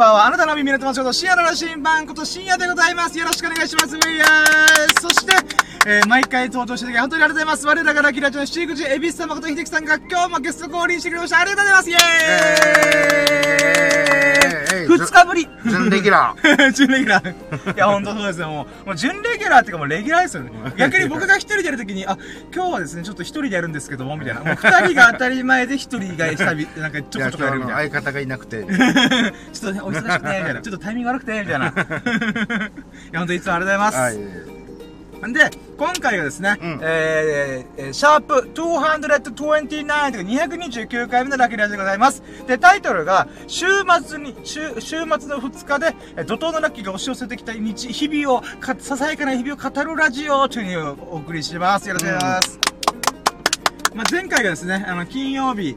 [0.00, 0.26] ばんは。
[0.26, 3.18] あなたの耳の友達こと深夜の羅針盤こと深夜でございます。
[3.18, 3.94] よろしくお願いします。
[3.94, 5.34] ういやーそして、
[5.86, 7.66] えー、毎回登場していただき本当にありがとうございます。
[7.66, 11.40] 我らがラキラジオの七口エビス様こと秀樹さんが今日もゲスト降臨してくれました。
[11.40, 11.90] ありがとうございます。
[11.90, 13.99] イエーイ
[14.98, 16.72] 二日ぶり準レギュラー。
[16.72, 17.74] 準レギュラー。
[17.74, 18.48] いや、ほんとそうですよ。
[18.48, 20.50] もう、もう準レギュラーっていうかもうレギュラーですよね。
[20.76, 22.16] 逆に僕が一人でやるときに、あ、
[22.54, 24.40] 今日はですね、ちょっと一人でやるんですけども、みたいな。
[24.40, 27.76] もう二人が当たり前で一人が久々、 なんかちょこちょこやるみたいな。
[27.76, 28.64] 相方がいなくて。
[28.64, 28.70] ちょっ
[29.60, 30.60] とね、お忙しくて、みたいな。
[30.60, 31.66] ちょっとタイミング悪くて、みたいな。
[31.66, 31.70] い
[33.12, 33.98] や、ほんといつもありがとうございます。
[33.98, 34.59] はい。
[35.28, 42.22] んで、今回がですね、うんえー、えーシャープ229とか229回目のラッキーラジオでございます。
[42.46, 43.66] で、タイトルが、週
[44.02, 51.88] 末に、週、週末の2日で、えー怒涛のラッキーが押し寄せてきた日、日々を、か、ささやかな日々を語るラジオというのをお送りします。
[51.88, 52.58] よろしくお願いします。
[53.94, 55.76] まあ、前回がですね、あの、金曜日、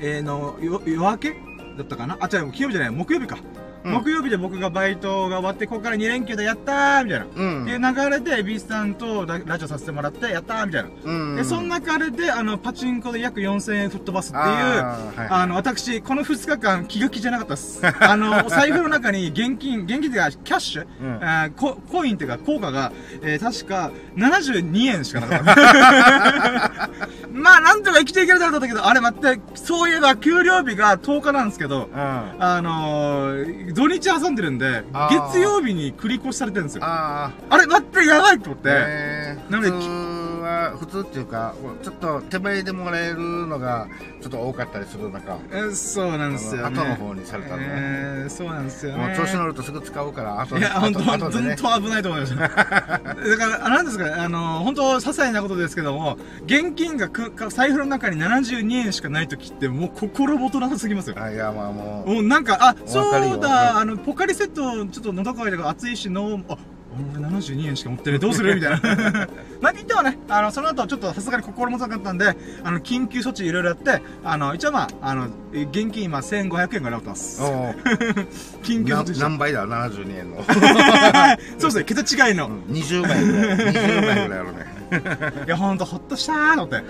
[0.00, 1.30] えーの、よ夜明け
[1.76, 2.16] だったかな？
[2.20, 3.38] あ、違う、金曜日じゃない、木曜日か。
[3.84, 7.26] うん木曜日で僕がバイトが終わって、ここから2連休でやったーみたいな。
[7.34, 10.90] うんっていう流れで、エビスさんとララジオさせてもらって、やったーみたいな。
[11.04, 17.80] うんで、そんな流れで、あの、パチンコで約4000円吹っ飛ばすっていう、あーはいあの、私、この2日間気が気じゃなかったです。
[18.00, 22.92] あの、お財布の中に現金、現金っていうか、キャッシュ、うんあーココインっていうか、効果が、
[23.22, 26.90] えー確か、72円しかなかった。
[27.32, 31.98] まあ、なんとか生きていけるだろうと思ったけど、あれ待って、そういえば、給料日が10日なんですけど、うん。
[31.98, 36.82] ああのー、土日挟んでるんで、月曜日に繰り越しされてるんですよ。
[36.84, 38.68] ああれ待って、やばいと思って。
[38.70, 43.88] えー、なので普通は、普通っていうか、ちょっと手前でもらえるのが、
[44.20, 46.76] ちょっと多かったりする中、えそうなんですよ、ね。
[46.76, 49.06] 後の方にされたんだねえー、そうなんですよね。
[49.06, 51.56] もう調子乗るとすぐ使うから、あといや、本当後本当後でね。
[51.56, 52.48] 危ないと思いました。
[52.48, 61.16] だから、あなんですかね、あの、本当些細なことですけども、現金がくか財布の中に72円しかない時って、もう心もとなさすぎますよ。
[61.18, 66.56] あいや、まあもう、もうなんか、あ、そうだ、あの、ポカリセット、ちょっと喉乾いたから熱いし、の、あ、
[66.92, 68.52] 俺72円しか持ってねどうする？
[68.56, 68.80] みたいな。
[69.62, 72.34] まあ、言ってはね、あの、その後ちょっとさすがに心もとなかったんで、
[72.64, 77.40] あの、緊急措置いろいろやって、あの、一応まあ、あの、現金今1500円ぐらい持ってます。
[78.62, 80.42] 緊急措置何倍だ、72円の。
[81.58, 82.48] そうですね、桁違いの。
[82.48, 84.66] うん20倍ぐらい、20倍ぐらいあるね。
[85.46, 86.84] いや、ほんと、ほっとしたーと思って。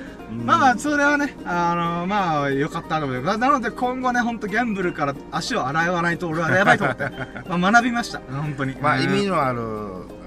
[0.45, 3.27] まあまあ、それはね、あのまあ、よかったと思って。
[3.27, 7.11] ななので、今後ね、ほんとギャンブルから足を洗わないと俺はやばいと思って。
[7.49, 8.21] まあ、学びました。
[8.31, 8.77] 本当に。
[8.81, 9.61] まあ、うん意味のある、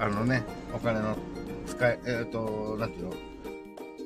[0.00, 1.16] あのね、お金の
[1.66, 3.12] 使い、えっ、と、なんていうの？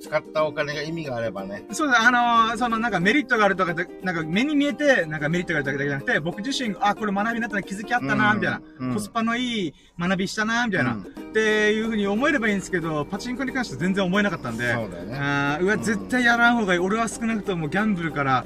[0.00, 1.64] 使ったお金が意味があればね。
[1.72, 8.94] そうだ、あのそのなんかメリットがあるとかで、なんか目に見えて、なんかメリットがあるだけじゃなくて、僕自身、あ、これ学びになったら気づきあったな、うんみたいな、うん。
[8.94, 11.00] コスパのいい学びしたな、みたいな、うん。
[11.00, 15.58] っていうふうに思えればいいんですけど、パチンコに関して全然思えなかったんで、そうだよね。
[15.60, 15.82] うわ、うん。
[15.82, 16.81] 絶対やらん方がいい。
[16.81, 18.44] 俺は少なくともギャンブルから、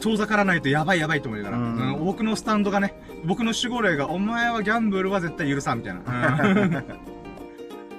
[0.00, 1.94] 遠ざからないとやばいやばいと思いながら、うん。
[1.94, 6.02] うん僕のスタンドがね、僕の守護霊が、お前はギャンブルは絶対許さん、みたいな。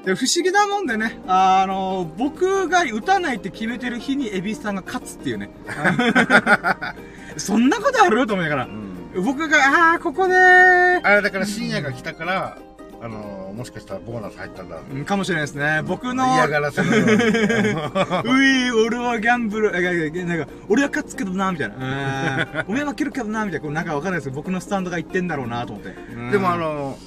[0.04, 5.50] うんで不思議なもんでね、あの僕が打たないって決めてる日にエビスさんが勝つっていうね。
[7.38, 8.28] そんなことある？
[8.28, 8.68] と思いながらう。
[8.70, 9.58] ん僕が、
[9.92, 12.58] ああ、ここでーあれだから深夜が来たから、
[13.02, 14.78] あのもしかしたらボーナス入ったんだ。
[14.94, 15.82] うんかもしれないですね。
[15.86, 17.14] 僕の、嫌がらせのように。
[17.16, 21.76] うい、俺はギャンブル、なんか、俺は勝つけどな、みたいな。
[21.76, 23.64] うん お前は負けるけどな、みたいな。
[23.64, 25.96] こうなんかわかんないですけど、僕のスタンドが言ってんだろうな、と思って。
[26.14, 26.98] うんでもあ、の、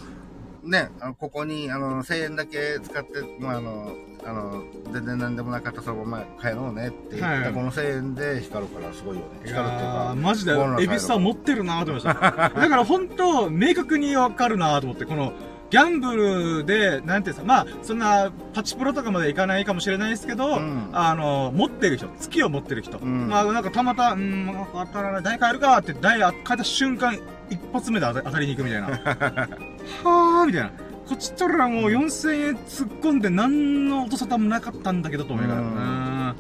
[0.66, 9.28] ね、あのここに、あの、1000円だけ使って、まあ、あの、あの、全然何でもなかったそのまま帰ろうねって言った、はいこの1000円で光るからすごいよね。
[9.44, 10.14] い光るっていうやかー。
[10.16, 12.50] マジでエビスさん持ってるなと思いました。
[12.60, 15.32] だから本当、明確にわかるなと思って、この、
[15.70, 22.98] ギャンブルで、なんていうんですか、まあ、そんな、パチプロとかまでいかないかもしれないですけど、うんあの、持ってる人、月を持ってる人。
[22.98, 27.18] うんまあ、なんかたまた、うん、当たらない、台変えるかって、台変えた瞬間、
[27.50, 28.88] 一発目で当たりに行くみたいな。
[30.04, 30.70] はーみたいな。
[31.08, 35.66] こっちとらもう4000円突っ込んで何の音沙汰もなかったんだけどと思いながら。
[35.66, 36.34] ううん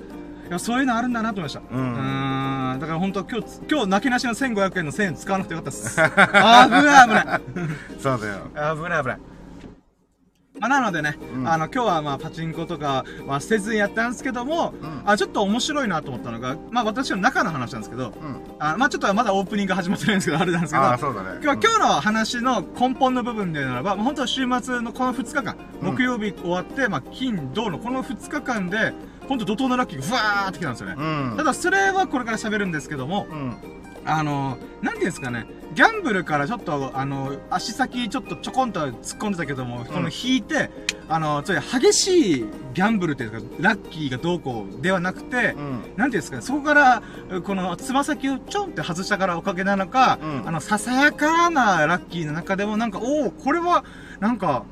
[0.50, 1.62] や、そういうのあるんだなと思いました。
[1.70, 2.78] うんん。
[2.80, 5.96] だから本当今日、今日、なけなしの1500円の1000円使わなくてよかったっす。
[5.96, 7.40] 危ない危ない。
[7.98, 8.74] そうだよ。
[8.76, 9.18] 危ない危ない。
[10.58, 18.40] まあ、なのでね、うんあの、今日はまあ、パチンコとかはせずにやったんですけども、うんあ、ちょっと面白いなと思ったのが、まあ、私の中の話なんですけど、うん。
[18.58, 20.96] あまあ、ちょっとまだオープニング始まってないんですけど、あれなんですけど、ね。
[20.98, 28.94] 今日は今日の話の根本の部分で言うならば、まあ、本当は週末のこの2日間、うん木曜日終わって、まあ、金、土のこの2日間で、
[29.28, 30.94] 本当怒涛のラッキーがふわーってきたんですよね。
[30.98, 31.36] うん。
[31.36, 33.56] ただ、それはこれから喋るんですけども、うん。
[34.06, 40.70] あの、なんていうんですかね、ギャンブルからちょっと、あの、足先ちょっとちょこんと突っ込んでたけども、この引いて、
[41.08, 45.72] あの、ちょ激しいギャンブルっていうか、ラッキーがどうこうではなくて、うん。
[45.72, 47.02] なんていうんですかね、そこから、
[47.44, 53.84] このつま先をちょんって外したからおかげなのか、うんあの、ささやかなラッキーの中でもなんか、おおこれは、
[54.20, 54.62] なんか、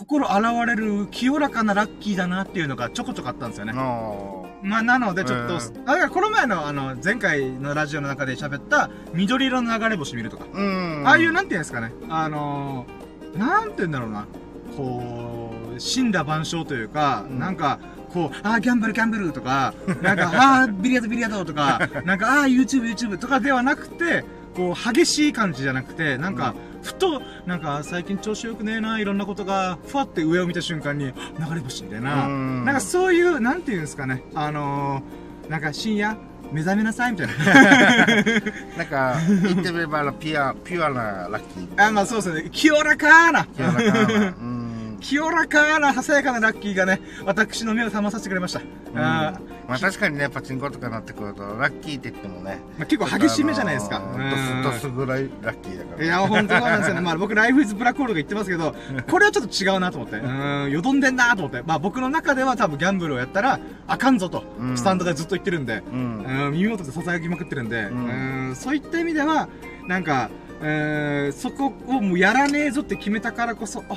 [0.00, 3.74] 心洗われる清らかなラッキーだなっていうのがちょこちょこあったんですよね。
[3.76, 11.06] あまあ、なのでちょっと、うんだからこの前のあの、前回のラジオの中で喋った緑色の流れ星見るとか、ーうん。
[11.06, 14.26] ああいうなんていうんですかね、あのー、なんて言うんだろうな、
[14.74, 17.38] こう、死んだ万象というか、うん。
[17.38, 17.78] なんか、
[18.10, 24.24] こう、ああ、ギャンブルギャンブルとか、 なんか、ああ、ビリヤードビリヤードとか、なんか、ああ、YouTube YouTube とかではなくて、
[24.56, 31.12] こう、激しい感じじゃなくて、なんか、ふと、なんか、最近調子良くねえな、いろんなことが、ふわって上を見た瞬間に、流
[31.54, 36.16] れ星みたいな、うんなんかそういう、なんていうんですかね、あのー、なんか深夜、
[36.52, 37.34] 目覚めなさいみたいな。
[38.76, 41.86] なんか、言ってみれば、ピュア、ピュアなラッキー。
[41.86, 42.48] あ、まあそうですね。
[42.50, 43.44] 清らかな。
[43.44, 44.59] ピュアなうん。
[45.00, 48.60] 清らかな、ささやかなラッキーがね、私の目を覚まさせてくれました。
[48.94, 52.58] あーまあ確かにね、パチンコとかなってくると、ラッキーって言ってもね。
[52.76, 53.96] まあ、結構激しめじゃないですか。
[53.96, 56.04] あのードス、ドスぐらいラッキーだから。
[56.04, 57.00] いや、本当そうなんですよね。
[57.02, 58.74] まあ僕、ライフイズブラックホールが言ってますけど、
[59.08, 60.16] これはちょっと違うなと思って。
[60.16, 61.62] うん、よどんでんなと思って。
[61.64, 66.46] まあ僕の中では多分ギャンブルをやったら、あかんぞとう、んスタンドでずっと言ってるんで、うん。
[66.46, 69.48] うん、耳元で囁きまくってるんで、んうん、そういった意味では、
[69.86, 70.30] なんか、
[70.62, 73.96] えー、そこをもうやらねえぞって決めたからこそ、あ、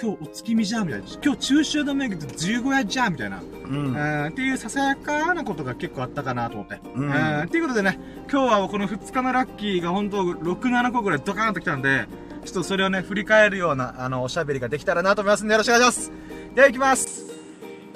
[0.00, 1.06] 今日お月見じゃんみたいな。
[1.22, 3.40] 今日中秋の名月15夜じゃんみたいな。
[3.40, 3.94] うん。
[3.94, 6.80] うんっていうささやかなことが結構あったかなと思って。
[6.94, 7.98] うんうんっていうことでね、
[8.30, 12.06] 今日はこの2日のラッキーが本当6、7個ぐらいドカーンときたんで、
[12.44, 16.12] ちょっとそれをね、振り返るような、あの、おしゃべりができたらなと思いますんで、よろしくお願いします。
[16.54, 17.24] では行きます。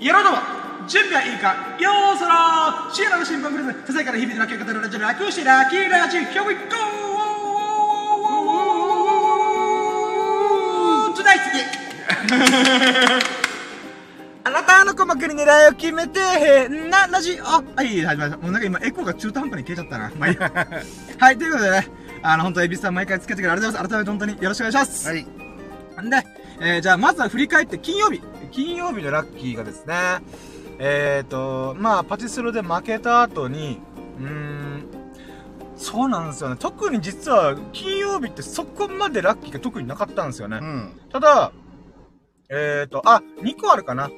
[0.00, 0.38] よろどうも
[0.88, 1.54] 準備はいいか？
[1.82, 6.56] よーそろーシエラの新聞クリズ、ささやかな日々のラッキーを語るラジオ、楽してラッキーラジオ、Here we
[11.28, 11.87] ナイ次
[14.44, 17.44] あなたの鼓膜に狙いを決めて、へんな、ラジオ。
[17.44, 18.38] はい、始まりました。
[18.38, 20.10] もうなんか今エコーが中途半端に消えちゃったな。
[20.18, 20.50] まあいいや。
[21.18, 21.86] はい、ということでね、
[22.22, 23.90] あの、本当エビスさん毎回つけてくれてありがとうございます。
[23.90, 25.08] 改めて本当によろしくお願いします。
[25.08, 25.20] はい。
[25.20, 26.26] んで、
[26.60, 28.22] えー、じゃあまずは振り返って金曜日。
[28.52, 29.94] 金曜日のラッキーがですね、
[30.78, 33.80] えーと、まあ、パチスロで負けた後に、
[34.18, 34.84] うーん、
[35.76, 36.56] そうなんですよね。
[36.58, 40.58] 特に実は金曜日ってそこまでラッキーが特になかったんですよね。
[40.60, 40.92] うん。
[41.12, 41.52] ただ、
[42.50, 44.10] えーと、あ、2個あるかな。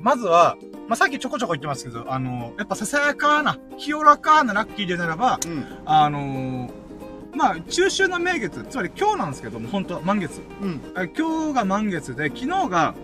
[0.00, 0.56] まずは、
[0.88, 5.64] まあ、さっきちょこちょこ言ってますけど、あの、やっぱささやかな、清らかなラッキーでならば、うん。
[5.86, 6.70] あの
[7.36, 10.40] まあ、中秋の名月、つまり今日なんですけども、本当は満月。
[10.60, 10.80] うん。
[10.96, 12.94] え今日が満月で、昨日が、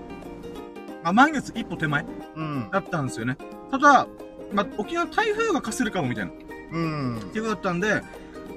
[1.02, 2.04] まあ、満月一歩手前
[2.36, 2.68] うん。
[2.70, 3.36] だったんですよね。
[3.70, 4.06] ただ、
[4.52, 6.34] まあ、沖縄台風がかするかもみたいな、っ
[6.72, 7.20] うん。
[7.32, 8.02] ていうことだったんで、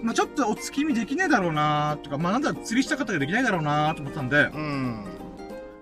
[0.01, 5.05] まあ、ちょっとお月見できねえだろうなーとか、まあ、なんだ釣りした方ができないだろうなーと思ったんで、うん。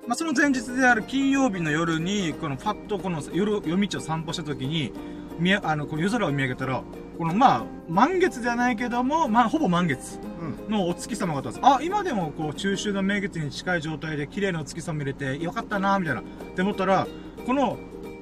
[0.07, 4.92] まあ、その前日である金曜日の夜に、このパッとこの夜、夜道を散歩した時に、
[5.39, 6.83] 見あの、この夜空を見上げたら、
[7.18, 10.19] このまあ、満月じゃないけども、まあ、ほぼ満月
[10.68, 10.74] うん。
[10.74, 11.65] のお月様があったんです。
[11.65, 16.21] あ、今でもこう、中秋の名月に近い状態で綺麗なお月様見れて、よかったなみたいな。
[16.21, 16.24] っ
[16.56, 17.07] て思ったら、
[17.45, 17.77] この、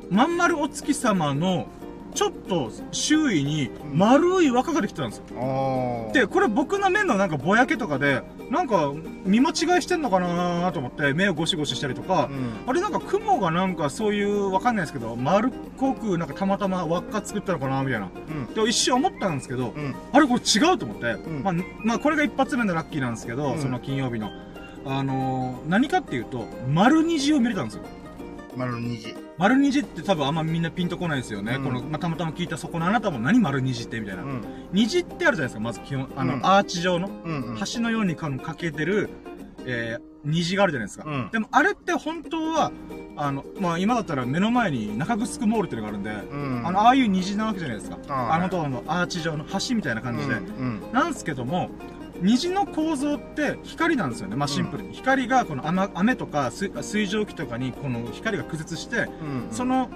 [0.10, 1.68] まん丸お月様の、
[2.14, 6.12] ちょっと周囲に丸い輪っかができてたんですよ。
[6.14, 8.92] で、これ僕の目のなんかぼやけとかで、なんか
[9.26, 12.54] 見間違いしてんのかなと思って目をゴシゴシしたりとかう、ん。
[12.68, 18.10] あれなんか雲がなんかそういうわかんないですけど、丸っこくなんかたまたま輪っか作ったのかなみたいな。
[18.30, 18.54] うん。
[18.54, 19.96] で、一瞬思ったんですけど、うん。
[20.12, 24.32] あれこれ違うと思って、んまあ、まあこれが一発目のラッキーなんですけど、うんその金曜日の。
[24.86, 27.84] あのー何かっていうと、丸虹を見れたんですよ。
[28.56, 29.16] 丸虹。
[29.38, 31.56] 丸虹って多分あんまみんなピンとこないですよね。
[31.56, 34.24] うんこの、まあ、たまたま聞いたそこのあなたも何丸虹ってみたいな。
[34.24, 34.42] うん。
[34.72, 36.12] 虹ってあるじゃないですか、まず基本。
[36.16, 37.08] あの、うんアーチ状の。
[37.08, 37.42] うん。
[37.42, 37.58] うん。
[37.74, 39.10] 橋のようにかかけてる、
[39.66, 41.06] えー、虹があるじゃないですか。
[41.08, 42.72] うんでもあれって本当は、
[43.16, 46.68] あの、まあ今だったら目の前に中城モールっていうのがあるんで、うん。
[46.68, 47.98] あの、ああいう虹なわけじゃないですか。
[48.08, 50.34] あのとあの、アーチ状の橋みたいな感じで。
[50.34, 50.82] うん。
[50.92, 51.70] なんですけども、
[52.22, 54.36] 虹の構造って光なんですよね。
[54.36, 54.94] まあシンプルに。
[54.94, 59.48] 光がこの雨雨とか水水蒸気とかにこの光が屈折して、うん。
[59.52, 59.90] その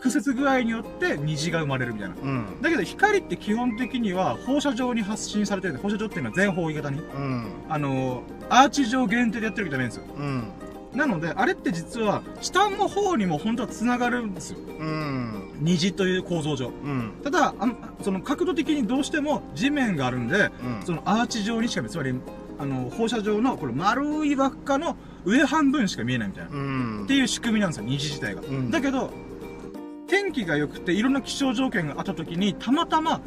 [0.00, 2.14] 屈折具合によって虹が生まれるみたいな。
[2.14, 2.60] うん。
[2.60, 7.00] だけど光って基本的には放射状に発信されてるんで、放射状っていうのは全方位型に。
[7.00, 7.46] うん。
[7.68, 10.04] あのアーチ状限定でやってるわけじゃないんですよ。
[10.16, 10.52] うん。
[10.96, 14.58] なので、あれって実は、下の方にも本当は繋がるんですよ。
[14.78, 15.45] うん。
[15.60, 16.68] 虹という構造上。
[16.68, 17.12] うん。
[17.22, 17.54] ただ、
[18.02, 20.82] その角度的にどうしても地面があるんで、うん。
[20.84, 22.14] そのアーチ状にしか見えつまり、
[22.58, 26.50] あの、放射状の、これ丸い輪っかの上半分しか見えないみたいな。
[26.50, 27.04] うん。
[27.04, 28.42] っていう仕組みなんですよ、虹自体が。
[28.42, 29.10] うんだけど、
[30.06, 33.20] 天気が良くていろんな気象条件があった時に、たまたま、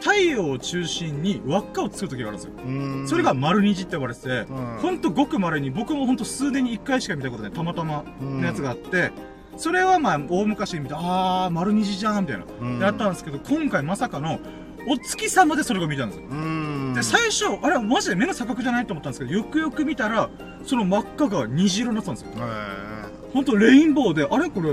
[0.00, 2.52] 太陽を中心に輪っかを作る時があるんですよ。
[2.64, 2.70] う
[3.02, 9.12] んそれが、丸虹って呼ばれてて、うんほんとごく稀に、僕もほんと数年に一回しか見たことない、たまたまのやつがあって、
[9.60, 12.44] それはまあ、大昔に見て、あー、丸虹じゃん、みたいな。
[12.62, 14.40] うんやったんですけど、今回まさかの、
[14.88, 16.28] お月様でそれが見たんですよ。
[16.30, 16.94] うん。
[16.94, 20.30] で、最初、あれ、マジで目の錯覚じゃないと思ったんですけど、よくよく見たら、
[20.64, 22.30] その真っ赤が虹色になってたんですよ。
[22.36, 24.48] へほんと、レインボーで、あれ？
[24.48, 24.70] これ、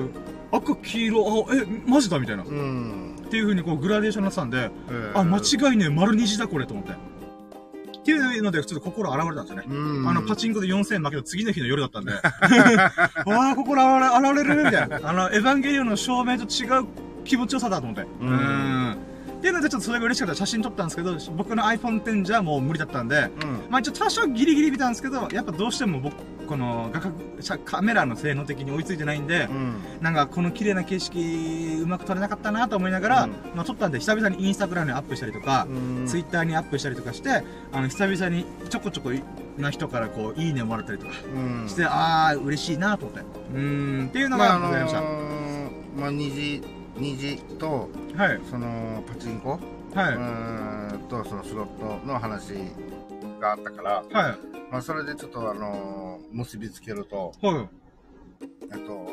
[0.53, 2.43] 赤、黄色、あ、え、マジだみたいな。
[2.43, 2.45] っ。
[2.45, 4.71] ていう風にこう、グラデーションになってたんで、
[5.15, 6.93] あ、間違いねえ、丸虹だこれと思って。
[8.15, 9.75] っていうので、ちょっと心洗われたんですよね。
[9.75, 10.09] うん。
[10.09, 12.13] あの、パチンコで4000円負けた次の日の夜だったんで。
[12.13, 14.99] わあ、心洗われ、るみたいな。
[15.03, 16.85] あの、エヴァンゲリオンの照明と違う
[17.25, 18.07] 気持ちよさだと思って。
[18.21, 18.97] うんん
[19.47, 23.61] っていうので、ちょっとそれが嬉しかった写真撮ったんですけど、僕の iPhone X じゃもう無理だったんで、うん。
[23.69, 29.75] まあ一応多少ギリギリ見たんですけど、やっぱどうしても僕、この画角、写カメラの性能的に追いついてないんで、うん。
[30.01, 39.11] なんかこの綺麗な景色、うまく撮れなかったなと思いながら、うんまあ撮ったんで久々にインスタグラムにアップしたりとか、うんツイッターにアップしたりとかして、あの、久々にちょこちょこ
[39.57, 41.69] な人からこう、いいねもらったりとかうん。
[41.69, 43.25] して、あー、嬉しいなと思って。
[43.53, 44.99] うーん、っていうのまあ、があのございました。
[44.99, 46.61] ー、まあ、虹、
[46.97, 49.51] 虹と、はい、その、パチンコ？
[49.51, 51.67] はい、うーんと、そのスロッ
[52.01, 52.53] トの話
[53.39, 54.37] があったから、はい、
[54.71, 57.67] まあ、それでちょっとあのー結びつけると、はい、
[58.71, 59.07] えっと、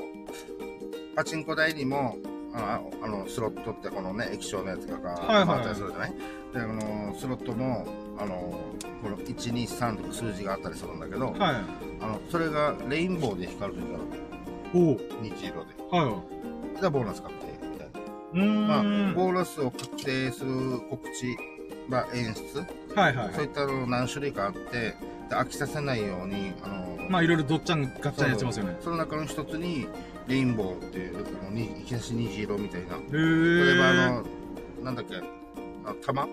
[1.14, 2.17] パチンコ台にも、
[2.55, 7.87] ああの、スロットってこのね、液晶のやつがはいはい回ったりするじゃない、で、あの、スロットも、
[8.19, 8.53] あの、
[9.03, 11.37] この1、2、3とか数字があったりするんだけど、はい、
[12.00, 14.03] あの、それがレインボーで光るときある
[14.75, 15.75] おう、虹色で。
[15.91, 16.23] は
[16.81, 17.44] じゃあボーナス確定みたいな。
[17.44, 17.44] い。
[17.44, 17.44] うーん、
[18.35, 18.83] まあ、は
[19.14, 21.37] ボーナスを確定する告知、
[21.88, 22.64] まあ、演出、い
[22.97, 24.95] はいはいそういったの何種類かあって、
[25.29, 28.76] で飽きさせないように、あの、まあいろいろどっちゃんガッチャンやってますよね。
[28.81, 29.87] その中の一つに、
[30.26, 32.97] レインボーっていう、あのにいきなし虹色みたいな。
[33.11, 34.25] 例えば、あの、
[34.83, 36.29] なんだっけ、あ玉？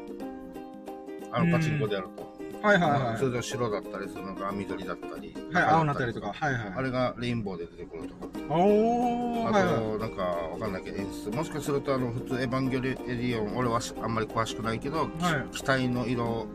[1.31, 2.40] あの、パチンコでやると。
[2.61, 3.17] はいはいはい。
[3.17, 5.35] 通常白だったりするのが緑だったり。
[5.53, 6.33] はい、青になったりとか。
[6.33, 6.73] はいはい。
[6.77, 8.27] あれがレインボーで出てくるとか。
[8.49, 9.75] おー、あはいはい。
[9.75, 11.31] と、なんか、わかんないけど、演出。
[11.35, 15.09] もしかすると、あの、普通、エヴァンゲリオン、俺はしあんまり詳しくないけど、はい
[15.55, 16.47] 機体の色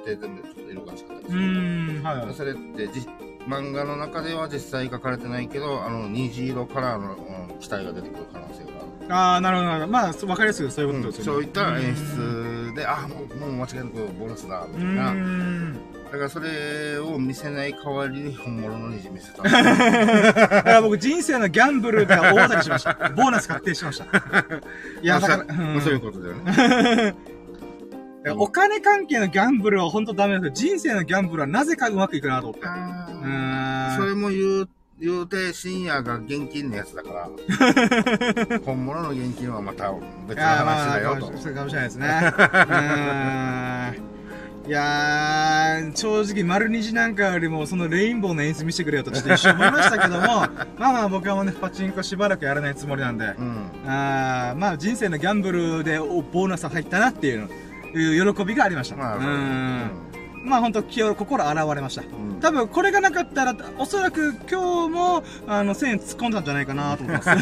[0.00, 1.40] って全部ちょっと色が違ったりすうる。
[1.40, 2.34] ーん、はいはい。
[2.34, 3.06] それってじ、
[3.48, 9.06] 漫画の中では実際描かれてないけど、あの、虹色カラーの、うん機体が出てくる可能性がある。
[9.08, 9.92] あー、なるほどなるほど。
[9.92, 11.38] まあ、わかりやすいそういうことですよね。
[11.38, 12.35] そういった演出
[12.76, 15.10] で、ああ、もう、もう間違いなくボーナスだ、みたいな。
[15.12, 15.74] ん。
[16.06, 19.42] だからそれを見せない代わりに本物の虹見せた。
[19.42, 22.94] だから僕人生のギャンブルが大当たりしました。
[23.16, 24.04] ボーナス確定しました。
[25.02, 27.14] いや、だから、まあそういうことだよね。
[28.38, 32.66] お金関係のギャンブルは本当ダメなんですけど、人生のギャンブルはなぜかうまくいくなと思って。
[33.96, 39.92] それも言う、言うて深夜が現金のやつだから、 本物の現金はまた
[40.26, 41.36] 別の話だよと。
[41.36, 42.06] そうかもしれないですね。
[44.66, 50.26] いやー、正直、丸虹なんかよりも、そのレインボーの演出見せてくれよとちょっと一瞬思いましたけども、
[50.76, 53.70] まあまあ僕はもうね、パチンコしばらくやらないつもりなんで、うん。
[53.86, 57.48] あーまあ人生のギャンブルでおボーナスが入ったなっていう
[57.94, 58.96] いう喜びがありました。
[58.96, 59.90] まあ、うーん。
[60.46, 62.02] まあ本当気を、心洗われました。
[62.02, 67.28] うん多分これがなかったら、おそらく今日も、あの、1000円突っ込んだんじゃないかなと思います。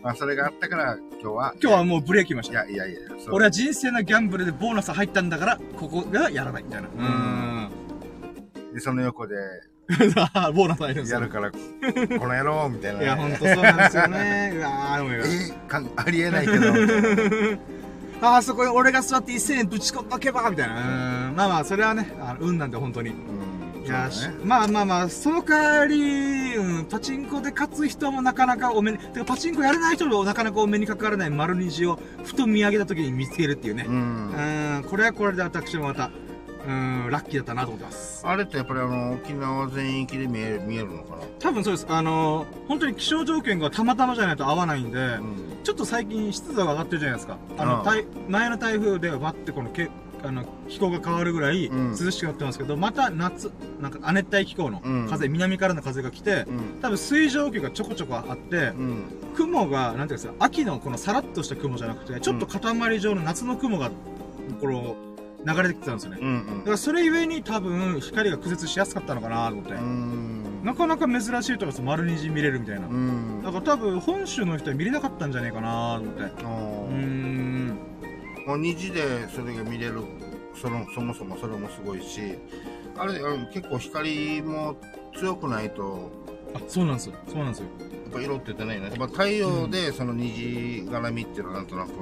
[0.00, 1.54] まあ、それがあったから、今日は。
[1.60, 2.64] 今日はもうブレーキました。
[2.64, 6.88] いやいやいや、俺は人生のギャンブルでボーナス入ったんだから、ここがやらないみたいな。
[6.88, 7.04] うー
[8.70, 8.74] ん。
[8.74, 9.34] で、その横で
[9.88, 11.20] ボーナス入るんですよ。
[11.20, 11.58] やるから、こ
[12.28, 13.02] の野郎みたいな。
[13.02, 14.52] いや、ほんとそうなんですよね。
[14.54, 16.72] うわー、ごめんごめん えかんありえないけど、
[18.20, 20.74] あー、そこに俺が座って1000円ぶち込んどけばみたいな。
[20.74, 21.36] うーん。
[21.36, 23.10] まあまあ、それはね、あの運なんで本当に。
[23.10, 23.84] うん。
[23.84, 24.14] いやね。
[24.44, 33.84] まあまあまあ、その代わり、うん、パチンコで勝つ人もなかなかお目に、てかパチンコやれない人もなかなかお目にかからない丸虹をふと見上げた時に見つけるっていうね。
[33.86, 33.90] う。
[33.90, 36.10] うんん、これはこれで私もまた、
[36.68, 38.26] うん、ラッキーだったなと思ってます。
[38.26, 41.22] あれってやっぱりあの、沖縄全域で見える、見えるのかな？
[41.38, 41.86] 多分そうです。
[41.88, 45.36] あの本当に気象条件がたまたまじゃないと合わないんで、うん。
[45.64, 47.38] ちょっと最近湿度が上がってるじゃないですか。
[47.56, 49.88] あの、うん台前の台風でわってこのけ、
[50.22, 56.80] あの、気候が変わるぐらいうん涼しくなってますけど、また夏、なんか亜熱帯気候のうん風、南からの風が来て、うん。
[56.82, 59.04] 多分水蒸気がちょこちょこあって、うん。
[59.36, 63.90] 雲が、なんていうんですか、秋のこのさらっとした雲じゃなくて、ちょっと塊状の夏の雲が、
[64.60, 64.96] この、
[65.46, 66.18] 流れてきてたんですよね。
[66.20, 66.58] うん。
[66.58, 69.72] だからそれゆえに多分光が屈折しやすかったのかなと思って。
[69.74, 70.60] うん。
[70.64, 71.82] なかなか珍しいと思います。
[71.82, 72.88] 丸虹見れるみたいな。
[72.88, 73.42] うん。
[73.42, 76.22] だから多分本州の人は見れなかったんじゃないかなと思って。
[76.22, 76.48] あ
[76.90, 77.78] うん。
[78.46, 80.02] もう虹でそれが見れる
[80.54, 82.36] そのそもそもそれもすごいし
[82.96, 83.12] あれ
[83.52, 84.76] 結構光も
[85.16, 86.10] 強くないと
[86.54, 87.14] あ、そうなんですよ。
[87.28, 87.66] そうなんですよ。
[88.04, 91.96] やっぱ色って出ないね、まあ、太陽でその虹絡みっていうのはなんとなくね、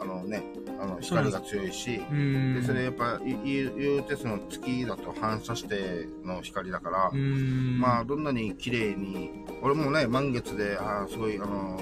[0.00, 2.54] あの、そうなんです光が強いし、うん。
[2.54, 7.78] で、それやっぱ、い言うてその月だと反射しての光だから、うん。
[7.78, 9.30] まあ、どんなに綺麗に、
[9.62, 11.80] 俺もね、満月で、ああ、すごい、あの、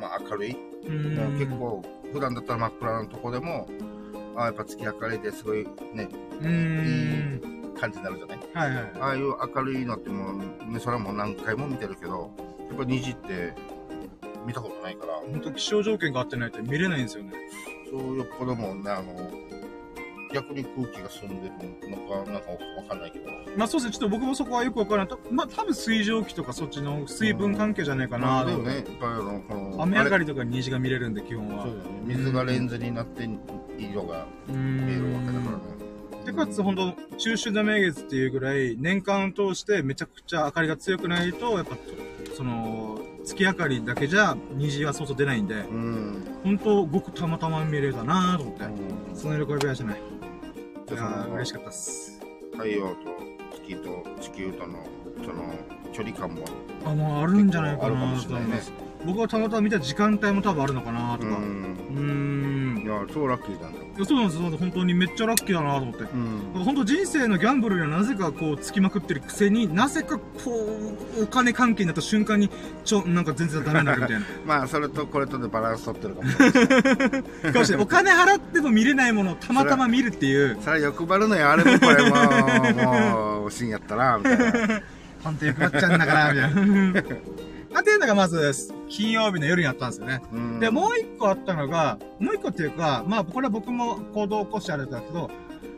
[0.00, 0.56] まあ、明るい、
[0.86, 1.82] うん、もう結構、
[2.12, 3.68] 普段だったら真っ暗なとこでも、
[4.36, 6.08] ああ、やっぱ月明かりですごいね、
[6.40, 7.72] うん。
[7.78, 8.38] 感じになるじゃない？
[8.54, 8.92] はいはい。
[9.00, 12.30] ああいう明るいのってもう、ね、それはもう何回も見てるけど、
[12.68, 13.54] やっぱ虹って
[14.46, 17.32] 見たことないから、本当気象条件が合ってないと見れないんですよね。
[17.98, 19.30] よっぽどもね、あの、
[20.32, 22.56] 逆に空気が澄んでるのか、なんかわ
[22.88, 23.30] かんないけど。
[23.56, 25.18] まあそうですね、ちょっと僕もそこはよくわからないと。
[25.30, 31.64] まあ多分水蒸気とかそっちの水分関係じゃないかなでもね、やっぱりあの、この、雨上がりりとか虹が見れるんで、基本は。
[31.64, 31.90] そうだよね。
[32.06, 33.28] 水がレンズになって
[33.78, 35.44] 色がう見えるわけだん。
[35.44, 35.62] からね。
[36.24, 41.76] で、かつ、本当中秋の名月っていうぐらい、年間を通してめちゃくちゃ明かりが強くないと、やっぱ、
[42.36, 46.24] その、月明かりだけじゃ虹はそうそう出ないんで、うん。
[46.44, 48.64] 本当ごくたまたま見れたなと思って。
[48.64, 50.00] うんその喜びはしない。
[50.90, 52.20] いやー嬉しかったっす。
[52.52, 52.96] 太陽と
[53.54, 54.84] 月と地球との、
[55.22, 55.54] その、
[55.92, 56.44] 距離感も。
[56.84, 58.04] あ、もうあるんじゃないかなと思
[58.38, 58.72] います。
[59.04, 61.28] 僕がたまたま見た時間帯も多分あるのかなとか。
[61.28, 62.78] うーん。
[62.78, 62.86] いん。
[62.86, 63.72] や、超ラッキーだよ。
[63.96, 64.50] いやそうなんですよ。
[64.58, 66.04] 本当にめっちゃラッキーだなと思って。
[66.04, 66.64] うん。
[66.64, 70.24] 本当人生のギャンブルにはなぜかこうつきまくってるくせになぜかこ
[71.18, 72.48] うお金関係になった瞬間に
[72.84, 76.30] ちょなんか全然ダメになるみたいな まあ、それとこれとでバランス取ってるかも
[77.64, 77.84] しれない。
[77.84, 82.16] お金払っても見れないものをたまたま見るっていうそれは欲張るのよ、あれもこれも、
[82.74, 84.80] もう、深夜やったな、みたいな。
[85.22, 87.02] 本当欲張っちゃうんだからみたいな
[87.72, 88.52] まあっていうのがまず
[88.88, 95.30] 金曜日の夜にあったんですよねうんで、もう一個あったのが、もう一個っていうか、まあ、これは僕も行動を起こしてあれだけど、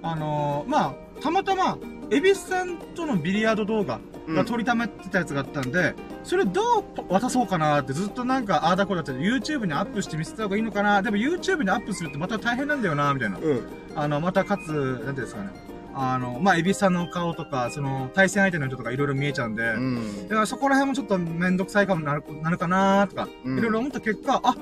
[0.02, 1.78] あのーまあ、たまたま、
[2.10, 3.98] エビスさんとのビリヤード動画
[4.28, 13.38] が撮りためてたやつがあったんで、それをどう渡そうかなってずっとなんか、ああだこうだって YouTube にアップして見せた方がいいのかなでも YouTube にアップするってまた大変なんだよなみたいな。
[13.38, 13.68] うん。
[13.94, 15.50] あの、またかつ、なんていうんですかね。
[15.96, 24.56] あの、まあ、エビスさんの顔とか、その、対戦相手の人とかいろいろ見えちゃうんで、うんだからそこら辺もちょっとめんどくさいかもなるなるかなとか、うんいろいろ思った結果、あ、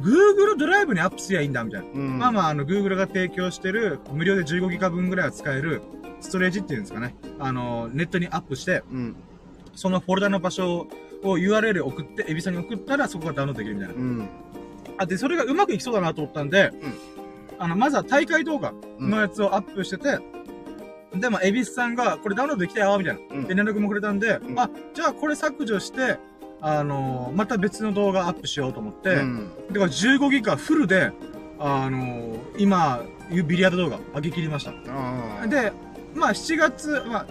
[0.00, 1.86] Google ドライブにアップすりゃいいんだ、みたいな。
[1.92, 2.18] うん。
[2.18, 5.82] まあまあ、あの、Google が提供してる、無料で15ギガ分ぐらいは使える、
[6.20, 7.14] ストレージっていうんですかね。
[7.38, 9.16] あの、ネットにアップして、うん。
[9.74, 10.88] そのフォルダの場所
[11.22, 13.94] を URL 送って、エビさんに送ったらそこがダウンロードできるみたいな。
[13.94, 14.28] うん。
[14.98, 16.72] あ、で、それがうまくいきそうだなと思ったんで、
[17.58, 20.18] あの、まずは大会動画のやつをアップしてて、
[21.14, 23.20] で、まあ、エビスさんが、これダウンロードできたよ、みたいな。
[23.36, 26.18] うんで、連絡もくれたんで、うんあ、じゃあこれ削除して、
[26.60, 29.50] あのーまた別の動画アップしようと思って、うん。
[29.72, 31.12] だから15ギガフルで、
[31.58, 34.72] あのー今、ビリヤード動画上げ切りました。
[35.48, 35.72] で、
[36.14, 37.26] まあ7月、まあ、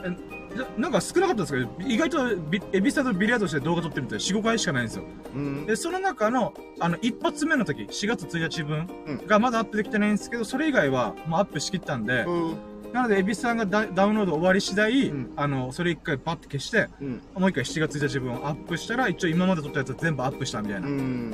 [0.78, 5.04] なんか少なかったんですけど、意外とビエビスさんとビリヤードして動画撮ってるって4、5回しかないんですよ。
[5.34, 5.66] うん。
[5.66, 12.56] で、その中の、あの、一発目の時、4月1日分うんがまだアップできてないんですけど、それ以外はもうアップしきったんで、うん。
[12.94, 17.22] なので、エビスさんがダダウンロード終わり次第、うんあの、それ一回パッて消して、うん。
[17.36, 21.34] もう一回7月1日分をアップしたら、一応今まで撮ったやつは全部アップしたみたいな、っうん。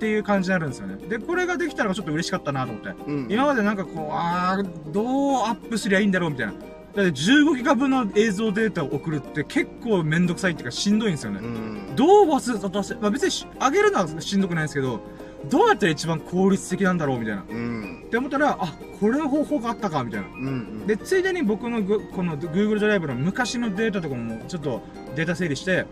[0.00, 0.96] ていう感じになるんですよね。
[1.08, 2.88] で、これができたのがちょっと嬉しかったなと思って。
[3.06, 3.26] うん。
[3.30, 5.06] 今までなんかこう、あー、どう
[5.42, 6.52] アップすりゃいいんだろうみたいな。
[6.52, 11.40] だって15ギガ分の映像データを送るって結構めんどくさいっていうかしんどいんですよね。
[11.42, 11.94] うん。
[11.94, 15.00] どう忘れたせ、まあ別にし上げるのはしんどくないんですけど、
[15.44, 17.42] どうやったら一番効率的なんだろうみたいな。
[17.42, 18.06] っうん。
[18.10, 20.26] て思ったら、あ、これの方法があったかみたいな。
[20.28, 20.86] うん。
[20.86, 24.82] で、ついでに僕のグこの Google ドライブの昔のデータとかもちょっと
[25.14, 25.86] データ整理して、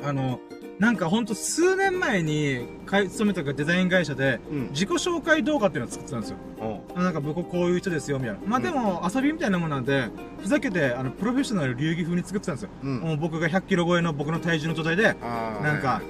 [0.00, 0.06] うん。
[0.08, 0.38] あの、
[0.78, 4.68] なんかほんと数年前に勤めたデザイン会社でうん。
[4.70, 6.36] 自己紹介動画っていうのを作ってたんですよ。
[6.60, 8.40] おあなんか僕こういう人ですよみたいな。
[8.46, 10.08] まあでも遊びみたいなもんなんで、
[10.40, 12.70] ふざけてあのプロフェッショナル流儀風に作ってたんですよ。
[12.82, 12.98] うん。
[13.00, 15.14] もう僕が100キロ超えの僕の体重の状態で。
[15.62, 16.00] なんか、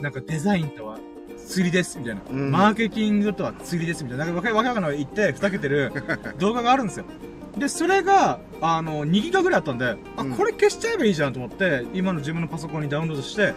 [0.00, 0.98] なんかデザインとは
[1.50, 5.92] 釣りですみたいな、うんマーケティングとは釣りですみたいな、なんかわけわけわかんない言ってふざけてる
[6.38, 7.04] 動画があるんですよ。
[7.58, 13.54] で、それが、あの、2ギガぐらいあったんで、あ、うんこれ消しちゃえばいいじゃんと思って、今の自分のパソコンにダウンロードして、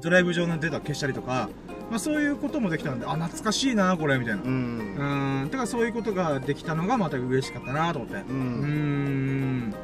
[0.00, 1.50] ドライブ上のデータ消したりとか、
[1.90, 4.42] まあそういうこともできたんで、あ、懐かしいな、これ、みたいな。
[4.42, 4.44] う。
[4.46, 8.16] うんーん、てかそういうことができたのがまた嬉しかったなと思って。
[8.16, 9.74] ううーん。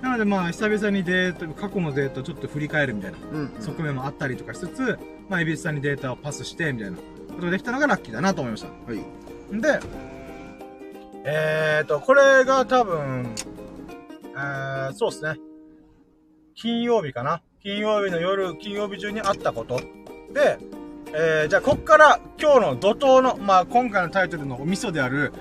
[0.00, 0.02] ん。
[0.02, 3.18] なのでまあ久々にデータ、過去のデータをちょっと振り返るみたいな。
[3.32, 3.56] うん。
[3.60, 7.02] 側面もあったりとかしつつ、まあ、エビスさんにデータをパスして、みたいなこ
[7.40, 8.68] とができたのがラッキーだなと思いました。
[8.68, 9.60] はい。
[9.60, 9.80] で、
[11.24, 13.34] えーと、これが多分、
[14.34, 15.36] えー、そうですね。
[16.54, 17.42] 金曜日かな。
[17.62, 19.80] 金曜日の夜、金曜日中にあったこと。
[20.32, 20.58] で、
[21.12, 25.32] えー、じゃあ、こっから今日の怒涛の、まあ、今回のタイトルのお味噌である、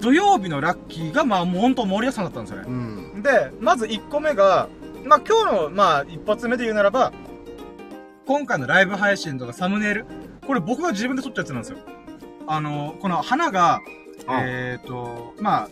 [0.00, 2.66] 土曜日のラッキーが、まあ、もう本当盛りだくさんだったんですよね。
[2.68, 3.05] うん。
[3.26, 4.68] で、まず1個目が、
[5.04, 7.12] まあ、今日の、まあ、一発目で言うならば、
[8.24, 10.06] 今回のライブ配信とかサムネイル、
[10.46, 11.78] これ僕が自分で撮ったやつなんですよ。
[12.46, 13.80] あの、この花が、
[14.28, 15.68] うんえっ、と、まあ、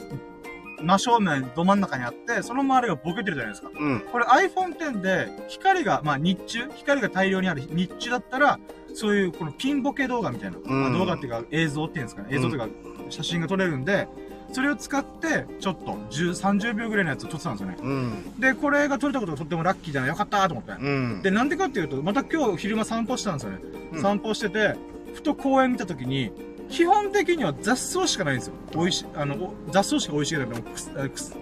[0.83, 3.71] 真正面、ど真ん中にあって、その周りがボケてるじゃないですか。
[3.73, 4.01] うん。
[4.01, 8.59] これ iPhone X で、光が、まあ日中、光が大量にある日中だったら、
[8.95, 12.69] そういうこのピンボケ動画みたいな、まあ動画っていうか映像っていうんですかね、映像というか
[13.09, 14.09] 写真が撮れるんで、
[14.55, 17.77] それを使って、ちょっと10、30秒ぐらいのやつを撮ってたんですよね。
[17.83, 18.41] うん。
[18.41, 20.73] で、これが撮れたことがとってもラッキーじゃないよかったと思って。
[20.81, 21.23] うん。
[21.23, 23.59] で、なんでかっていうと、また今日昼間散歩したんですよね。
[23.95, 24.77] うん散歩してて、
[25.13, 26.31] ふと公園見たときに、
[26.69, 28.55] 基本的には雑草しかないんですよ。
[28.75, 30.53] 美味しい、あの、お雑草しか美味しいけど、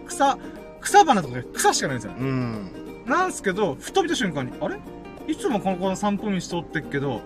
[0.06, 0.38] 草、
[0.80, 2.14] 草花とか草しかないんですよ。
[2.18, 2.70] うん。
[3.06, 4.78] なんですけど、ふと見た瞬間に、あれ？
[5.28, 7.20] いつもこの子の散歩道通ってっけど、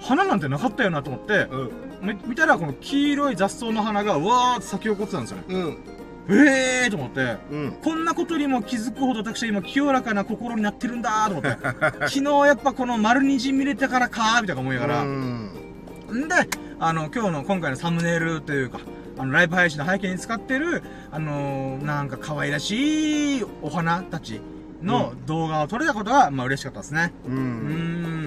[0.00, 5.44] 花なんてなかったよなと思って、み見たらこの黄色い雑草の花がわーって咲き起こってたんですよね。
[5.48, 5.78] うん。
[6.28, 7.72] えーと思って、うん。
[7.82, 12.08] こんなことにも気づくほど私は今清らかな心になってるんだーと思って。
[12.08, 15.02] 昨日やっぱこの丸虹見れたからかーみたいな思いながら。
[15.02, 15.50] うん。
[16.12, 16.34] んで、
[16.78, 18.80] あの、今日の今回のサムネイルというか、
[19.18, 24.40] あの、ライブ配信の背景に使ってる、あのーなんか可愛らしいお花たち
[24.82, 27.12] の動画を撮れたことが、まあ嬉しかったですね。
[27.26, 27.30] う。
[27.30, 27.36] うん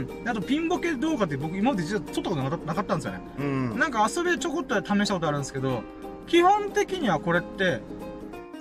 [0.07, 0.23] ーん。
[0.23, 3.21] であと、ピンボケ動画って僕今まで実は撮ったことなかったんですよね。
[3.39, 3.79] うん。
[3.79, 5.81] なんか遊びでちょこっと試したことあるんですけど、
[6.27, 7.81] 基本的にはこれって、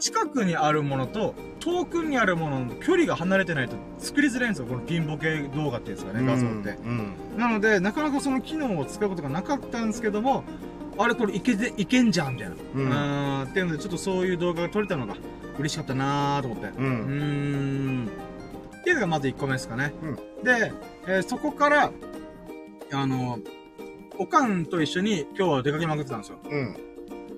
[0.01, 4.67] 近くにあるものと遠くにあるものの距離が離れてないと作りづらいんですよ。
[4.67, 6.81] このピンボケ動画っていうんですかね、画像って。
[6.85, 7.13] うん。
[7.37, 10.45] なので、なかなかその機能を使うことがなかったんですけども、
[10.99, 12.57] あれこれいけて、いけんじゃんみたいな。
[12.75, 13.43] うんん。
[13.45, 15.17] っていうので、ちょっとそういう動画が撮れたのが
[15.59, 16.67] 嬉しかったなーと思って。
[16.67, 16.73] う。
[16.79, 18.09] うんーん。
[18.81, 19.93] っていうのがまず1個目ですかね。
[20.03, 20.73] うんで、
[21.07, 21.93] えーそこから、
[22.93, 23.39] あの、
[24.19, 26.39] おかんと一緒に今日は出かけまくってたんですよ。
[26.45, 26.57] う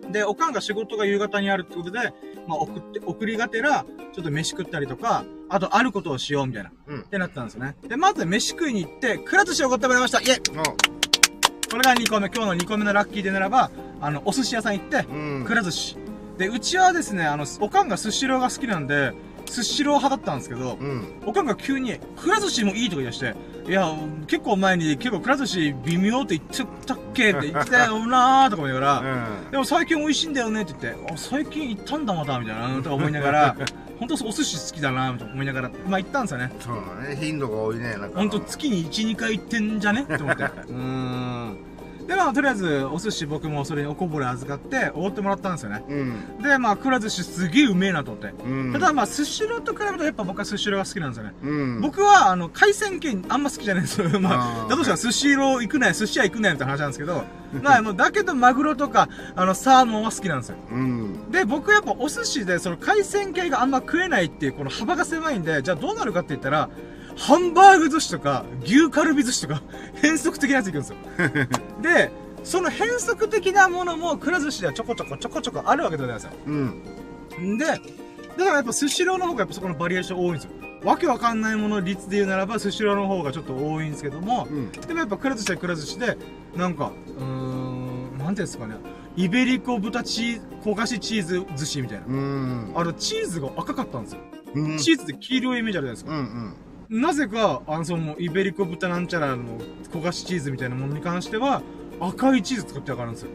[0.08, 0.12] ん。
[0.12, 2.12] で、おかんが仕事が夕方にあるってことで、
[2.46, 6.72] まあ送って、送りがてら、ちょっと飯食ったりとか、あとあることをしようみたいな。
[6.88, 7.76] うんってなったんですよね。
[7.86, 10.58] で、まず飯食いに行って、くら寿司をおごってもらいましたイェイ
[10.96, 10.99] お
[11.70, 15.44] これが2個目、今日の2個目のラッキーでならば、あの、お寿司屋さん行って、うん。
[15.46, 15.96] くら寿司。
[16.38, 19.12] で、うちはですね、あの、おかんがスシローが好きなんで、
[19.46, 21.04] スシロー派だったんですけど、うん。
[21.26, 23.34] おかんが急に、くら寿司もいいとか言い出して、
[23.68, 23.88] いや、
[24.26, 27.30] 結構前に結構くら寿司微妙って言ってたっけ？
[27.32, 28.98] って言ってたよなーとか思いながら、
[29.44, 29.50] うん。
[29.50, 33.56] でも最近美味しいんだよねって言って、あ、最近行ったんだまたみたいな、とか思いながら、
[34.00, 36.50] 本当お寿司好きだなと思いながら、まあ行ったんですよね。
[36.58, 37.16] そうだね。
[37.16, 37.90] 頻度が多いね。
[37.96, 38.18] なんか。
[38.18, 40.02] ほんと月に1、2回行ってんじゃね？
[40.02, 40.42] って思って。
[40.42, 41.56] うーん。
[42.10, 45.84] で、まあとりあえずお寿司僕もそれにおこぼれ預かって、おごってもらったんですよね。
[45.88, 46.42] うん。
[46.42, 48.34] で、まあくら寿司すげえうめえなと思って。
[48.42, 48.72] うん。
[48.72, 51.34] ただまあスシローと比べるとやっぱ僕はスシローが好きなんですよね。
[51.40, 51.80] うん。
[51.80, 54.08] 僕は、あの、海鮮系あんま好きじゃないんですよ。
[54.18, 57.22] まあ、だとしたら寿司ロー行くね、寿司屋行くね、みたいな話なんですけど、
[57.62, 60.56] まあ、だけどマグロとか、あの、サーモンは好きなんですよ。
[60.72, 61.30] うん。
[61.30, 66.68] で、僕やっぱお寿司で、その海鮮系があんま食えないっていう、この幅が狭いんで、じゃあどうなるかって言ったら、
[67.20, 69.62] ハンバーグ寿司とか、牛カルビ寿司とか、
[70.00, 70.96] 変則的なやつ行くんですよ。
[71.82, 72.10] で、
[72.42, 76.30] その変則的なものも、くら寿司ではちょこちょこちょこちょこあるわけでございますよ。
[76.46, 77.54] うん。
[77.56, 77.80] んで、だか
[78.36, 80.50] らやっぱスシローの方がやっぱそこのバリエーション多いんですよ。
[80.82, 84.72] わけわかんないもの率で言うならば、スシローの方がちょっと多いんですけども、うん。
[84.72, 86.16] でもやっぱくら寿司はくら寿司で、
[86.56, 88.76] なんか、うーん、なんていうんですかね、
[89.16, 92.06] イベリコ豚チーズ、焦がしチーズ寿司みたいな。
[92.06, 92.72] うん。
[92.74, 94.20] あの、チーズが赤かったんですよ。
[94.54, 94.78] うん。
[94.78, 96.12] チーズって黄色いイメージあるじゃないですか。
[96.12, 96.54] うん
[96.90, 99.44] なぜか、あの、その、イベリコ豚なんちゃらの
[99.92, 101.62] 焦がしチーズみたいなものに関しては、
[102.00, 103.30] 赤いチーズ使ってやがるんですよ。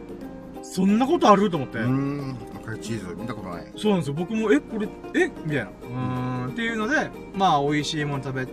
[0.62, 1.48] そんなことある？
[1.48, 1.78] と思って。
[1.78, 1.86] うん。
[1.86, 2.36] うん。
[2.56, 3.72] 赤いチーズ見たことない。
[3.78, 4.14] そうなんですよ。
[4.14, 5.30] 僕も、え、これ、え？
[5.46, 5.64] みたいな。
[5.64, 6.52] うーん。
[6.52, 8.46] っていうので、まあ、美味しいもの食べ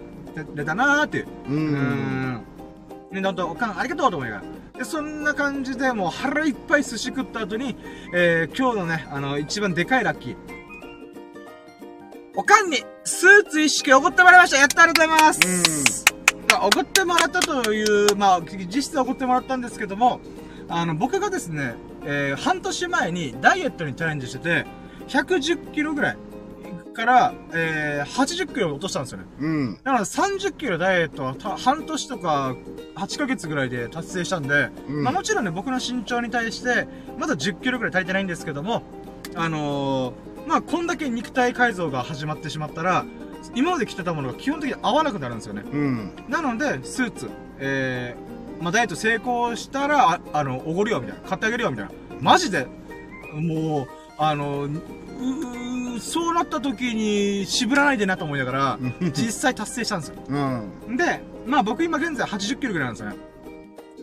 [0.55, 1.27] れたなーっていう。
[1.49, 1.59] ううー。
[1.59, 2.43] ん。
[3.11, 4.41] ね、なんと、おかん、ありがとうと思いなが
[4.73, 4.79] ら。
[4.79, 7.75] で、そんな感じで、もう腹いっぱい寿司食った後に、
[8.13, 10.62] えー、今日のね、あの、一番でかいラッキー。
[12.35, 16.05] おかんに、スーツ一式おごってもらいましたやったありがとうございます
[16.49, 20.19] まあおごってもらったという、まあ、実質おごってもらったんですけども、
[20.67, 24.65] あの、僕がですね、えー、半年前にダイエットにチャレンジしてて、
[25.09, 26.17] 110キロぐらい
[26.95, 29.25] から、えー、80キロ落としたんですよね。
[29.39, 29.75] うん。
[29.83, 32.55] だから30キロダイエットはた半年とか
[32.95, 36.87] 8ヶ月ぐらいで達成したんで、うんまあもちろんね、僕の身長に対して、
[37.19, 38.81] まだ10キロぐらい足りてないんですけども、
[39.35, 43.05] あのー、まあこんだけ肉体改造が始まってしまったら、
[43.55, 45.63] 今まで着てたものが基本的に合わなくなるんですよね。
[45.71, 46.13] うん。
[46.29, 47.29] なので、スーツ、
[47.59, 51.29] えー、まあダイエット成功したら、ああの、おごるよ、みたいな。
[51.29, 51.91] 買ってあげるよ、みたいな。
[52.21, 52.67] マジで、
[53.33, 54.69] もう、あの、う
[55.95, 58.79] うそうなった時に渋らないでなと思いながら、
[59.13, 60.15] 実際達成したんですよ。
[60.87, 60.97] うん。
[60.97, 63.15] で、まあ僕今現在80キロぐらいなんですよね。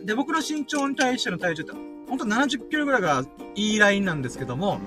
[0.05, 1.71] で、僕の身長に対しての体重って、
[2.09, 3.23] ほんと70キロぐらいが
[3.55, 4.79] いいラインなんですけども、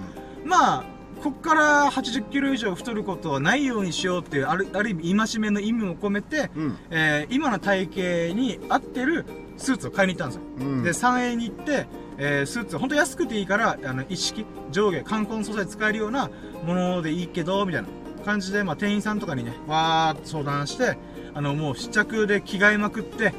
[0.45, 0.85] まあ、
[1.22, 6.79] こっから80キロ以上太ることはないようにしようっていう、ある、ある意味、戒めの意味も込めて、うん。
[6.90, 9.24] えー今の体型に合ってる
[9.57, 10.42] スーツを買いに行ったんですよ。
[10.59, 10.83] うん。
[10.83, 11.87] で、3円に行って、
[12.18, 16.31] えー、スーツ、ほんと安くていいから、あの、一式、上下、冠婚素材使えるような
[16.64, 17.88] ものでいいけど、みたいな
[18.24, 20.96] 感じで、まあ、店員さんとかにね、わーっと相談して、
[21.35, 23.33] あの、もう試着で着替えまくって、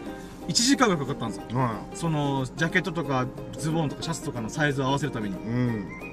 [0.48, 1.44] 1時間がかかったんですよ。
[1.58, 3.26] はその、ジャケットとか、
[3.58, 5.36] ズボンとかシャツとかのサイズを合わせるために。
[5.36, 5.38] い。
[5.40, 6.05] うん。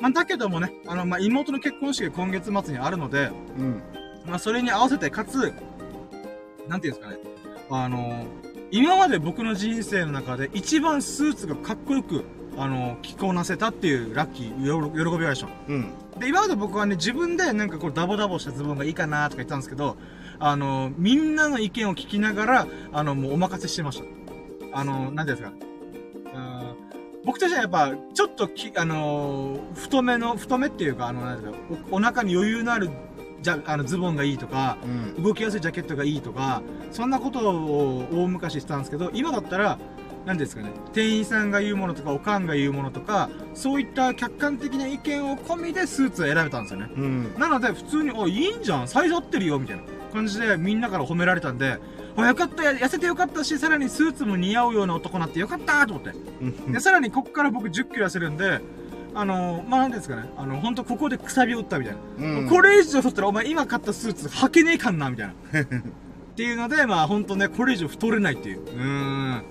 [0.00, 3.82] まあ、だけどもね、あの、まあ、妹の結婚式が今月末にあるので、うん。
[4.26, 5.52] まあ、それに合わせて、かつ、
[6.68, 7.18] なんていうんですかね。
[7.70, 8.24] あの、
[8.70, 12.24] 今まで僕の人生の中で一番スーツがかっこよく、
[12.56, 15.48] あの、着こなせたっていうラッキー、よろ喜びはでしょ。
[15.68, 15.92] うん。
[16.18, 19.96] で、今まで僕はね、自分でなんかこうダボダボしたズボンがいいかなとか言ってたんですけど、
[20.38, 24.04] あの、みんなの意見を聞きながら、あの、もうお任せしてました。
[24.72, 25.52] あの、なんていうんですか。
[27.24, 31.58] うん僕たちはやっぱ、ちょっとき、あのー太めの、太めっていうか、あの、なんていうか、
[31.90, 32.90] おお腹に余裕のある、
[33.40, 34.76] じゃ、あの、ズボンがいいとか、
[35.16, 35.22] うん。
[35.22, 39.78] 動きやすいジャケットがいいとか、そんなことを大昔してたんですけど、今だったら、
[40.26, 46.90] 何ですかね、店員さんが言うものとか、おかんが言うものとか、そういった客観的な意見を込みでスーツを選べたんですよね。
[46.94, 47.34] うん。
[47.38, 49.82] なので、普通に、お、いいんじゃんサイズ合ってるよみたいな
[50.12, 51.78] 感じで、みんなから褒められたんで、
[52.22, 56.10] あ、よかった、や痩せてよかったし、さらにスーツも似合うような男になってよかったと思って。
[56.40, 56.72] うん。
[56.72, 58.60] で、さらにこっから僕10キロ痩せるんで、
[59.14, 62.26] あの、まあ、なんていうんですかね、あの、本当ここでくさびを打ったみたいな。
[62.40, 62.48] うん。
[62.48, 65.32] これ以上太ったらお前今買ったスーツ履けねえかんな、みたいな。
[65.62, 68.60] っていうので、まあほんとね、これ以上太れないっていう。
[68.60, 69.42] うーん。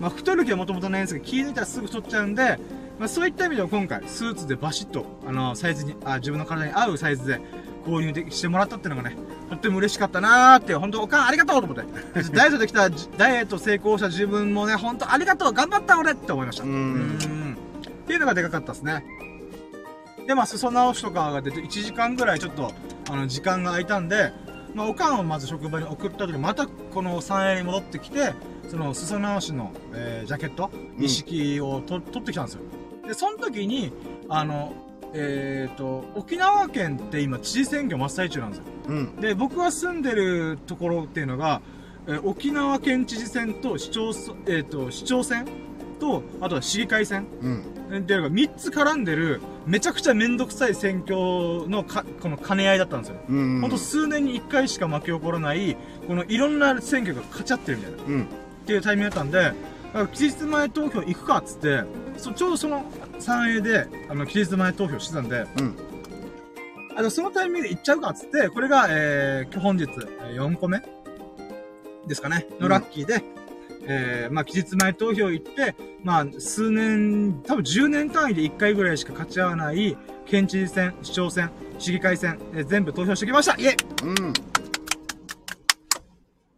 [0.00, 2.58] まあ太る気はもともとないんですけど、気抜いたらすぐ太っちゃうんで、
[2.98, 7.40] まあそういった意味では今回、スーツでバシッと、あの、サイズに、あ、自分の体に合うサイズで
[7.82, 9.16] 購入でしてもらったっていうのがね、
[9.50, 11.84] とっても嬉しかったなーって、本当おかんありがとうと思って。
[12.32, 16.64] ダイエットできた、ダイエット成功した自分もね、本当ありがとう頑張った俺って思いました。
[16.64, 17.56] うんん
[18.02, 19.04] っていうのがでかかったですね。
[20.26, 22.72] で、まあ、裾直しとかが出て、1時間ぐらいちょっと、
[23.10, 24.32] あの、時間が空いたんで、
[24.74, 28.32] まあ、おかんをまず職場に送った時に、またこの3円に戻ってきて、
[28.68, 32.60] その、裾直しの、えージャケット、うん一式をと、取ってきたんですよ。
[33.06, 33.92] で、その時に、
[34.28, 34.72] あの、
[35.14, 38.64] えっ、と、沖縄県って今、知事選挙真っ最中なんですよ。
[38.88, 39.16] うん。
[39.16, 41.60] で、僕が住んでるところっていうのが、
[42.06, 45.46] えー沖縄県知事選と市町そ、えっ、と、市長選
[46.00, 47.60] と、あとは市議会選うん。
[48.00, 53.16] っていうのが3つ絡んでる、めちゃくちゃめんどくさい選挙のか、この兼ね合いだったんですよ。
[53.28, 53.60] うん。
[53.60, 55.76] ほんと数年に1回しか巻き起こらない、
[56.08, 58.26] このいろんな選挙が勝ち合ってるみたいな、っうん。
[58.66, 59.54] ていうタイミングだったんで、だ
[59.92, 61.84] から期日前投票行くかっつって、
[62.16, 62.84] そちょうどその
[63.18, 65.76] 3A で、あの、期日前投票してたんで、うん。
[66.94, 70.82] あ、じゃあそのタイミングで行っちゃうかっつって、これが、えー、今日本日、えー4個目
[72.06, 73.22] ですかね、のラッキーで、
[73.86, 83.74] えー、まあ、期日前投票行って、まあ、数年、多分10年単位で1回ぐらいしか勝ち合わない、県知事選、市長選、市議会選、えー全部投票してきましたイエイ
[84.04, 84.32] うん。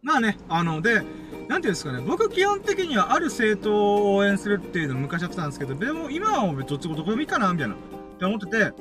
[0.03, 1.03] まあね、あの、で、
[1.49, 7.79] なんていうんですかね、僕基本的にはある政党を応援するっていうのを昔やってたんですけど、でも今はもうどっちもどこでもいいかな、みたいな、っ
[8.19, 8.73] て思ってて、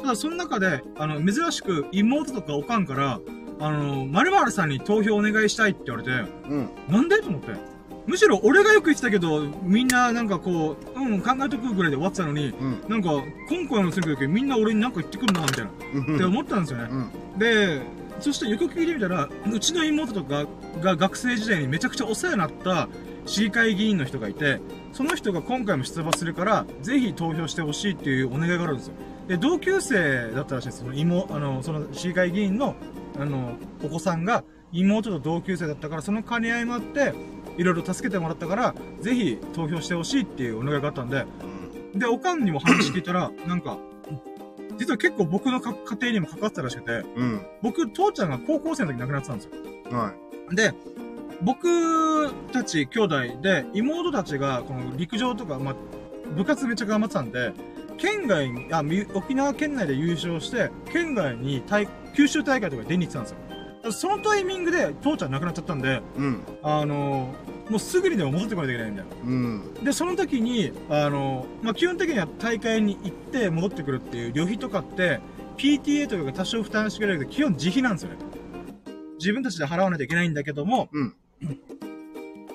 [0.00, 3.20] ただその中で、あの、珍しく妹とかおかんから、
[3.60, 6.10] あの、〇〇さんに投票お願いしたいって言われて、
[6.48, 6.70] うん。
[6.88, 7.52] なんでと思って。
[8.06, 12.84] むしろ俺がよく言ってたけど、みんななんかこう、うん、考えとくぐらいで終わってたのに、うん。
[12.88, 13.10] なんか、
[13.50, 15.70] 今回の選挙だけみんな俺になんか言ってくるな、みたいな、
[16.14, 16.88] って思ったんですよね。
[16.90, 17.38] うん。
[17.38, 17.82] で、
[18.20, 20.46] そしてよく聞いてみたら、うちの妹とか
[20.80, 22.88] が学生時代にめちゃくちゃお世話になった
[23.26, 24.60] 市議会議員の人がいて、
[24.92, 28.94] その人が今回も出馬するから、ぜひ投票してほしいっていうお願いがあるんですよ。
[29.28, 30.80] で、同級生だったらしいんです。
[30.80, 32.74] その妹、あの、その市議会議員の、
[33.18, 37.12] あの、お子さんが妹と同級生だったから、その兼ね合いもあって、
[37.58, 41.26] いろいろ助けてもらったから、ぜひ投票してほしいっていうお願いがあったんで、
[41.94, 43.78] で、おかんにも話聞いたら、なんか、
[44.78, 47.46] 実は結構僕のか家庭にも関わってたらしくて、うん。
[47.62, 49.52] 僕、父ちゃんが高校生の時亡くなってたんですよ。
[49.96, 50.12] は
[50.52, 50.72] で、
[51.42, 55.74] 僕たち兄弟で、妹たちが、この陸上とか、まあ、
[56.36, 57.52] 部活めっちゃ頑張ってたんで、
[57.96, 63.92] 県外に、あ、み沖縄県内で優勝して、県外に大、九州大会とかに出に行ってたんですよ。
[63.92, 66.18] そのタイミングで、父ちゃん亡くなっちゃったんで、い。
[66.18, 66.42] うん。
[66.62, 67.34] あの
[67.68, 69.12] もうすぐにでも戻ってこないといけないみたいな。
[69.24, 69.74] うん。
[69.84, 75.20] で、その時に、あの、まあ、基本的には大会に行って戻ってくるっていう旅費とかって、
[75.58, 78.16] PTA とかが多少負担してくれるけど、基本自費なんですよね。
[79.18, 81.14] 自分たちで払わないといけないんだけども、うん。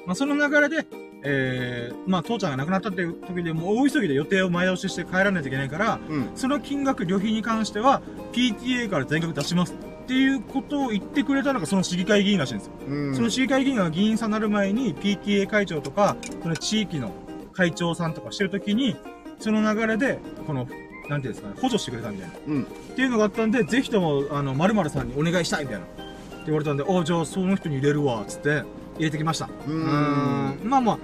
[0.06, 0.88] まあ、その流れで、
[1.26, 6.32] えー、まあ、父ちゃんが亡くなったっていう時でもう大急ぎで予定を前倒しして帰らないといけないから、うん。
[6.36, 8.02] その金額、旅費に関しては、
[8.34, 12.74] PTA から全額出しますっていうことを言ってくれたのがその市議会議員らしいんですよ。
[12.88, 13.16] うん。
[13.16, 17.12] その市議会議員が議員さんになる前に PTA 会長とか、その地域の
[17.54, 18.98] 会長さんとかしてるときに、
[19.40, 20.68] その流れで、この、
[21.08, 22.34] なんていうんですかね、補助してくれたみたいな。
[22.48, 22.64] うん。
[22.64, 25.86] っていうのがあったんで、ぜひとも、あの、〇〇さんにお願いしたいみたいな。
[25.86, 28.64] って言われたんで、あ、じゃあその人に入れるわ、つって、
[28.98, 29.50] 入れてきました。
[29.68, 30.60] うん。
[30.64, 30.98] まあまあ、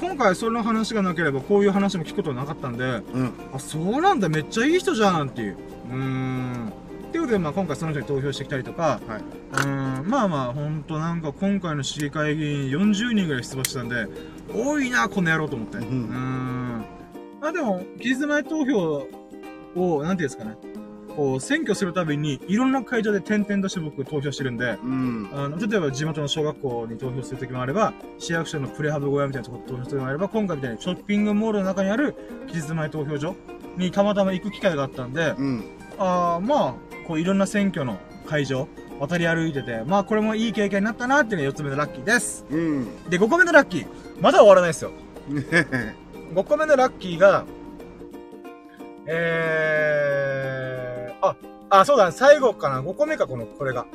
[0.00, 2.88] 今回その話がなければこういう話も聞くことはなかったんで、う
[3.22, 3.32] ん。
[3.52, 5.56] あ、そうなんだ、めっちゃいい人じゃんっていう。
[5.90, 6.72] うーん。
[7.14, 9.20] っていうことで、まあ今回その人に投票してきたりとか、はい。
[9.20, 14.08] うーん、まあまあ、ほんとなんか今回の市議会議員40人ぐらい出馬したんで、
[14.52, 15.78] 多いな、この野郎と思って。
[15.78, 16.84] ううんーん。
[17.40, 19.08] まあでも、期日前投票
[19.76, 20.56] を、なんていうんですかね。
[21.14, 25.28] こう、選挙するたびに、いろんな会場で点々として僕投票してるんで、うん。
[25.32, 32.16] あの、例えば地元の小学校に投票するときもあれば、市役所のプレハブ小屋みたいなところ投票するときもあれば、今回みたいにショッピングモールの中にある
[32.48, 33.36] 期日前投票所
[33.76, 35.64] にたまたま行く機会があったんで、うん。
[35.96, 38.68] あーまあ、こういろんな選挙の会場、
[39.00, 42.44] 渡り歩いてて、まあこれもいい経験になったなっていうのが4つ目のラッキーです。
[42.50, 43.08] うん。
[43.08, 43.86] で、5個目のラッキー。
[44.20, 44.92] まだ終わらないですよ。
[46.34, 47.44] 5個目のラッキーが、
[49.06, 51.36] えー、あ、
[51.70, 52.80] あ、そうだね、最後かな。
[52.80, 53.86] 5個目か、この、これが。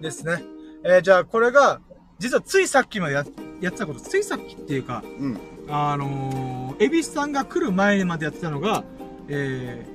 [0.00, 0.42] ですね。
[0.84, 1.80] えー、じゃあ、これが、
[2.18, 3.24] 実はついさっきまでや、
[3.60, 5.38] やってたこと、ついさっきっていうか、うん。
[5.68, 8.84] あのー、エビスさんが来る前までやってたのが、
[9.28, 9.89] えー、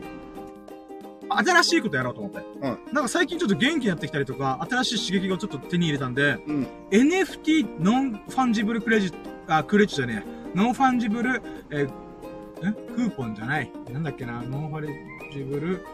[1.29, 2.39] 新しいことやろうと思って。
[2.61, 6.67] うんなんか最近ちょっと元気になってきたりとか、新しい刺激をちょっと手に入れたんで、うん。
[6.91, 10.57] NFT Non-Fungible クレジット、あ、クレジットじゃねえ。
[10.57, 11.89] ノンファンジブル、えー、
[12.63, 12.71] え？
[12.95, 13.71] クーポンじゃない。
[13.91, 14.88] なんだっけな、ノンファン
[15.33, 15.85] ジブル、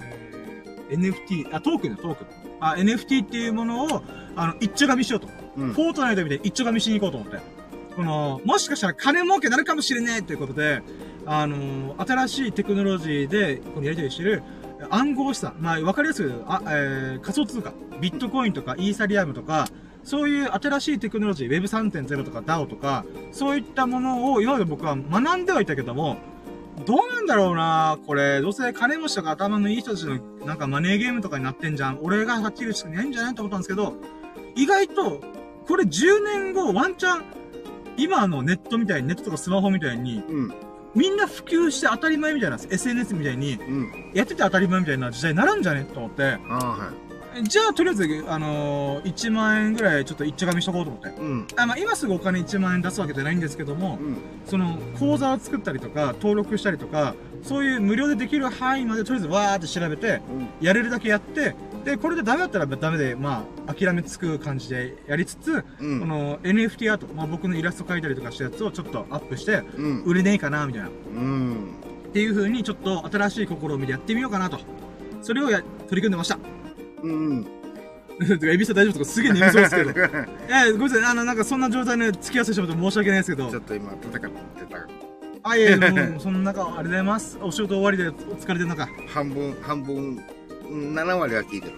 [0.00, 2.26] えー、NFT、あ、トークンだ、トークン。
[2.60, 4.02] あ、NFT っていうものを、
[4.34, 5.28] あの、一丁紙しようと。
[5.56, 5.72] うん。
[5.74, 7.38] フォートナイトみたいに一丁紙しに行こうと思って。
[7.96, 10.82] この、もしかしたら金儲けになるかもしれねえということで、
[11.24, 14.42] あのー新しいテクノロジーで、このやり取りしてる、
[14.90, 15.56] 暗号資産。
[15.60, 17.72] まあ、わかりやすく、あ、えー、仮想通貨。
[18.00, 19.68] ビットコインとかイーサリアムとか、
[20.04, 26.18] そういう新しいテクノロジー、Web3.0 とか DAO とか、そういったものを今まで僕は学んではいたけども、
[26.84, 31.98] どうなんだろうなこれ、どうせ金持ちとか頭のいい人たちのなんかマネーゲームとかになってんじゃん。
[32.02, 33.94] 俺がはっきりしかないんじゃないと思ったんですけど、
[34.54, 35.20] 意外と、
[35.66, 37.24] これ10年後ワンチャン、
[37.96, 40.54] 今のネットみたいに、ネットとかスマホみたいに、うん。
[40.96, 44.10] みんな普及して当たり前みたいな、SNS みたいに、うん。
[44.14, 45.84] やってて当たり前みたいな時代になるんじゃね？
[45.84, 46.38] と思って、
[47.42, 51.08] じゃあとりあえず、あのー、1万円ぐらいちょっと一丁紙しとこうと思って。
[51.08, 51.12] い。
[51.12, 51.46] うん。
[51.56, 54.16] あまあ、今すぐお金1万円出すわけじゃないんですけども、うん。
[54.46, 60.22] その、口座を作ったりとか、登録したりとか、そういう無料でできる範囲までとりあえずわーって調べて、
[60.60, 60.66] うん。
[60.66, 61.54] やれるだけやって、
[61.86, 66.00] で、これでダメだったらダメで、まあ、諦めつく感じでやりつつ、うん。
[66.00, 70.02] この NFT アート、まあ僕のイラスト描いたりとかしたやつをちょっとアップして、うん。
[70.02, 70.88] 売れねえかな、みたいな。
[70.88, 71.56] っうん。
[72.12, 74.58] ていう風にちょっと新しい試みでやってみようかなと。
[75.22, 76.40] それをや、取り組んでました。
[77.04, 77.46] うん。
[78.42, 79.90] エビスタ大丈夫とかすげえ眠そうですけど。
[79.94, 83.60] えー、ごめんなさい、あの、なんかそんな状態で付き合わせてしまって申し訳ないですけどちょ。
[83.60, 84.88] っと今、戦ってた。
[85.44, 87.38] あ、いやいや、もう、その中、ありがとうございます。
[87.40, 88.88] お仕事終わりでお疲れてる中。
[89.06, 90.35] 半分、半分、うん
[90.70, 91.68] 7割は聞いて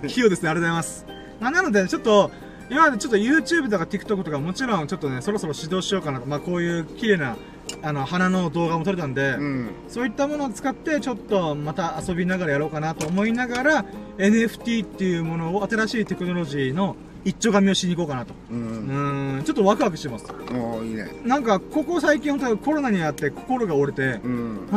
[0.08, 1.06] 器用ですね、ありがとうございます。
[1.40, 2.30] まあ、なので、ちょっと、
[2.70, 6.26] 今までちょっと YouTube とか TikTok とかもちろんちょっとね、そろそろ指導しようかなと。
[6.26, 7.36] まあ、こういう綺麗な、
[7.82, 9.70] あの、花の動画も撮れたんで、うん。
[9.88, 13.84] そういったものを使って、ちょっとまた遊びながらやろうかなと思いながら、
[14.18, 18.34] NFT っていうものを、新しいテクノロジーの一丁紙をしに行こうかなと。
[18.50, 18.54] う。
[18.54, 20.26] うんーん、ちょっとワクワクしてます。
[20.52, 21.10] もういいね。
[21.24, 24.68] なんか、ここ最近本当にコロナにあって心が折れて、うん。
[24.72, 24.76] あ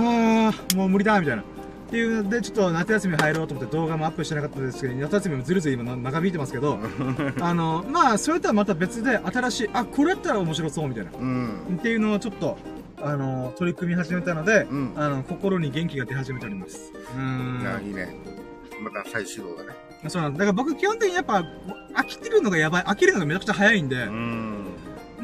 [0.52, 1.44] ー、もう無理だ、みたいな。
[1.96, 6.78] っていうので、ちょっと夏休み入ろうと思って動画もアップしてなかったですけど、夏休みもずるずる今な長引いてますけど、
[7.40, 11.12] あの、まあ、それとはまた別で新しい、あ、これやったら面白そう、みたいな。
[11.18, 11.78] うん。
[11.80, 12.58] っていうのをちょっと、
[13.02, 16.92] あの、取り組み始めたので、うんあの、心に元気が出始めております。
[17.16, 17.82] うん。
[17.88, 18.14] いいね。
[18.82, 19.70] また再始動だね。
[20.10, 20.40] そうなんだ。
[20.40, 21.46] だから僕基本的にやっぱ、
[21.96, 22.84] 飽きてるのがやばい。
[22.84, 24.55] 飽きるのがめちゃくちゃ早いんで、ん。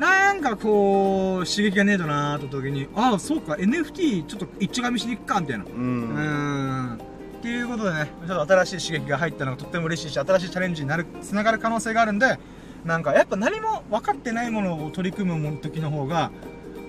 [0.02, 5.64] なんかこう、刺激がねえとなーった時に、ああ、そうか、NFT ちょっと一丁紙しに行くか、みたいな。
[5.64, 5.68] う。
[5.68, 6.96] うんーん。
[6.96, 6.98] っ
[7.44, 12.40] ていうことでね、ちょっと新しい刺激が入ったのがとっても嬉しいし、新しいチャレンジになる、つながる可能性があるんで、
[12.84, 16.32] なんかやっぱ何も分かってないものを取り組む時の方が、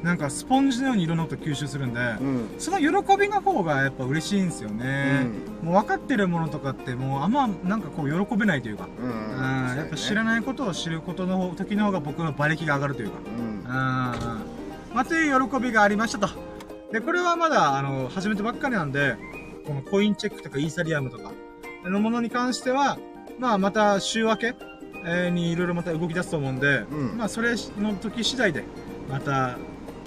[0.02, 2.48] なんかスポンジのようにいろんなこと吸収するんで、うん。
[2.58, 5.26] その喜びの方がやっぱ嬉しいんですよね。
[5.62, 9.61] もう分かってるものとかってもうあんまなんかこう喜べないというか、うん。
[9.61, 10.42] うん、やっぱ知らない。
[10.42, 13.64] ことを知ることの方時の方が僕の馬力が上がるというか、うんうん。。
[13.64, 16.28] まあ、という喜びがありましたと。
[16.92, 19.16] で、これはまだ、あの、始めてばっかりなんで、
[19.66, 21.32] このコインチェックとかイーサリアムとか
[21.84, 22.98] のものに関しては、
[23.38, 24.54] まあ、また週明け
[25.04, 28.64] えーにいろいろまた動き出すと思うんで、うんまあ、それの時次第で、
[29.08, 29.56] また、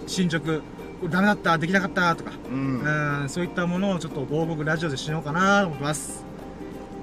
[0.08, 0.62] 進捗、
[1.10, 3.22] ダメだった、できなかったとか、うん。
[3.22, 6.26] うん、そういったものをちょっとご報告ラジオでしようかなと思ってます。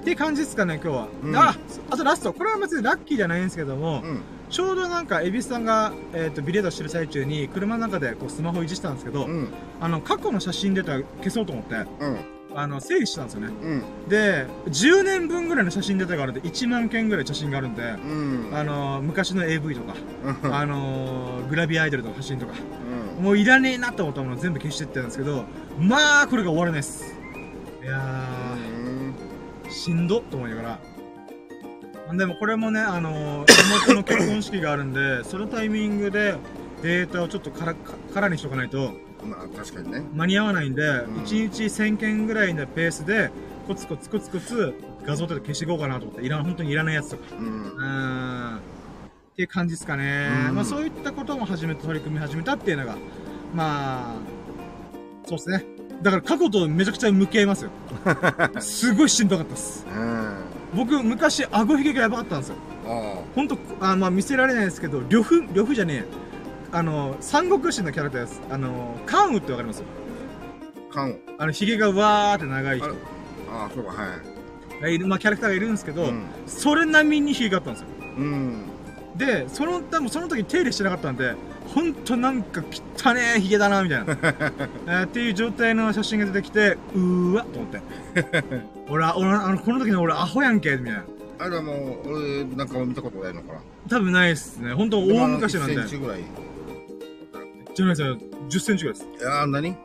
[0.03, 1.07] って感じですかね、今日は。
[1.23, 1.55] うんあ、
[1.89, 2.33] あとラスト。
[2.33, 4.21] これは別にラッキーじゃないんですけども、うん。
[4.49, 9.47] ちょうどなんか、恵比寿さんが、えっ、と、ビレードしてる最中に、車の中でこうスマホいじってたんですけど、うん。
[9.79, 12.17] あの、過去の写真出たら消そうと思って、うん。
[12.53, 13.47] あの、整理してたんですよね。
[13.47, 14.09] うん。
[14.09, 18.49] で、10年分ぐらいの写真データがあるんで、1万件ぐらい写真があるんで、うん。
[18.51, 19.95] あの、昔の AV とか、
[20.43, 20.53] うん。
[20.53, 22.53] あの、グラビアアイドルとか写真とか、
[23.17, 23.23] うん。
[23.23, 25.45] もういらねえなと思ったもの全部消してってたんですけど、
[25.79, 27.15] まあ、これが終わらないです。
[27.81, 28.72] いやー、
[29.73, 30.79] しんどっと思いながら。
[32.15, 36.35] でもこれもね、あのー、妹の結婚式があるんで、 そのタイミングで
[36.81, 38.93] データをちょっとから、か空にしとかないと
[39.25, 40.03] まあ、確かにね。
[40.13, 43.31] 間に合わないんで、ん1日1000件ぐらいのペースで、
[43.67, 44.73] コツコツコツコツ
[45.05, 47.23] 画像とか消していこうかなと思って、いらん、本当にいらないやつとか。
[47.39, 47.47] うん。
[47.47, 48.57] うーん。
[48.57, 48.59] っ
[49.35, 50.29] ていう感じですかね。
[50.49, 52.95] うんまあそういったことも始めて取り組み始めたっていうのが、
[53.55, 54.15] まあ、
[55.25, 55.72] そうですね。
[56.03, 57.71] だから過去とめちゃくちゃ向き合いますよ。
[58.59, 59.85] すごいしんどかったです。
[59.89, 60.33] うん。
[60.75, 62.55] 僕、昔、顎ひげがやばかったんですよ。
[62.85, 66.05] あほんと、あまあ見せられないですけど、呂布、呂布じゃねえ。
[66.73, 68.41] あの、三国志のキャラクターです。
[68.51, 69.81] あの、関羽ってわかります？
[69.81, 70.93] あ。
[70.93, 71.15] 缶を。
[71.37, 73.95] あの、ひげがわーって長い人あああ、そうか、は
[74.79, 74.81] い。
[74.81, 76.23] がいる、まあキャラクターがいるんですけど、うん。
[76.47, 77.87] それ並みにひげがあったんですよ。
[78.17, 78.53] うん。
[79.15, 81.35] で、その、多分その時手入れしてなかったんで、
[81.73, 82.63] ほんとなんか
[82.97, 84.13] 汚ねえヒゲだな、みたいな。
[84.13, 87.81] えーっていう状態の写真が出てきて、うーわ、と思って。
[88.89, 91.03] 俺は、俺は、あの、この時の俺アホやんけ、みたいな。
[91.39, 93.59] あれはもう、俺なんか見たことないのかな。
[93.89, 94.73] 多分ないっすね。
[94.73, 95.73] ほんと大昔なんで。
[95.73, 96.21] 1センチぐらい。
[96.21, 96.23] い
[97.75, 98.17] じゃないですよ。
[98.49, 99.23] 10センチぐらいです。
[99.23, 99.75] やー、何？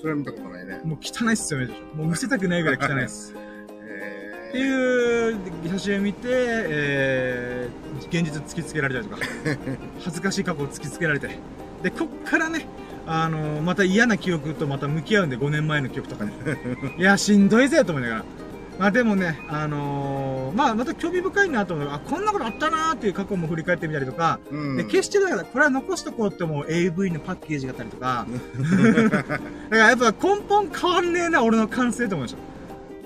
[0.00, 0.80] それは見たことないね。
[0.84, 3.34] もう汚いっすよ、めちゃくちゃもう見せたくないぐらい汚いっす。
[3.86, 9.22] えっていう写真を見て、えー、現実突きつけられたりとか、
[10.04, 11.28] 恥ずかしい過去を突きつけられて、
[11.82, 12.66] で、こっからね、
[13.06, 16.32] あのーまた嫌な記憶とまた向き合うんで、5年前の記憶とかね。
[16.98, 18.24] いや、しんどいぜ、と思いながら。
[18.78, 21.88] まあでもね、あのーまあまた興味深いなと思う。
[21.90, 24.76] あ、こんなことあったなーっていう過去も振り返ってみたりとか、ーうん。
[24.76, 28.26] で、決してだから、これは残しとこうって思う AV のパッケージがあったりとか、
[29.10, 29.28] だか
[29.70, 32.53] らやっぱ根本変わんねえな、俺の感性と思いました。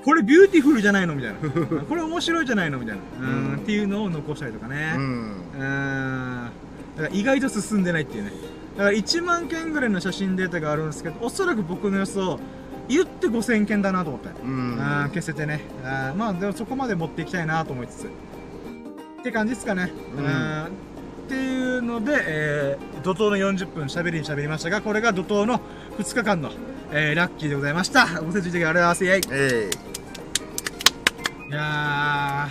[0.08, 1.38] これビューティフルじゃないのみたいな。
[1.84, 3.02] これ面白いじゃないのみたいな。
[3.28, 4.94] ううんん、っていうのを残したりとかね。
[4.96, 5.36] ううん。
[5.58, 6.50] か
[7.02, 8.32] ら意外と進んでないっていうね。
[8.78, 12.40] だから1万件ぐらいの写真データがあるんですけど、おそらく僕の予想、
[12.88, 14.30] 言って5000件だなと思って。
[14.42, 14.78] うん。
[14.80, 15.60] あー消せてね。
[15.84, 18.04] あーまあ、でもそこまで持っていきたいなと思いつつ。
[18.04, 19.92] って感じですかね。
[20.16, 20.64] うん
[21.26, 25.60] っていうので、えー、怒涛の40分喋りに喋りましたが、これが怒涛の
[25.98, 26.50] 2日間の、
[26.92, 28.06] えー、ラッキーでございました。
[28.22, 29.04] ご清聴いただきありがとうございます。
[29.04, 29.87] イェイえ
[31.48, 32.48] いや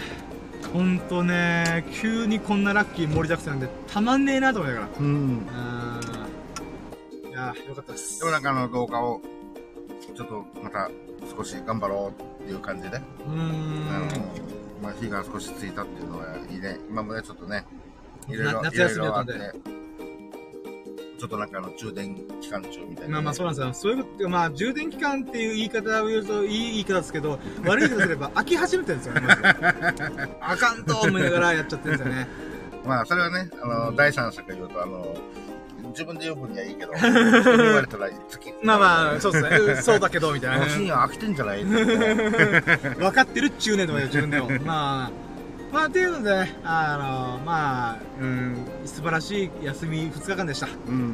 [0.64, 4.90] ー、ほんとね、急にこんなラッキー盛りだくさんで、たまんねえなと思いながら。
[4.92, 5.48] えうん。
[5.52, 8.20] あーいやー、よかったです。
[8.20, 9.22] でもなんかあの動画を、
[10.16, 10.90] ちょっとまた
[11.36, 13.04] 少し頑張ろうっていう感じで、うー
[13.96, 14.10] あのん。、
[14.82, 16.80] まあ火が少しついたっていうのはいいね。
[16.90, 17.66] 今までちょっとね、
[18.28, 19.60] いろいろ、な夏いろい休みだったんでろあって、
[21.18, 23.74] ちょっとなんかあの充電期間中みたいなね、まあまあそうなんですよ。
[23.74, 29.42] そういうこと、まあ充電期間っていう言い方を言うといい言い方ですけど、 悪い言い方すれば飽き始めてるんですよね、まず
[30.42, 32.28] あかんと思いながらやっちゃってるんですよね。
[32.88, 35.14] まあ、それはね、あの、第三者が言うと、あの、
[35.90, 38.54] 自分で言う分にはいいけど、 言われたら、月。
[38.64, 39.58] まあまあ、そうですね。
[39.58, 44.50] うんそうだけど、みたいなもう深夜飽きてんじゃない分かってるっちゅうねんとか自分でも。
[44.66, 45.27] まあ、
[45.72, 50.68] まあ、っていうので、あの、まあ、うん、素晴らしい休み2日間でした。
[50.88, 50.94] うん。
[50.94, 50.98] う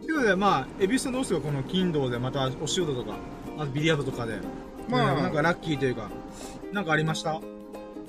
[0.00, 1.40] ということで、まあ、エビスさんどうですか？
[1.40, 3.16] この金土でまたお仕事とか、
[3.58, 4.38] あとビリヤードとかで。
[4.88, 6.10] まあうんなんかラッキーというか、
[6.72, 7.40] なんかありました？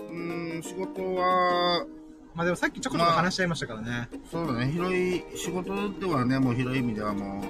[0.10, 1.86] うん、仕事は、
[2.34, 4.10] まあでもさっきちょこちょこ話しちゃいましたからね。
[4.32, 7.44] そうだね、広い、仕事ではね、もう広い意味ではも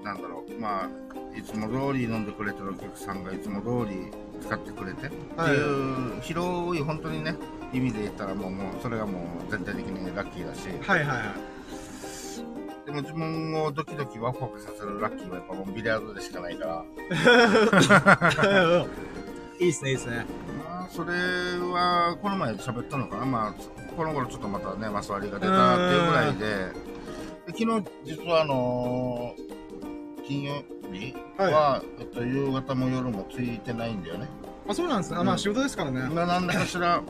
[0.00, 0.88] う、なんだろう、まあ、
[1.36, 4.10] いつも通り飲んでくれてるお客さんがいつも通り
[4.42, 5.52] 使ってくれて、はい。
[5.52, 7.36] っていう、広い、本当にね、
[7.72, 11.18] 意味で言ったらもう、もう、それがもう全体的にラッキーだし、はいはいはい。
[12.86, 16.84] でも自分をドキドキワクワクさせるラッキーはやっぱもうビリヤードでしかないから、
[19.60, 20.26] いいっすね、いいっすね。
[20.68, 23.24] まあ、それは、この前喋ったのかな？
[23.24, 26.46] まあ、この頃ちょっとまたね、マス割りが出たっていうぐらいで、
[27.46, 27.66] で昨日、
[28.04, 29.52] 実はあのー
[30.26, 30.62] 金曜
[30.92, 34.28] 日は、えっと、夕方も夜もついてないんだよね。
[34.68, 35.18] あ、そうなんですね。
[35.18, 36.02] あまあ仕事ですからね。
[36.02, 37.02] まあ、なんだかしら、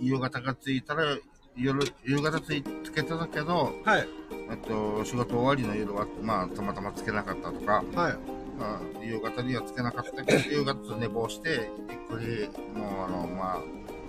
[0.00, 1.16] 夕方がついたら、
[1.56, 4.08] 夜、夕方ついつけてたけど、はい。
[4.50, 8.38] えっと、仕事終わりの夜は、まあ、たまたまつけなかったとか、はい。
[8.58, 11.70] まあ、夕方にはつけなかったけど、夕方と寝坊して、
[12.10, 13.62] ゆっくり、もう、あの、まあ、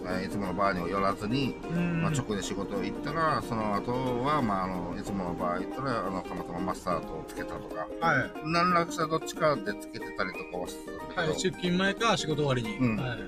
[0.05, 2.01] えーいつものバーには寄らずに、うん。
[2.01, 3.91] まあ、直で仕事行ったら、その後
[4.23, 8.31] は、まあ、あの、いつものバー行ったら、あの、たまたまマスターとつけたとか、はい。
[8.45, 11.39] 何らかしらどっちかでつけてたりとかはしてたんだけど、はい。
[11.39, 12.77] 出勤前か仕事終わりに。
[12.77, 13.19] うんはい。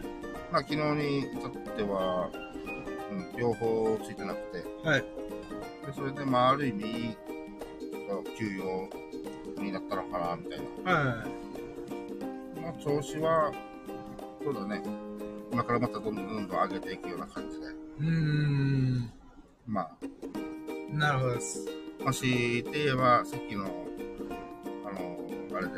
[0.52, 2.30] まあ、昨日に至っては、
[3.12, 5.02] うん、両方ついてなくて、はい。
[5.02, 7.18] でそれで、まあ、ある意味、
[8.38, 8.90] 休養
[9.62, 10.92] になったのかな、みたいな。
[10.92, 11.26] は
[12.62, 13.52] まあ、調子は、
[14.44, 15.11] そうだね。
[15.52, 17.66] 今からまたどんどんどんどん上げていくような感じで。
[17.68, 19.12] うーん。
[19.68, 19.90] まあ、
[20.94, 21.68] なるほどです。
[22.04, 23.66] もし、て言えば、さっきの、
[24.86, 25.72] あの、あれで、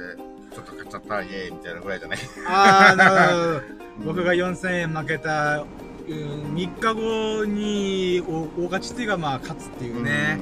[0.54, 2.20] ちょっと買っちゃった、イエーイみたいなぐらいじゃない？
[2.48, 3.50] あー、なるほど。
[3.68, 5.66] うん僕が4000円負けた、う
[6.12, 10.40] ん、3日後に大大勝ちっていうかまあ勝つっていうね。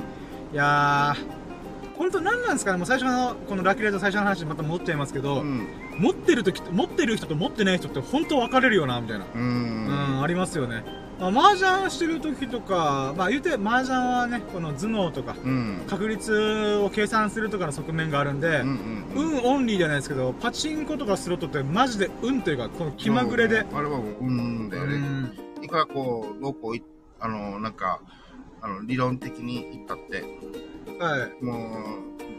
[0.54, 5.68] いやー、本当何なんですかねもう最初の、このラッキーライト最初の話にまた戻っちゃいますけうど、ん。
[6.02, 9.26] 持ってる時と、持ってる人と持ってない人って本当分かれるよな、みたいな。
[9.26, 9.28] う。
[9.38, 10.84] うんん、ありますよね。
[11.20, 15.84] まあ、麻雀してる時とか、まあ言うて麻雀はね、この頭脳とか、うん。
[15.88, 19.34] 確率を計算するとかの側面があるんで、うんうん。
[19.36, 23.60] 運オンリーじゃないですけど、パチンコとかスロットってマジで運というか、この気まぐれで。
[23.60, 24.97] あれはもう、うんだうよね。
[24.97, 25.38] ん。
[25.62, 26.84] いくらこう、どうこうい、
[27.20, 28.02] あの、なんか、
[28.64, 30.24] あの、理論的に言ったって、
[31.02, 31.43] はい。
[31.43, 31.54] も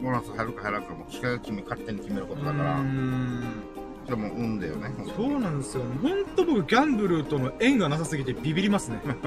[0.00, 3.62] う、ボーナス入るか入らんかも、機械が決め、勝手に決めることだかうら、ん
[4.06, 4.90] でも運だよね。
[5.16, 5.84] そうなんですよ。
[6.02, 8.98] ほんと僕、ギャンブルとの縁がなさすぎてビビりますね。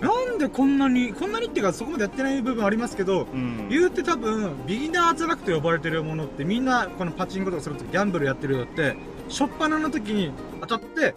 [0.00, 3.68] なんでこんなに、こんなにっていうかそこまでやってない部分ありますけど、うん。
[3.70, 8.96] 言うて多分、ビギナーズラックと呼ばれてるものってみんな、このパチンコとかするとギャンブルやってるよって、
[9.30, 10.30] 初っ端の時に
[10.60, 11.14] 当たって、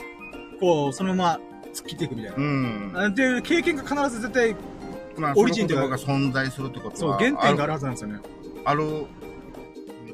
[0.61, 1.39] こう、そのまま
[1.73, 2.37] 突っ切っていくみたいな。
[2.37, 2.91] うん。
[2.95, 4.55] あで、経験が必ず絶対、
[5.17, 8.19] まあ、オリジンというかが存在するってことそう、は、原点がああるるはずなんですよね。
[8.65, 8.89] ある、や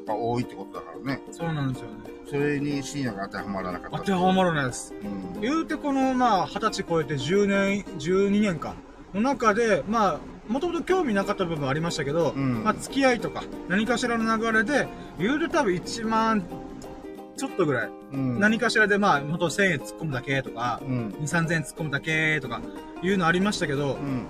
[0.00, 1.20] っぱ多いってことだからね。
[1.30, 1.94] そうなんですよね。
[2.28, 3.98] それに深夜が当てはまらなかった。
[3.98, 4.94] 当てはまらないです。
[5.34, 5.40] うん。
[5.40, 8.74] 言うてこの、まあ、二十歳超えて10年、12年か。
[9.14, 10.18] の中で、まあ、
[10.52, 14.86] もともと興味なかった部分ありましたけど、うんまあ、付き合いとか、何かしらの流れで、
[15.18, 16.42] 言うて多分1万、
[17.36, 17.90] ちょっとぐらい。
[18.12, 18.40] うん。
[18.40, 21.08] 何かしらで、まあ、ほんと1000円突っ込むだけとか、うん。
[21.20, 22.60] 2、3000円突っ込むだけとか、
[23.02, 24.26] いうのありましたけどう、ん。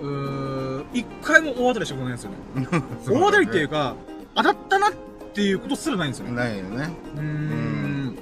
[0.00, 2.36] うーん、一回も大当たりしたことないんですよね。
[2.64, 2.68] ね
[3.08, 3.94] 大当たりっていうか、
[4.34, 4.92] 当たったなっ
[5.34, 6.32] ていうことすらないんですよね。
[6.32, 6.90] ないよね。
[7.14, 8.18] うーん。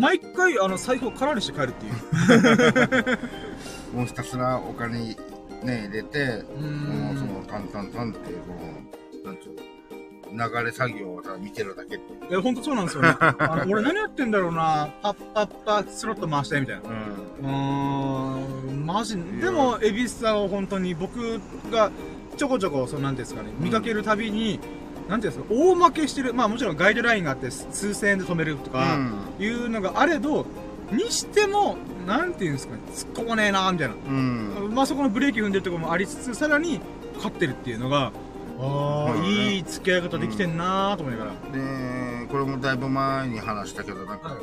[0.00, 3.18] 毎回、あの、財布を空にして帰るっていう。
[3.96, 5.16] もうひたすらお金
[5.62, 7.28] ね、入れて、もうそん。
[7.28, 8.54] の、タンタンタンっていう、こ
[9.24, 9.69] の、なんつうの、
[10.32, 13.16] 流れ作業をただ見てるだけっていや、ほんとそうなんですよね。
[13.18, 14.88] あの 俺何やってんだろうな。
[15.02, 16.82] パッパッパ、スロット回して、みたいな。
[17.42, 17.46] うん。
[17.46, 21.90] うーん、マジ、でも、エビスさんを本当に僕が
[22.36, 24.60] ちょこちょこ、そのなんていうんですかね、見かけるたびに、
[25.08, 28.96] なんていうんですか、大負けしてる、まあもちろんガイドラインがあって、数千円で止めるとか、
[29.38, 30.46] いうのがあれど、
[30.92, 31.76] にしても、
[32.06, 33.94] なんていうんですかね、突っ込まねえなみたいな。
[33.94, 34.72] うん。
[34.74, 36.80] まあそこのブレーキ踏んでるところもありつつ、さらに
[37.16, 38.12] 勝ってるっていうのが、
[38.60, 41.30] ああ、うんいい付き合い方できてんなーと思いながら。
[41.52, 44.40] で、これもだいぶ前に話したけど、なんかあの、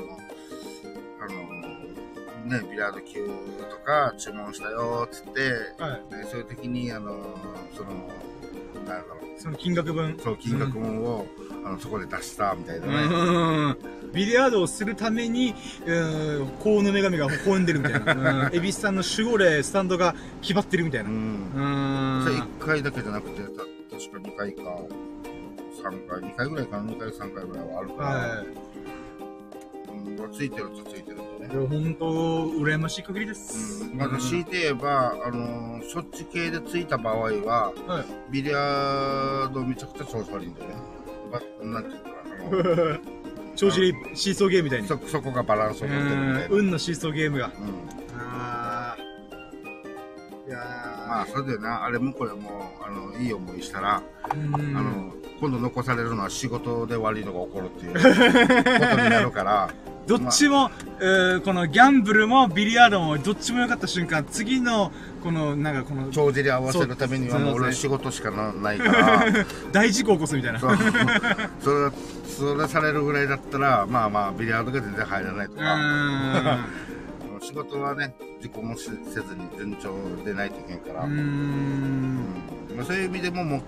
[2.59, 5.51] ね、ビリヤード級とか注文したよ、つって、
[5.81, 6.15] はい。
[6.15, 7.17] でそういう時に、あの、
[7.75, 7.89] その、
[8.75, 10.17] なんだろう、その金額分。
[10.23, 11.25] そう、金額分を、
[11.65, 13.71] あの、そこで出した、みたいなうね。
[13.71, 13.77] ん。
[14.13, 15.53] ビリヤードをするために、
[15.85, 18.47] うん、幸運の女神が微笑んでるみたいな。
[18.47, 18.55] うん。
[18.55, 21.09] 恵比寿さんの守護霊、スタンドが決まってるみたいな。
[21.09, 21.13] う。
[21.13, 22.23] うんん。
[22.23, 23.63] それ1回だけじゃなくて、た
[23.97, 24.61] 確か2回か、
[25.81, 28.43] 3回、2回ぐらいかな、2回、3回ぐらいはあるから、は
[30.23, 31.23] うん、ついてるとついてるんい。
[31.39, 31.53] でね。
[31.53, 32.05] でも本当、
[32.59, 33.83] 羨ましい限りです。
[33.83, 38.31] うん、まず強いて言えば、あのー、そっち系でついた場合は、はい。
[38.31, 40.75] ビリヤードめちゃくちゃ調子悪いんだよね。
[41.31, 43.17] ばなんていうか、あの
[43.57, 44.87] 調子いいシーソーゲームみたいに。
[44.87, 46.51] そ、そこがバランスをう取ってるみたいん。
[46.51, 46.57] な。
[46.57, 47.47] 運のシーソーゲームが。
[47.47, 48.19] うん。
[48.19, 48.97] ああ。
[50.47, 54.01] いやまあ、それでな、あれもこれも、あの、いい思いしたら。
[54.29, 59.69] あの、今度残されるのは仕事で悪いのが起こるっていう ことになるから、
[60.07, 64.91] どっちも、えーこのギャンブルもビリヤードもどっちも良かった瞬間、次の、
[65.23, 69.25] この、なんかこの、帳尻合わせるためにはもう俺は仕事しかなないから、
[69.71, 70.59] 大事故起こすみたいな。
[70.59, 70.75] それ、
[72.25, 76.57] それされるぐらいだったら、まあまあ、ビリヤードが全然入らないとうか、ー
[77.45, 81.11] 仕事はね、自己もしせずに順調でないといけんから、ん。
[81.11, 81.17] うん
[82.17, 82.17] ん。
[82.75, 83.61] まあ、そういう意味でももう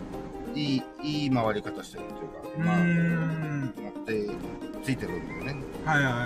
[0.57, 3.74] いい、いい回り方してるっていうか、まあ、ん。
[3.78, 4.30] 持って
[4.84, 5.55] ついてるんだよね。
[5.86, 6.24] はいはいはい。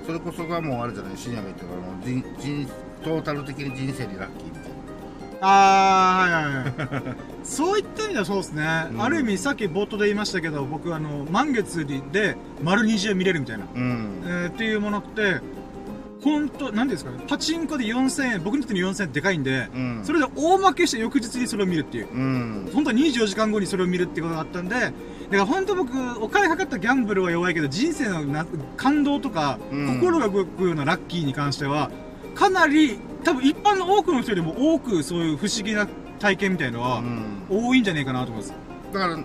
[0.00, 0.06] うん。
[0.06, 2.66] それこそがもうあれじゃない、深夜が言ってるあの人人、
[3.02, 4.76] トータル的に人生にラッキーみたいな。
[5.42, 7.16] あー、はいはいはい。
[7.44, 8.62] そういった意味ではそうですね。
[8.90, 13.66] うんある意味、さっき冒頭で言いましたけど、僕、あの、満月で丸20見れるみたいな。
[13.74, 14.28] うんえ。
[14.46, 15.40] ーっていうものって、
[16.22, 20.00] 本当なんですかね、パチンコで4000円、僕にとっての4000円でかいんで、うん。
[20.04, 22.08] それで大負けして翌日にそれを見るっていう。
[22.12, 22.70] うん。
[22.72, 24.92] 本当は24時間後にそれを見るってことがあったんで、だか
[25.30, 25.92] ら本当僕、
[26.22, 28.46] お金かかったギャンブルは弱いけど、人生のな
[28.76, 31.90] 感動とか、うん心が動くようなラッキーに関しては、
[32.34, 35.86] かなり、多分一般の多くの人よりも多くそういう不思議な
[36.18, 38.54] 体験みたいのは、うん多いんじゃねえかなと思います。
[38.92, 39.16] だから、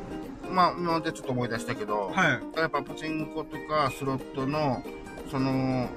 [0.52, 2.60] まあ、今までちょっと思い出したけど、はい。
[2.60, 4.84] やっぱパチンコとかスロットの、
[5.32, 5.90] その、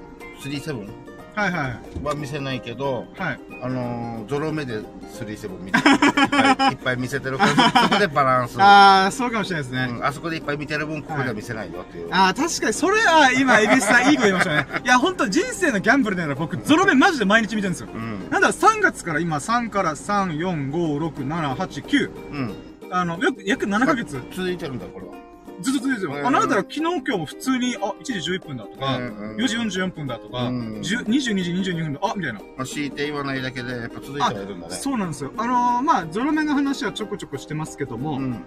[0.49, 0.89] 37
[1.35, 2.05] はいはい。
[2.05, 3.41] は見せないけど、はい。
[3.61, 5.87] あのー、ゾロ目で37見て いっ
[6.29, 8.57] ぱいいっぱい見せてるから、そこでバランス。
[8.63, 9.89] ああ、そうかもしれないですね。
[9.91, 12.09] うん、あそこでいっぱい見てる分、ここでは見せないよっていう。
[12.13, 14.67] ああ、確かに、それは、今、エビスさん いいこと言いましたね。
[14.85, 17.89] いや、ほんと、人生のギャンブルなら僕、ゾロ目マジで毎日見てるんですよ。
[17.93, 18.29] うん。
[18.31, 22.11] なんだ、3月から今、3から3、4、5、6、7、8、9。
[22.31, 22.55] うん。
[22.93, 24.23] あの、約、約7ヶ月。
[24.31, 25.24] 続いてるんだ、これは。
[25.61, 32.41] ずっと続いてるんですあ、なんだったら昨日今日も普通に、あ、1時11分だとか、うんうん4時44分だとか、うん10 22時22分だ、あ、みたいな。
[32.41, 34.75] まあ、強いて言わないだけで、やっぱ続いてはいるんだね。
[34.75, 35.33] そうなんですよ。
[35.37, 38.45] あのー、まあ、ゾロ目の話はちょこちょこしてますけども、うん。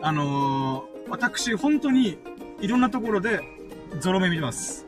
[0.00, 2.18] あのー、私、本当に、
[2.60, 3.40] いろんなところで、
[4.00, 4.86] ゾロ目見てます。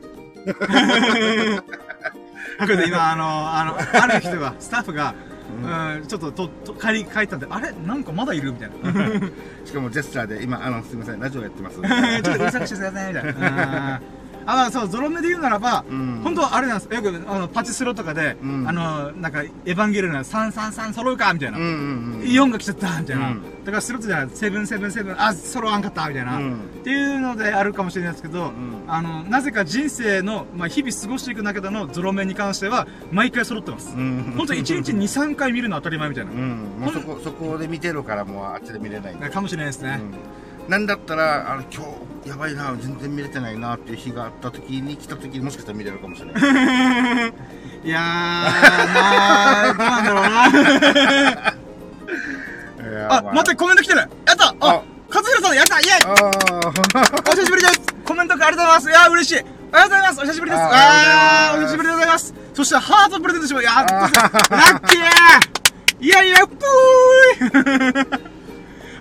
[2.59, 5.15] これで今、あのー、あの、ある人が、スタッフが、
[5.51, 7.71] うん、ちょっと、と、と、帰り、帰ったんで、あれ？
[7.85, 8.91] なんかまだいるみたいな。
[9.65, 11.77] しかもジェスチャーで、今、あの、すみません、ラジオやってます。
[11.81, 14.01] ちょっとうるさくしてください、みたいな。
[14.41, 16.93] うんあ、まあ、そう、ゾロ目で言うならば、うん本当はあれなんです。
[16.93, 21.57] よく、あの、パチスロとかで、うんあの、なんか、エヴァンゲリオンの333揃うかみたいな。
[21.57, 22.27] うんうんうん。
[22.27, 23.29] 4が来ちゃったみたいな。
[23.29, 28.53] うんだからスロットじゃない、セブンセブンセブン、あ、揃わんかったみたいな、うんっていうのであるかもしれないですけど、ん
[28.87, 33.93] あの、なぜか人生の、まあ、日々過ごしていく中でのゾロ目に関しては、毎回揃ってます。
[33.95, 34.33] うん。
[34.35, 36.31] 本当1日2、3回見るの当たり前みたいな。
[36.31, 36.75] うん。
[36.79, 39.13] もうそこ、そこで見てるから、もうあっちで見れない。
[39.13, 40.01] かもしれないですね。
[40.65, 40.69] うん。
[40.71, 41.87] なんだったら、あの、今日、
[42.25, 47.33] やばいな、全然見れてないなっていう日があった時に来た時にもしかしたら見れるかもしれない。
[47.83, 51.53] いやー、なんだろうな。
[53.17, 53.99] あ、待って、コメント来てる。
[53.99, 54.49] やった。
[54.49, 55.79] ああ、勝弘さんやった。
[55.79, 55.91] イェイ。
[57.27, 57.81] お久しぶりです。
[58.05, 58.89] コメントありがとうございます。
[58.89, 59.39] いやー、嬉しい。
[59.39, 60.19] ありがとうございます。
[60.19, 60.63] お久しぶりです。
[60.63, 62.33] ああお久しぶりでございます。
[62.53, 63.63] そして、ハートプレゼントします。
[63.63, 64.09] いやー、ラ
[64.79, 65.01] ッキー。
[66.01, 68.21] いやいや、ぷーい。
[68.25, 68.30] あ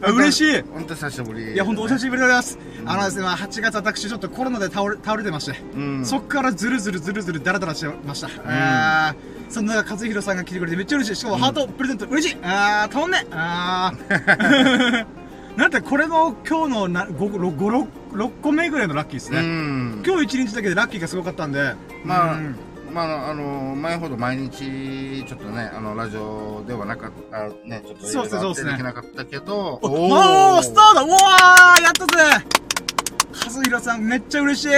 [0.03, 1.53] 嬉しい本当久しぶり。
[1.53, 2.59] いや、ほんとお久しぶりでございます。
[2.87, 8.29] あのですね、まあ、8月私ちょっとコロナで倒れ、倒れてまして、うんそっからずるずるずるずるダラダラしてました。
[8.45, 11.21] あーそんな中、和弘さんが来てくれてめっちゃ嬉しい。
[11.21, 15.07] しかもハートプレゼント嬉しいあー、たまんねあー。
[15.57, 19.43] なんてこれの今日のな 5, 6, 6, 6個目ぐらいのラッキーですうね。
[19.43, 20.03] ん。
[20.07, 21.75] 今日1日だけでラッキーがすごかったんで、
[22.05, 22.57] まあうん、
[22.93, 28.21] まあ、あの、前ほど毎日、ちょっとね、あの、ラジオではなかった、ね、ちょっとそ
[28.51, 32.45] うですねきなかったけど、おおースターだうわーやったぜ
[33.33, 34.69] 和弘さんめっちゃ嬉しい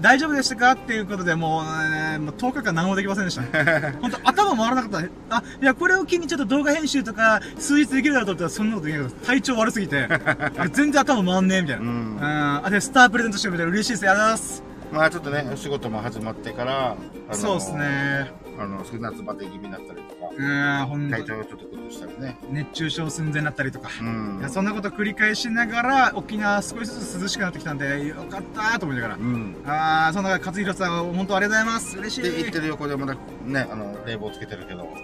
[0.00, 0.72] 大丈夫でしたか？
[0.72, 3.42] っていうことでもう、ね、もう10日間何もできませんでした。
[4.00, 5.36] 本当頭回らなかった。
[5.36, 9.26] あ、いや、これを機にちょっと動画編集とか、数日できるだろうと思ったらそんなことできなかった。
[9.26, 10.08] 体調悪すぎて、
[10.72, 11.82] 全然頭回んねえみたいな。
[11.82, 12.62] ううんん。
[12.64, 14.08] あ、で、スタープレゼントしてくれて嬉しいです。
[14.08, 14.69] ありがとうございます。
[14.92, 16.96] まあちょっとね、お仕事も始まってから、
[17.32, 17.72] そうです。
[17.74, 18.32] ね。
[18.58, 22.36] あの、夏バテ気味になったりとか、うん、ほんと体調をちょっと崩したりね。
[22.50, 23.88] 熱中症寸前になったりとか。
[24.00, 29.18] うんいや、そんなこと繰り返しながら、沖縄少しずつ涼しくなってきたんで、よかったーと思いながらう。
[29.18, 29.56] ん。
[29.64, 31.98] あー、そんな勝弘さん、本当ありがとうございます。
[31.98, 32.22] 嬉しい。
[32.22, 33.14] で、行ってる横でまだ
[33.46, 34.82] ね、あの、冷房つけてるけど。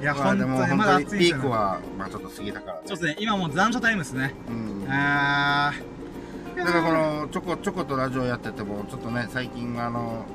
[0.00, 1.06] いや、まあでも本当に。
[1.06, 2.80] ピークは、まあちょっと過ぎたからね。
[2.86, 4.34] そうですね、今もう残暑タイムですね。
[4.48, 4.86] うん。
[4.90, 6.64] あー。
[6.64, 10.26] だからこの、ちょこちょことラジオやってても、ちょっとね、最近あの、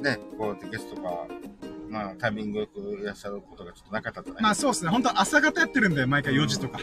[0.00, 1.26] ね、こうゲストが、
[1.88, 6.78] まあタイミングよくいらっしゃることがちょっとなかったじゃないまあそうですね、本当朝方やってるんで、毎回4時とか。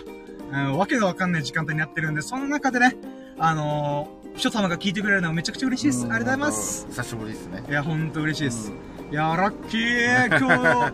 [0.51, 2.95] うん、わけのわかんない時間帯にやってるんで、その中でね、
[3.37, 6.03] あのー、人様が聞いてくれるのはめちゃくちゃ嬉しいです。
[6.03, 6.87] ありがとうございます。。
[6.87, 7.63] 久しぶりですね。
[7.67, 8.71] いや、ほんと嬉しいです。
[9.11, 10.93] いや、ラッキー今日、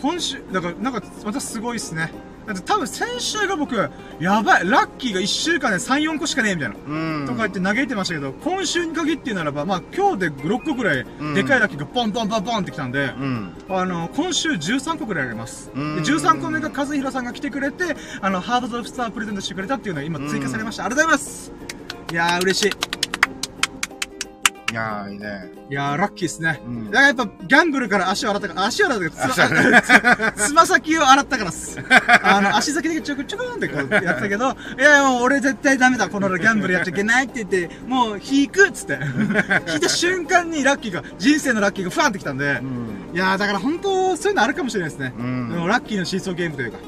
[0.00, 2.12] 今週、だから、なんか、またすごいっすね。
[2.46, 3.76] だって多分先週が僕、
[4.18, 6.76] やばい、ラッキーが1週間で3、4個しかねえみたいな。
[6.86, 7.26] うん。
[7.26, 13.54] とか言って嘆いてましたけど、今週に限って言うならば、まあ今日で6個ぐらい、うんでかいラッキーがポンポンポンポンってきたんで、うん。
[13.68, 15.70] あの、今週13個ぐらいあります。
[15.74, 20.86] でうん13個目が和弘さんが来てくれて、あの、ハードドフスタープレゼントしてくれたっていうのが今追加されました。
[20.86, 21.52] ありがとうございます
[22.12, 22.89] いやー、嬉しい。
[24.70, 25.52] いやー、いいね。
[25.68, 26.60] いやー、ラッキーですね。
[26.64, 31.78] うんだからやっぱ、ギャンブルから足を洗ったから、足を洗ったから、 つま先を洗ったからっす。
[32.22, 38.98] あの、足先だけちょこちょこんってこうやったけど、 いや、もう俺絶対ダメだ、このギャンブルやっちゃいけないって言って、もう引くっつって。
[39.70, 43.14] 引いた瞬間にラッキーが、人生のラッキーがファンってきたんで、うん。
[43.14, 45.12] いやー、だから本当、そういうのあるかもしれないですね。
[45.18, 46.78] うんでもラッキーのシーソーゲームというか。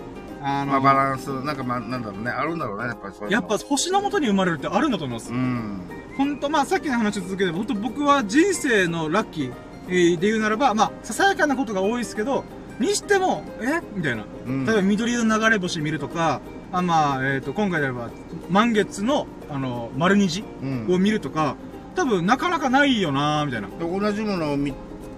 [0.45, 5.37] あの、まあバランス、なんかまあ、なんだろうね、あるんだろうね、やっぱりそうやっぱ星の元に生まれるってあるんだと思いますう。
[5.37, 5.81] ん。
[6.17, 9.53] 本当まあさっきの話を続けて、本当僕は人生のラッキー、
[9.89, 12.45] えーで言うならば、まあ、ささやかなことが多いですけど、
[12.79, 13.81] にしても、え？
[13.95, 14.25] みたいな。
[14.47, 16.41] うん例えば緑色の流れ星見るとか、
[16.73, 18.11] あまあ、えっ、と、今回であれば、
[18.49, 20.87] 満月の、あの、丸虹うん。
[20.91, 21.57] を見るとか、
[21.95, 23.69] 多分なかなかないよなみたいな。
[23.69, 24.73] で同じものを見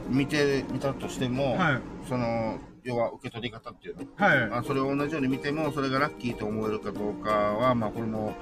[0.08, 1.80] 見てみたとしても、はい。
[2.08, 4.04] その要は受け取り方っていうの？
[4.16, 4.46] はい。
[4.48, 8.34] まあ、それを同じように見ても、それがラッキーと思えるかどうかは、まあ、これも、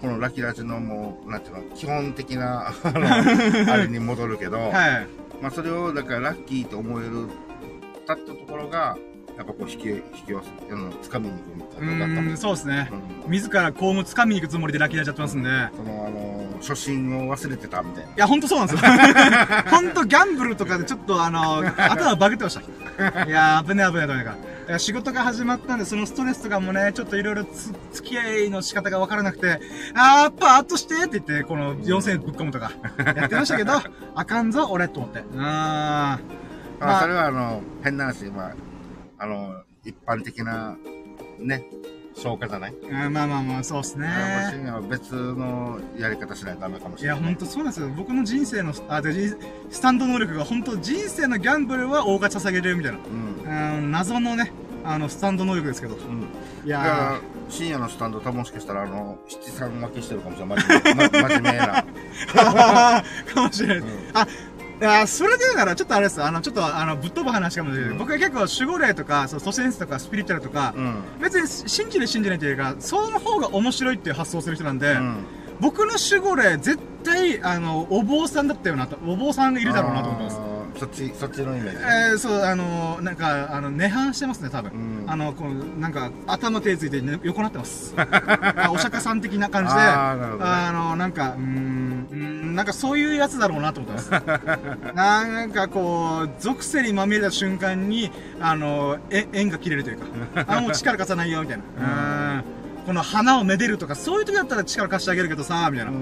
[0.00, 5.06] このラッキーラジのもう、なんていうの、基本的な、 あれに戻るけど、 はい。
[5.40, 7.28] まあ、それを、だから、ラッキーと思える、
[8.06, 8.98] たったところが、
[9.36, 12.88] やっぱこう、引き、引き寄せ、あの、掴みに行くみたういなったもんそうですね。
[12.92, 15.48] うん自ら公務掴みに行くつもりでラッキーラジやってますんで。
[15.48, 18.10] いその、あの、初心を忘れてたみたいな。
[18.16, 18.90] や、ほんとそうなんですよ。
[19.70, 23.24] ほんとギャンブルとかでちょっとあの、 頭バグってました。
[23.24, 24.36] いやー、危ね危ね危ねか
[24.68, 24.78] ら。
[24.78, 29.58] 仕事が始まったんで、そのストレスとかもね、ちょっといろいろつ付き合いの仕方がわからなくて、
[29.94, 32.72] あー、パーッとしてって言って、この4000円ぶっ込むとか、
[33.16, 33.72] やってましたけど、
[34.14, 35.20] あかんぞ、俺、と思って。
[35.20, 35.40] うーん。
[35.42, 36.18] あ
[36.80, 38.54] まあそれはあの、変な話、まあ、
[39.24, 40.76] あの、一般的な、
[41.38, 41.64] ね、
[42.14, 44.06] 消化じゃない、うんまあまあまあ、そうっすね。
[44.06, 47.30] あの深夜は別のやり方しないとダメかもしいや、れない。
[47.30, 47.88] ほんとそうなんですよ。
[47.96, 49.34] 僕の人生の、あ、で、人
[49.70, 52.98] スタンド能力が、本当人生のギャンブルは大勝ち捧げれるみたいな。
[52.98, 53.78] うん。
[53.78, 54.52] うん、謎のね、
[54.84, 55.96] あの、スタンド能力ですけど。
[55.96, 56.28] うん。
[56.66, 60.58] いだからや、深夜のスタンド、多分もしかしたら、あの、七三分けしてるかもしれない。
[60.62, 61.84] 真面目、ま、真面目な。
[61.84, 63.04] ー、
[63.34, 63.78] かもしれない。
[63.78, 64.26] うんあ、い
[64.80, 66.22] やそれで言うなら、ちょっとあれです。
[66.22, 67.90] あの、ちょっと、あの、ぶっ飛ぶ話かもしれない。
[67.92, 71.02] うん僕は結構、守護霊とか、そう、都市伝説とか、スピリチュアルとか、うん。
[71.20, 75.16] 別に信じる信じないというか、その方が面白いっていう発想をする人なんで、うん。
[75.60, 80.53] 僕の守護霊、絶対、あの、お坊さんだったよなと、お坊さんがいるだろうなと思ってます。
[80.78, 81.76] そっち、そっちのイメージ。
[81.78, 84.72] えー、そう、あのなんか、あの、涅槃してますね、多分。
[84.72, 87.94] うんあの、この、なんか、頭手ついて、ね、横なってます。
[87.96, 94.94] あお釈迦さん的な感じで、ああの、なんか、うーん、なんかそういうやつだろうなと思ってます。
[94.94, 98.10] なんかこう、属性にまみれた瞬間に、
[98.40, 100.06] あの、え縁が切れるというか、
[100.48, 101.62] あ、もう力貸さないよ、みたいな。
[101.78, 102.44] うーん。
[102.86, 105.90] この花をめでるとか、そういう時だったら力貸してあげるけどさ、みたいな。
[105.90, 105.94] う。
[105.94, 105.96] う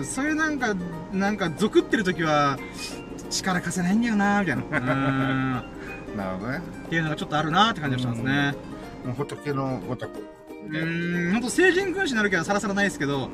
[0.00, 0.74] んそういうなんか、
[1.12, 2.58] なんか、族ってる時は、
[3.32, 4.62] 力貸せないんだよな、みたいな。
[6.16, 6.58] なるほどね。
[6.86, 8.54] っていうのがちょっとあるなって感じがしますね。
[9.04, 10.18] もう仏のごとく。
[10.68, 13.30] うーん、ほんと成人君子になる気はさらさらないですけど、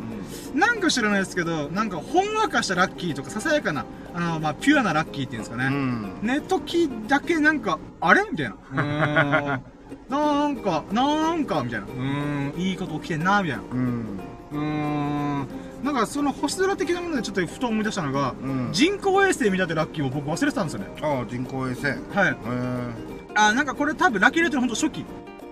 [0.55, 3.85] なんか知らないですけど、なんかほんわかしたラッキーとか、ささやかな、
[4.15, 5.69] あの、まあ、ピュアなラッキーっていうんですかうね。
[5.69, 6.21] ん。
[6.23, 8.23] ね、時だけなんか、あれ？
[8.31, 9.61] みたいな。
[10.09, 11.87] なんか、なんか、みたいな。
[11.87, 13.65] うーん、いいこと起きてんな、みたいな。
[13.73, 14.21] うん。
[14.53, 14.59] うー
[15.43, 15.47] ん。
[15.83, 18.69] なんかその星空的なものでちょっとふと思い出したのが、うん。
[18.73, 20.87] 人工衛星見たってラッキーを僕忘れてたんですよね。
[21.01, 21.87] ああ、人工衛星。
[21.87, 22.37] へはい。
[22.47, 23.29] え。
[23.35, 25.05] あ、なんかこれ多分ラッキーレートのほんと初期。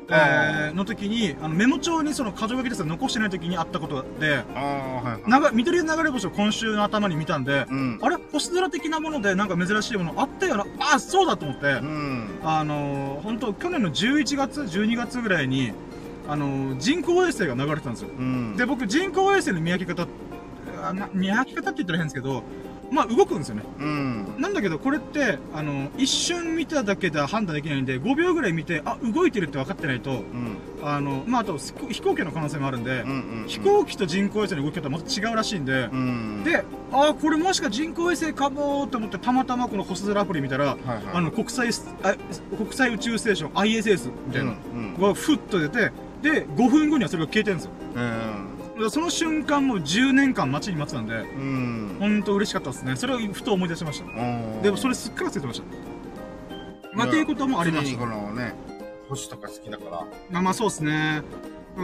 [0.08, 5.54] あえー、の時に、あの、メモ帳にその箇条書きですが残してない時にあったことで、ああ、はいはい。
[5.54, 7.98] 緑の流れ星を今週の頭に見たんで、うん。
[8.00, 8.16] あれ？
[8.32, 12.28] 星空的なものでなんか珍しいものあったよな、あ、そうだと思って、うん。
[12.44, 15.72] あのー、本当去年の11月、12月ぐらいに、
[16.28, 18.08] あのー、人工衛星が流れてたんですよ。
[18.16, 18.56] うん。
[18.56, 20.06] で、僕人工衛星の見分け方、
[21.12, 22.42] 見分け方って言ったら変ですけど、
[22.90, 23.62] まあ動くんですよね。
[23.78, 24.34] うん。
[24.38, 30.56] なんだけど、これって、あの、一瞬見ただけでは判断できないんで、5秒ぐらい見て、あ、動いてるって分かってないと、うん。
[30.84, 33.10] あの、まあ、あと、飛行機の可能性もあるんで、うん。
[33.42, 33.48] うん。
[33.48, 36.44] 飛行機と人工衛星の動き方はまた違うらしいんで、うん。
[36.44, 41.02] で、あ、これもしか人工衛星かもと思って、たまたまこの星空アプリ見たら、はいはい。
[41.12, 42.14] あの、国際ス、あ
[42.56, 44.92] 国際宇宙ステーション、ISS みたいなうん。
[44.94, 45.90] のがふっと出て、
[46.26, 47.70] で、5分後にはそれが消えてるんですよ。
[47.94, 48.90] うん。
[48.90, 51.96] その瞬間もう10年間待ちに待ってたんで、うん。
[52.00, 52.96] ほんと嬉しかったですね。
[52.96, 54.06] それをふと思い出しました。
[54.06, 54.62] うん。
[54.62, 55.66] でもそれすっかり忘れてました。
[56.92, 57.98] まあ、っていうこともありました。
[57.98, 58.54] このね、
[59.08, 60.06] 星とか好きだから。
[60.30, 61.22] まあまあそうですね。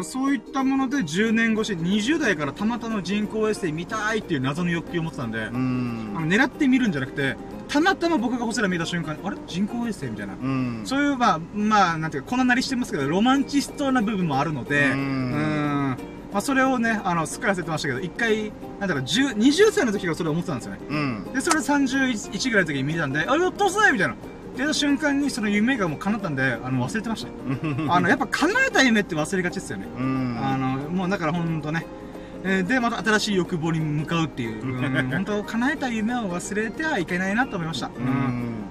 [0.03, 6.29] そういったもので10年越し、20代からたまたま人工衛星見たいっていう謎の欲求を持ってたんで、うあのん。
[6.29, 7.37] 狙って見るんじゃなくて、
[7.73, 9.37] たまたま僕が星空見た瞬間に、あれ？
[9.47, 10.35] 人工衛星みたいな。
[10.35, 10.83] うん。
[10.85, 15.97] そういう、まあ、まあ、なんていうか、こんななりしてますけど、ロマンチストな部分もあるので、ううんん。
[16.33, 20.81] まあ、それをね、あの、すっかり忘れてましたけど、一回、なんだろう、10 20歳の時からそれを思ってたんですよね。
[20.89, 20.95] う
[21.31, 21.33] ん。
[21.33, 24.15] で、それ31ぐらいの時に見てたんで、あ、やったぜみたいな。
[24.57, 27.31] 出た瞬間にその夢がもう叶ったんで、あの、忘れてました。
[27.95, 29.87] あの、やっぱ叶えた夢って忘れがちですよね。
[29.99, 30.39] うん。
[30.43, 31.87] あの、もうだからほんとね。
[32.45, 34.63] えーで、また新しい欲望に向かうっていう。
[34.65, 37.91] うん、本当叶えた夢を忘れてはいけないなと思いました。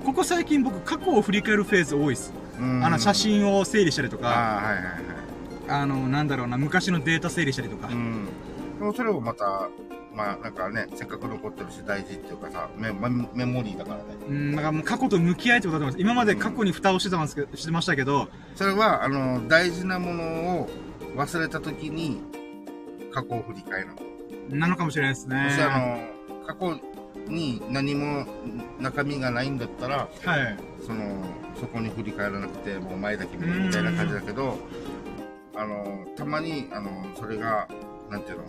[0.06, 2.34] ここ最近僕、過去を振り返るフェーズ多いです。
[2.60, 3.14] うんあの、写。
[3.14, 4.96] 真を整理したりとか、ああ、はいはいはい。
[5.68, 7.92] あの、なんだろうな、昔のデータ整理したりとかう。
[7.92, 8.26] ん。
[8.80, 9.70] でもそれをまた、
[10.14, 14.04] まあなんかね、せっかく残ってるし大事っていうかさ、メメメモリーだからね。
[14.28, 16.02] うん、なんかもう過去と向き合いってことだと思います。
[16.02, 20.24] 今まで過去に蓋をしてたんですけど、してましたけど、それは、あの、大事なもの
[20.62, 20.70] を
[21.16, 22.22] 忘れた時に、
[23.14, 23.88] 過去を振り返る
[24.50, 24.58] の。
[24.58, 26.80] なのかもしれないですねあの、過去
[27.28, 28.26] に何も
[28.80, 30.58] 中身がないんだったら、はい。
[30.86, 31.24] その、
[31.60, 34.58] そこに振り返らなくて、もう前だけ見るみたいな感じだけど、
[35.56, 37.68] あの、たまに、あの、それが、
[38.10, 38.44] なんていうの、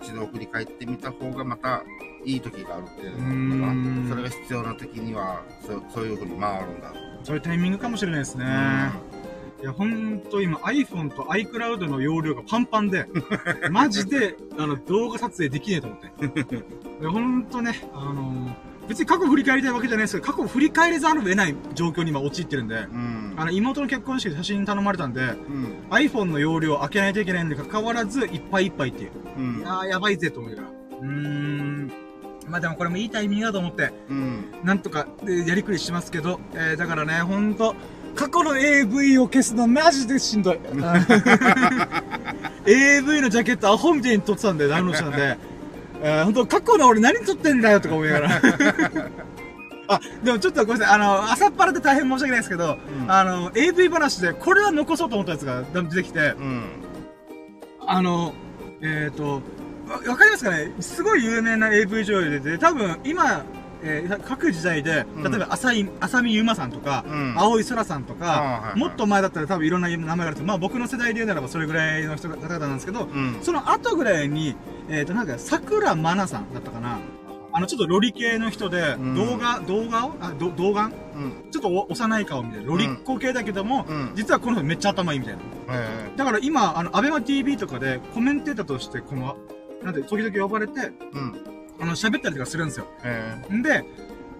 [0.00, 1.82] 一度振り返ってみた方がまた
[2.24, 3.18] いい時があるっていうの
[3.66, 4.10] かうーんな。
[4.10, 6.92] それが必要な時には、そそういうふうに回るんだ。
[7.24, 8.44] そういうタイミングかもしれないですね。
[9.60, 13.06] いや、ほんと今 iPhone と iCloud の容量がパンパンで、
[13.70, 16.56] マジで、あの、動画撮影できねえと思って。
[17.00, 18.56] いや、ほんとね、あの
[18.88, 23.34] 別に過去振り返りたいわけじゃないですけど、過去振り返れざるを得ない状況に今陥ってるんで、うん。
[23.36, 25.74] あの、妹の結婚式で写真頼まれたんで、うん。
[25.90, 29.10] iPhone の容量を開けないといけないにもかかわらず、いっぱいいっぱいっていう。
[29.36, 30.68] うんいやー、やばいぜと思いながら。
[31.02, 31.92] うーん。
[32.48, 34.44] まあでもこれもいいタイミングだと思って、うん。
[34.64, 37.74] なんとか、えーやりくりしますけど、えーだからね、ほんと、
[38.14, 40.58] 過去の AV を消すのマジでしんどい。
[42.66, 45.38] AV のジャケットアホみたいに撮ってたんで、ダウンロードしたんで、
[46.02, 48.40] えー、ほんと、過去の俺何撮ってんだよとか思いながら。
[49.88, 50.94] あ、でもちょっとごめんなさい。
[50.96, 56.62] あの、朝っぱらで大変申し訳ないですけど、うんあの、AV 話でこれは残そうと思ったやつが出てきて、うん。
[57.86, 58.34] あの、
[58.82, 59.42] えっ、と、
[59.88, 60.72] わわかりますかね？
[60.80, 63.42] すごい有名な AV 女優で、で多分今、
[63.82, 73.38] えー各時代で、うん例えば浅井、浅見ゆまさんとか、うん青井空さんとかもっと前だったら多分いろんな名前があるんですまあ僕の世代で言うならばそれぐらいの人方々なんですけど、うん。
[73.42, 74.56] その後ぐらいに、
[74.88, 76.98] えっ、となんか、桜まなさんだったかな
[77.52, 80.14] あの、ちょっとロリ系の人で、うん動画、動画を？
[80.20, 81.50] あ、ど動画うん。
[81.50, 82.66] ちょっとお幼い顔みたいな。
[82.66, 84.12] ロリっ子系だけども、うん。
[84.14, 85.40] 実はこの人めっちゃ頭いいみたいな。
[85.70, 89.36] えだから今、あの、アベマ TV とかでコメンテーターとして、この、
[89.82, 91.57] なんで、時々呼ばれて、ーうん。
[91.80, 92.86] あの、喋ったりとかするんですよ。
[93.04, 93.84] えんで、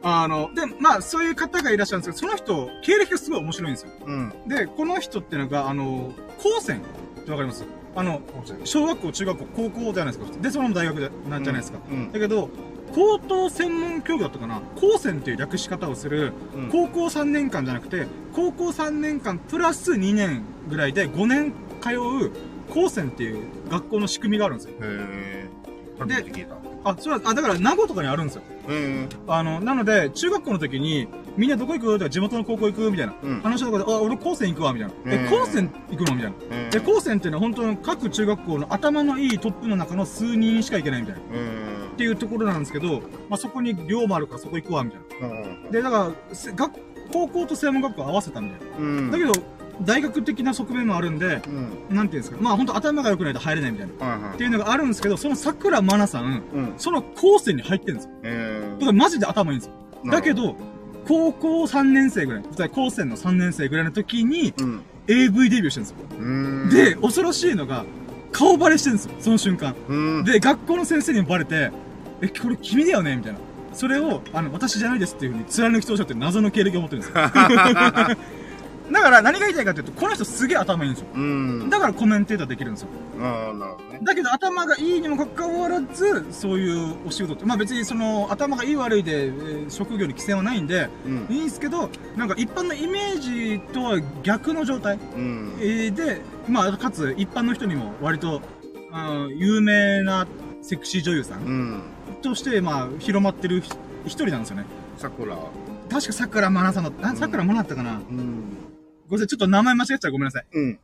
[0.03, 3.91] あの、で、まあ、そういう方がいらっしゃるんですけど、その人、経歴がすごい面白いんですよ。
[4.07, 4.13] ーう
[4.47, 4.49] ん。
[4.49, 6.13] で、この人っていうのが、あの、
[6.43, 6.81] 高専
[7.21, 7.65] ってわかります？
[7.97, 8.21] あの、
[8.65, 10.41] 小学校、中学校、高校じゃないですか。
[10.41, 11.79] で、そのまま大学でなんじゃないですか。
[11.91, 12.13] うん。
[12.13, 12.49] だけど、
[12.95, 14.63] 高等専門教育だったかな？
[14.81, 16.69] 高専っていう略し方をする、うん。
[16.71, 22.31] 高校3年間じゃなくて、高校3年間プラス2年ぐらいで5年通う
[22.73, 24.75] 高専っていう学校の仕組みがあるんですよ。
[24.81, 25.99] へー。
[25.99, 26.55] 初めて聞いた。
[26.85, 28.43] あ、それは、あ、だから名護とかにあるんですよ。
[28.69, 29.09] うん。
[29.27, 31.99] あの、なので、中学校の時に、みんなどこ行く？
[31.99, 32.91] とか地元の高校行く？
[32.91, 33.15] みたいな。
[33.23, 33.41] うん。
[33.41, 34.95] 話とかで、あ、俺高専行くわ、みたいな。
[35.07, 36.15] え、うん高専行くの？
[36.17, 36.71] みたいな。
[36.71, 41.21] で、高専っていうのは本当に各中学校の頭のいいトップの中の数人しか行けないみたいな。
[41.21, 41.97] っうん。
[41.97, 45.29] ていうところなんですけど、まあ、そこに寮もあるからそこ行くわ、みたいな。
[45.29, 45.71] うん。
[45.71, 46.73] で、だから、せ学、
[47.13, 48.77] 高校と専門学校合わせたみたいな。
[48.79, 49.11] うん。
[49.11, 49.33] だけど、
[49.83, 51.41] 大学的な側面もあるんで、
[51.91, 51.97] うん。
[51.97, 54.07] なんていうんですか、まあ本当頭が良くないと入れないみたいな。
[54.07, 54.35] はいはい。
[54.35, 56.75] っていうのがあるんですけど、その桜まなさん、うん。
[56.77, 58.11] その高専に入ってるんですよ。
[58.23, 59.75] えだからマジで頭いいんですよ。
[60.05, 60.11] ー。
[60.11, 60.57] だけ、ど、
[61.07, 64.83] 高校3年生ぐらい、高専の3年生ぐらいの時にうん。
[65.09, 66.19] AV デビューしてるんですよ。
[66.19, 66.71] うん。
[66.71, 67.85] で、、恐ろしいのが、
[68.31, 69.75] 顔バレしてるんですよ、その瞬間。
[69.89, 70.25] うん。
[70.25, 71.71] で、学校の先生にもバレて、
[72.21, 73.17] え、これ君だよね？
[73.17, 73.39] みたいな。
[73.73, 77.25] それを、あの、私じゃないですっていうふうに貫き通しちゃって謎の経歴を持ってるんですよ。
[78.91, 81.09] だから何が言いたいかっていうと、この人すげえ頭いいんですよ。
[81.15, 81.71] うん。
[81.71, 82.89] だからコメンテーターできるんですよ。
[83.21, 84.01] ああ、なるほどね。
[84.03, 91.27] だけど頭がいいにもかかわらず、そういうお仕事って、まあ別にその頭がいい悪いで、えー職業に規制はないんで、うん。
[91.29, 95.53] いいんですけど、なんか一般のイメージとは逆の状態、うん。
[95.61, 98.41] えーで、まあかつ一般の人にも割と、
[98.91, 100.27] うん有名な
[100.63, 101.83] セクシー女優さんうん。
[102.23, 103.71] として、まあ広まってるひ
[104.07, 104.65] 一人なんですよね。
[104.97, 105.37] 桜。
[105.91, 108.57] 確か桜まなさんだった、あ桜まなだったかな、うん。
[109.09, 110.47] ごめんなさい、ちょっと名前間違っちゃうごめんなさい。
[110.53, 110.79] うん。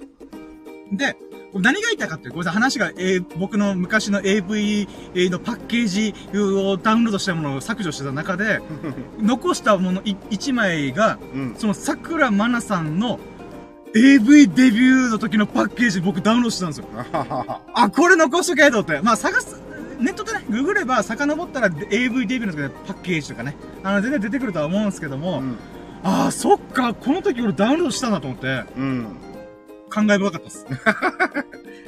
[0.93, 1.17] で、
[1.55, 4.89] 何が言いたいかって、ごめんなさい、話が、えー僕の昔の AV
[5.31, 8.61] のパッケージをダウンロードしたものを削除してた中で、
[9.21, 11.55] 残したもの1枚が、うん。
[11.57, 13.21] その桜まなさんの
[13.95, 16.87] AV デビューの時のパッケージ僕ダウンロードしてたんですよ。
[17.75, 19.01] あこれ残しとけと思って。
[19.03, 19.61] まあ探す、
[20.01, 23.55] ネットでね、ググれば遡ったら AV デビューの時のパッケージとかね、
[23.85, 25.57] あの全然出てくるとは思うんですけども、うん。
[26.05, 29.07] ああ、そっか、この時俺ダウンロードしたなと思って、うん。
[29.89, 30.67] 感慨深かったです。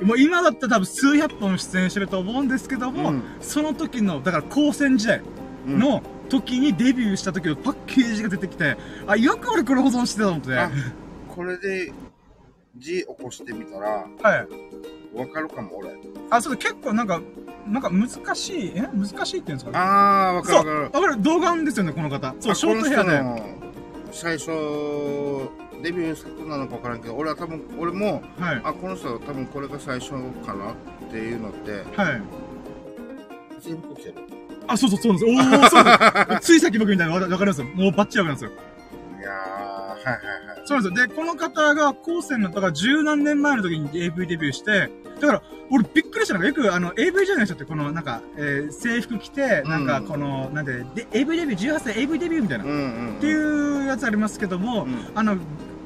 [0.02, 5.22] もう今だったら多分数百本出演してると思うんですけども、うんその時の、だから高専時代
[5.66, 5.78] うん。
[5.78, 10.58] の時にデビューした時のパッケージが出てきて、あ、よく俺これ保存してたと思って。
[10.58, 10.70] あ
[11.28, 11.92] これで
[12.76, 14.46] 字起こしてみたら、は
[15.14, 15.18] い。
[15.18, 15.90] わかるかも、俺。
[16.30, 17.20] あ、そうだ、結構なんか、
[17.68, 18.82] なんか難しい、え？
[18.94, 19.78] 難しいっていうんですかね？
[19.78, 20.90] あー、わかるわかるわ。
[20.90, 22.34] かる、童顔ですよね、この方。
[22.38, 23.65] そう、あショートヘアで。
[24.12, 24.46] 最初、
[25.82, 28.60] デビュー作なのかわからんけど、俺は多分、俺も、はい。
[28.64, 30.10] あ、この人多分これが最初
[30.44, 30.74] かなっ
[31.10, 32.22] ていうのって、はい。
[33.60, 34.14] 全部来てる。
[34.68, 35.74] あ、そうそう、そうなんです。
[35.76, 36.46] おー、そうです。
[36.46, 37.60] ついさっき僕みたいなのわわかります？
[37.60, 37.66] よ。
[37.74, 38.50] もうバッチリわかりますよ。
[39.18, 40.45] いやー、はいはいはい。
[40.66, 41.08] そうなんですよ。
[41.08, 44.90] で、この方が高専の、だから十何年前の時に AV デビューして、
[45.20, 53.16] だから、俺びっくりしたのが、よくあの、AV じゃない人って、この、なんか、えー制服着て、なんか、うんこの、なんで、で、AV デビュー18歳 AV デビューみたいな、っうんうん。
[53.20, 55.38] ていうやつありますけども、うん、あの、い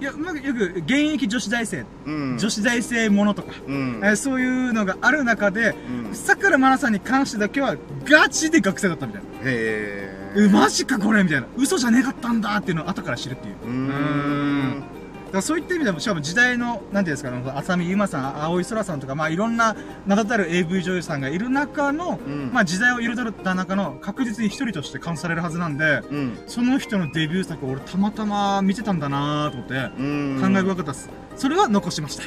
[0.03, 2.39] や、まあ、よく、現役女子大生、うん。
[2.39, 4.01] 女子大生ものとか、うん。
[4.03, 5.74] えーそういうのがある中で、
[6.07, 6.14] うん。
[6.14, 9.28] 桜まなさんに関してだけは、ガチで学生だったみたいな。
[9.45, 11.47] へう、マジかこれみたいな。
[11.57, 13.55] 嘘じゃねかったんだっていうのを後から知るっていう。
[13.64, 14.83] うーん。
[15.26, 19.76] だからそういった意味でも、しかも時代の、なんていうんですかね、浅見ゆまさん、青井空さんとか、まあいろんな
[20.07, 22.51] 名だたる AV 女優さんがいる中の、うん。
[22.53, 26.39] まあ時代を彩った中の確実に一人として感じされるはずなんで、うん。
[26.47, 30.03] その人のデビュー作を俺たまたま見てたんだなーと思って、う
[30.37, 30.39] ん。
[30.41, 31.11] 感慨深かったです。
[31.37, 32.24] それは残しました。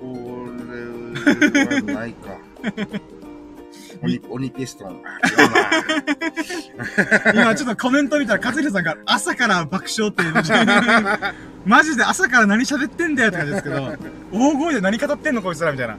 [0.00, 2.38] これはないか。
[4.02, 5.00] 鬼、鬼ピストン。
[7.34, 10.34] 今ちょっとコメント見たら、勝弘さんが朝から爆笑っていう。
[11.66, 13.96] マジで朝から何喋ってんだよって感じですけど、
[14.32, 15.98] 大声で何語ってんのこいつらみたいな。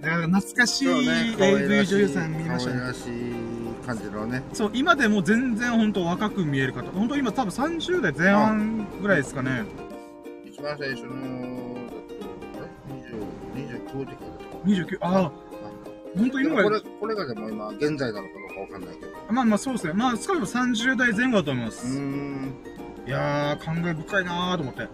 [0.00, 2.80] だから懐かしい AV 女優さん見ましたね。
[3.86, 4.42] 感じのね。
[4.52, 6.90] そう、今でも全然本当若く見える方。
[6.92, 9.64] 本当今多分30代前半ぐらいですかね。
[10.46, 11.10] 一番最初の、
[12.88, 14.30] 20、29時から
[14.64, 15.32] 29、ああ、
[16.16, 19.12] 本当今がこれ、これがでも今、現在なのかどうかわかんないけど。
[19.30, 19.92] まあまあそうですね。
[19.92, 21.98] まあ少なくとも30代前後だと思いまうーす。
[21.98, 22.54] ん。
[23.06, 24.88] いやー、感慨深いなーと思って。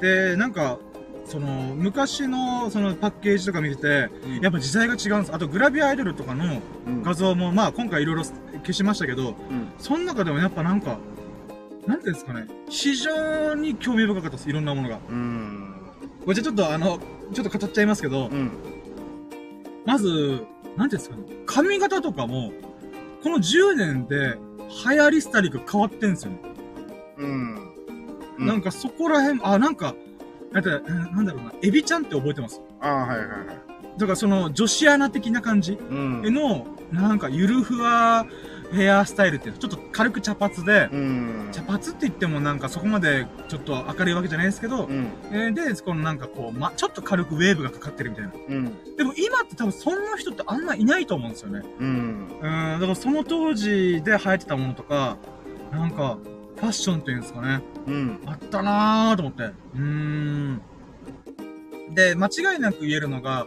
[0.00, 0.78] で、なんか、
[1.26, 4.10] その、昔の、そのパッケージとか見てて、
[4.42, 5.34] やっぱ時代が違うんです。
[5.34, 9.68] あと、グラビアアイドルとかのうん画像も、まあ今回いろいろ消しましたけど、うん。
[9.78, 10.98] その中でもやっぱなんか、
[11.86, 14.48] なんていうんですかね、非常に興味深かったです。
[14.48, 14.96] いろんなものが。
[14.96, 15.74] うーん。
[16.24, 16.98] これじゃちょっとあの、
[17.32, 18.50] ちょっと語っちゃいますけど、うん。
[19.86, 20.40] まず、
[20.76, 22.52] なんていうんですかね、髪型とかも、
[23.22, 24.38] この10年で
[24.86, 26.40] 流行りスタイルが変わってんですよね。
[27.18, 27.54] うん。
[28.38, 29.94] うなんかそこら辺、あ、なんか、
[30.52, 32.60] なんか、うんなんだろうな、エビちゃんって覚えてます？
[32.80, 33.46] ああ、はいはいはい。
[33.96, 36.22] だからその女子アナ的な感じうん。
[36.34, 38.26] の、なんかゆるふわ
[38.74, 41.48] ヘアスタイルっていうのちょっと軽く茶髪で、うん。
[41.52, 45.08] 茶髪って言ってもなんかそこまでちょっと明るいわけじゃないですけど、うん。
[45.30, 48.32] えーで、このなんかこう、ま、ちょっと軽くウェーブがかかってるみたいな。
[48.48, 48.96] うん。
[48.96, 51.62] でも今って多分そんな人ってあんないないと思うんですよね。
[51.80, 52.28] うん。
[52.40, 55.16] うん、だからその当時で流行ってたものとか、
[55.70, 56.18] なんか、
[56.56, 57.62] ファッションっていうんですかね。
[57.86, 58.20] うん。
[58.26, 59.42] あったなぁと思って。
[59.42, 60.62] うーん。
[61.94, 63.46] で、間違いなく言えるのが、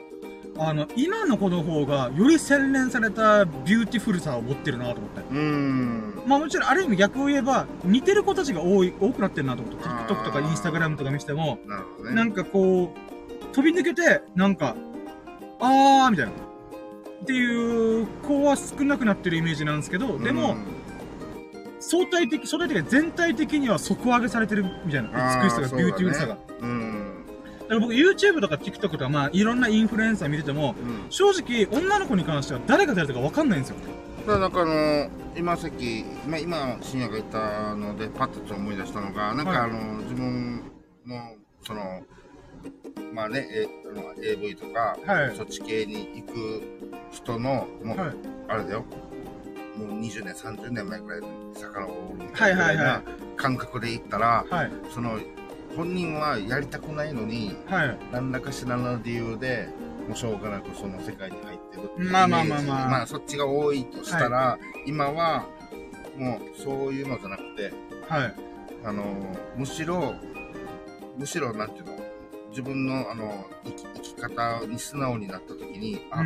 [0.59, 5.21] あの、今の子の方が、より洗練されたビューティフルさを持ってるなと思って。
[5.31, 6.21] うん。
[6.25, 9.83] まあもちろん、ある意味逆を言えば、似てる子たちが多い、多くなってるなと思って。
[9.83, 11.77] TikTok とか Instagram とか見てても、な
[12.09, 12.15] ね。
[12.15, 14.75] なんかこう、飛び抜けて、なんか、
[15.59, 16.31] あーみたいな。
[16.31, 20.55] っていう子は少なくなってるイメージなんですけど、でも、
[21.79, 25.41] 相対的、相対的に全体的には底上げされてるみたいな。
[25.43, 26.37] 美しさが、ビューティフルさが。
[26.61, 27.06] うん、うん。
[27.75, 31.11] ら僕 YouTube とか TikTok とかまあいろんなインフルエンサー見てても、うん。
[31.11, 33.75] 正直女の子に関しては誰が誰だかわかんないんですよ。
[34.27, 40.63] だからなんかあの今さっき、まあ、今深夜が言ったのでパッと思い出したのがなんかはいあの、自分
[41.05, 42.01] のその
[43.13, 46.61] まあね、えあの AV とか、はいそっち系に行く
[47.11, 48.11] 人のもう、はい
[48.49, 48.85] あれだよ
[49.77, 53.01] もう20年30年前くらいの魚をみはいはいはいたいな
[53.35, 54.71] 感覚で行ったら、はい。
[54.93, 55.19] その
[55.77, 57.97] 本人はやりたくないのにはい。
[58.11, 59.69] 何らかしらの理由で
[60.07, 65.45] もうしょうがなくその世界に入ってるってまあまあまあまあまあそっちが多いとしたら、今は
[66.17, 67.71] もうそういうのじゃなくて
[68.09, 68.35] はい。
[68.83, 69.03] あの
[69.55, 70.15] むしろ
[71.17, 71.97] むしろなんていうの？
[72.49, 76.23] 自分のあの生き生き方に素直になった時にあ。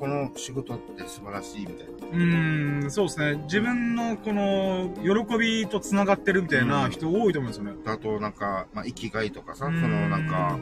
[0.00, 3.34] この仕事って素晴らしいみたいなうーん、そうですね。
[3.42, 7.72] 自分のこの喜びと繋がってるみたいな人多いと思うんですよね。
[7.84, 10.58] あとなんか、まあ、生きがいとかさそうんのなんか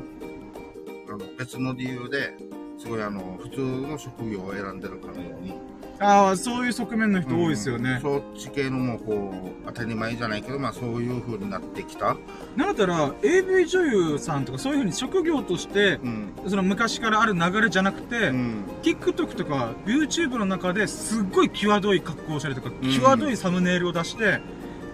[1.09, 2.35] あの別の理由で
[2.79, 5.55] すごいあの普通の職業を選んでるかのように
[6.01, 7.99] ああ、そういう側面の人多いですよね。
[8.01, 12.17] そっち系のもうこう当たり前じゃないけどまあそういう風になってきた。
[12.57, 16.33] なんだったら、AV 女優さんとかそういうふうに職業として、うん。
[16.47, 18.65] その昔からある流れじゃなくて、うん。
[18.83, 22.73] TikTok とか YouTube の中ですっごい際どい格好をしたりとか、ん。
[22.93, 24.41] 際どいサムネイルを出して、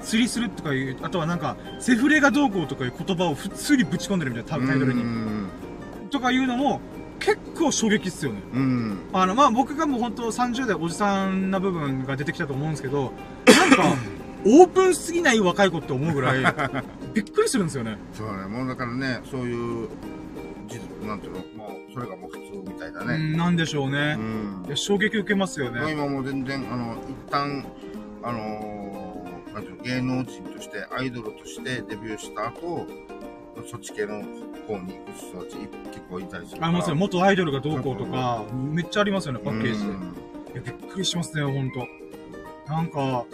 [0.02, 5.02] 釣りするとかいう、あとはなんか、セフレがどうこうとかいう言葉を普通にぶち込んでるみたいな、多分タイトルうに。
[5.02, 5.48] ん。
[6.10, 6.80] とかいうのも、
[7.20, 8.40] 結構衝撃っすよね。
[8.52, 13.12] うんあの、まあ、僕がもう本当30代おじさんな部分が出てきたと思うんですけど、
[13.46, 13.96] なんか、
[14.46, 16.44] オープンすぎない若い子って思うぐらい、
[17.14, 17.96] びっくりするんですよね。
[18.12, 19.88] そうだねもうだからねそういう
[21.06, 21.38] なんていうの？
[21.56, 24.16] もうそれがもう普通みたいだねうん、なんでしょううね。
[24.16, 25.92] んいや衝撃受けますよね。
[25.92, 27.64] 今もう全然あの一旦
[28.22, 32.86] あのーなんていうの芸能人としてアイドルとしてデビューした後
[33.66, 34.22] そっち系の
[34.66, 36.96] 方に行く人たち結構いたりするありますよ。
[36.96, 39.90] 元アイドルがどうこうとか、めっちゃありますよね、パッケージで。
[39.90, 41.88] うんいや、びっくりしますね、ほんと。
[42.68, 43.24] なんか、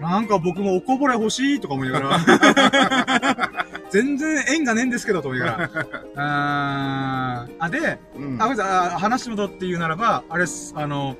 [0.00, 3.66] なんか僕もおこぼれ欲しいとか思いながら。
[3.90, 5.70] 全然縁がねえんですけど、と思いながら。
[6.16, 11.16] あーあ、で、うんあ、ごめんなさいあ、話戻って言うならば、あれっす、あの、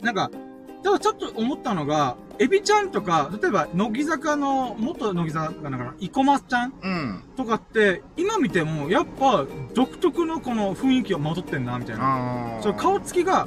[0.00, 0.30] なんか、
[0.82, 7.22] ただちょっと思ったのが、エビちゃんとか、例えば、乃木坂の、元乃木坂なのかな、生駒ちゃんうん。
[7.36, 12.58] とかって、今見ても、やっぱ、独特のこの雰囲気をまとってんな、みたいな。
[12.60, 13.46] その顔つきが、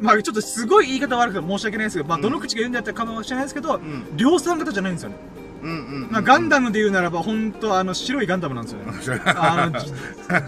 [0.00, 4.16] まあちょっとすごい言い方悪くて申し訳ないですけど、まあうんどの口が言うんだったらかもしれないですけど、うん。
[4.16, 5.16] 量産型じゃないんですよね。
[5.62, 5.74] うんう
[6.06, 6.08] ん。
[6.10, 8.86] まあガンダムで言うならば、ほんとあの、白いガンダムなんですよね。
[8.86, 9.20] ム。
[9.36, 9.92] あの、ジ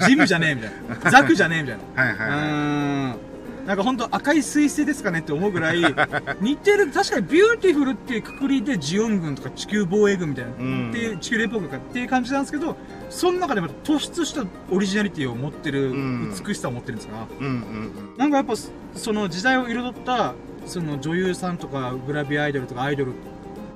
[0.07, 0.71] ジムじゃねえみたい
[1.05, 1.11] な。
[1.11, 2.03] ザクじゃねえみたいな。
[2.03, 3.32] はいはいうはい。
[3.67, 5.81] なんかほんと赤い彗星ですかねって思うぐらい、
[6.41, 10.91] 似てる、確かにビューティフルっていうくくりでジオン軍とか地球防衛軍みたいな、うん。
[10.91, 12.77] っていう地球連邦軍かっていう感じなんですけど、
[13.09, 17.17] その中でも突出したオリジナリティを持ってる、うん美しさを持ってるんですか？
[17.17, 18.55] ら、うんうんなんかやっぱ、
[18.95, 20.35] その時代を彩った、
[20.67, 23.13] その女優さんとかグラビアアイドルとかアイドル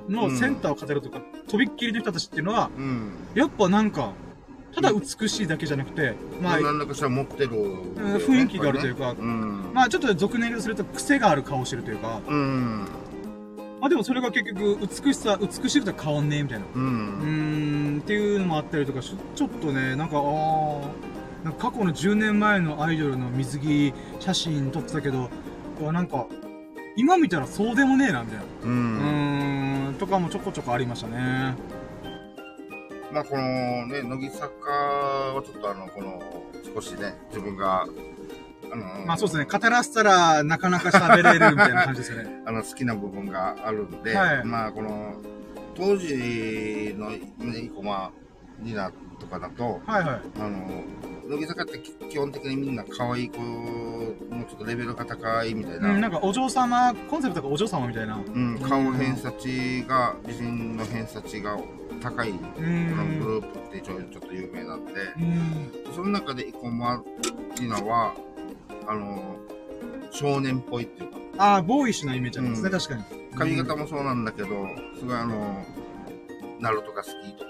[0.09, 2.69] のセンターを語るとか、とびっきりの人たちっていうのは。
[3.35, 4.11] やっぱなんか、
[4.75, 7.49] ただ美しいだけじゃなくて、まあ、何らかしら持ってる。
[8.19, 9.71] 雰囲気があるというかうん。
[9.73, 12.87] まあちょっと俗年言すると癖がある顔してるというか、うん。
[13.79, 16.65] まあでもそれが結局美しさ、美しいことは変わんねえみたいな。
[16.65, 16.69] う。
[16.77, 20.81] うーん、っていうのもあったりとか、ちょっとね、なんか、あー
[21.43, 25.29] なんか過去の10年前のアイドルの水着写真撮ってたけど、
[25.79, 26.25] なんか、
[26.95, 28.43] 今見たらそうでもねえな、みたいな。
[28.43, 28.47] う。
[28.65, 31.55] うんーん、とかもちょこちょこありましたね。
[33.17, 36.21] まあこのね、乃木坂はちょっとあの、この、
[36.75, 42.29] 少しね、自分が、あのーまあそうですね、語らせたらなかなか喋れるみたいな感じですよね。
[42.45, 45.15] あの、好きな部分があるんで、はいまあこの、
[45.73, 48.11] 当時のね、生駒
[48.59, 50.21] リナとかだと、はいはい。
[50.39, 50.83] あの、
[51.27, 58.17] 乃木坂ってき基本的にみんな可愛い子、もうちょっとレベルが高いみたいな、うん、なんかお嬢様、コンセプトがお嬢様みたいな。
[58.17, 61.57] ううん、顔偏差値が、美人の偏差値が
[62.01, 62.31] 高い。
[62.31, 65.93] グループってちょちょっと有名なんで、うん。
[65.93, 67.03] その中で生駒
[67.59, 68.15] リナは、
[68.87, 69.37] あの、
[70.11, 72.79] 少年っぽいっていうか、ああ、ボーイッシュなイメージありますね、うん。
[72.79, 73.03] 確かに。
[73.37, 74.47] 髪型もそうなんだけど、
[74.97, 75.63] すごいあの、
[76.59, 77.49] ナルトが好きとか、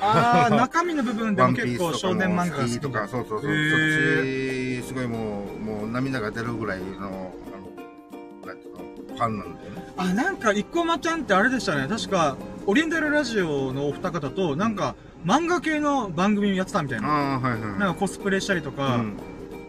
[0.00, 8.84] ああ、中身の部分でも結構少年漫画が好きとか、そうそうそう、へそっち、すごいもう、もう涙が出るぐらいの、あの、なんていうの、
[9.18, 9.92] ファンなんだよね。
[9.96, 11.86] あ、なんか、生駒ちゃんってあれでしたね。
[11.88, 14.94] 確か、オリエンタルラジオのお二方と、なんか、
[15.26, 17.08] 漫画系の番組やってたみたいな。
[17.08, 17.60] ああ、はいはい。
[17.60, 19.16] なんかコスプレしたりとか、うん。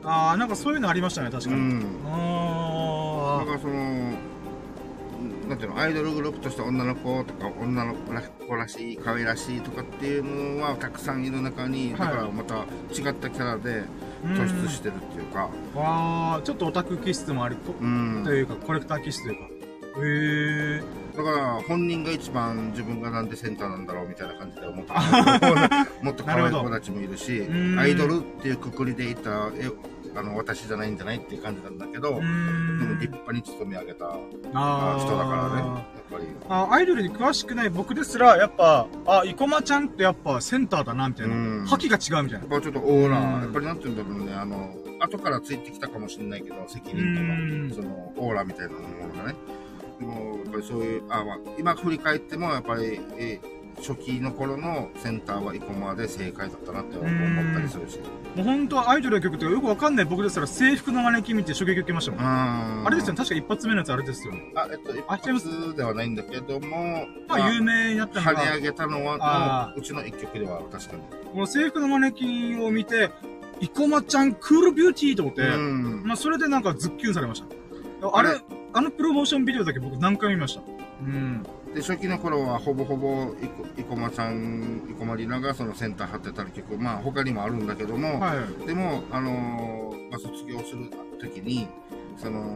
[0.04, 1.56] ああ、なんかそういうのありましたね、確かに。
[1.56, 1.80] うん。
[2.04, 4.14] だあからその、
[5.50, 13.84] なんていうの、アイドルグループとして女の子とか、女の子らしい、可愛らしいとかっていうのはたくさんいる中に、だからまた違ったキャラで
[14.24, 15.82] あ、突出してるっていうか、うん。
[15.82, 18.22] ああ、ちょっとオタク気質もありと、うん。
[18.24, 19.42] というか、コレクター気質というか。
[20.02, 21.00] へえ。
[21.18, 25.00] だから本人が一番自分がなんでセンターなんだろうみたいな感じで思ってる
[26.02, 29.70] もっと可愛い子たちもいるしうんアイドルっていうくくりでいたえ
[30.16, 33.10] あの私じゃないんじゃないっていう感じなんだけど、でもん立。
[33.12, 34.06] 派に勤め上げた
[34.54, 41.36] あ人だからねやっぱりあアイドルに詳しくない僕ですら、やっぱ、あ、生駒ちゃんってやっぱセンターだな、みたいな。
[41.36, 42.40] うん覇気が違うみたいな。
[42.40, 49.36] やっぱちょっとオーラ、うんやっぱりなんて言うんだろうねあの後からついてきたかもしれないけど責任うんとかそのオーラみたいなものがね
[50.00, 53.40] でもやっぱりそういうあ、まあ、今振り返ってもやっぱりえ
[53.80, 58.00] 初期の頃のセンターは生駒で正解だったなって思ったりするし
[58.36, 62.22] もう本当はアイドルの曲とかよくわかんない僕ですら制服の招き見て衝撃受けましたもん。
[62.22, 64.52] ああれですよね、確か一発目のやつあれですよね。
[64.56, 71.02] あ、えっと、あ一発ではないんだけども、まあ、有名になったのが、跳ね上げたのあは、うちの一曲では確かに。
[71.34, 73.10] この制服の招きを見て、
[73.62, 76.04] 生駒ちゃんクールビューティーと思って、うん。
[76.06, 77.48] まあ、それでなんかズッキュンされました。
[78.14, 78.40] あれあれ、
[78.74, 80.62] あのプロモーションビデオだけ僕何回見ました？
[81.02, 81.46] うん。
[81.74, 83.34] で、初期の頃はほぼほぼ、
[83.78, 88.34] 生駒ちゃん、生駒里奈がそのセンター張ってた曲、まあ他にもあるんだけども、は
[88.64, 88.68] い。
[88.68, 90.90] でも、あのーまあ、卒業する
[91.20, 91.68] 時に、
[92.18, 92.56] その、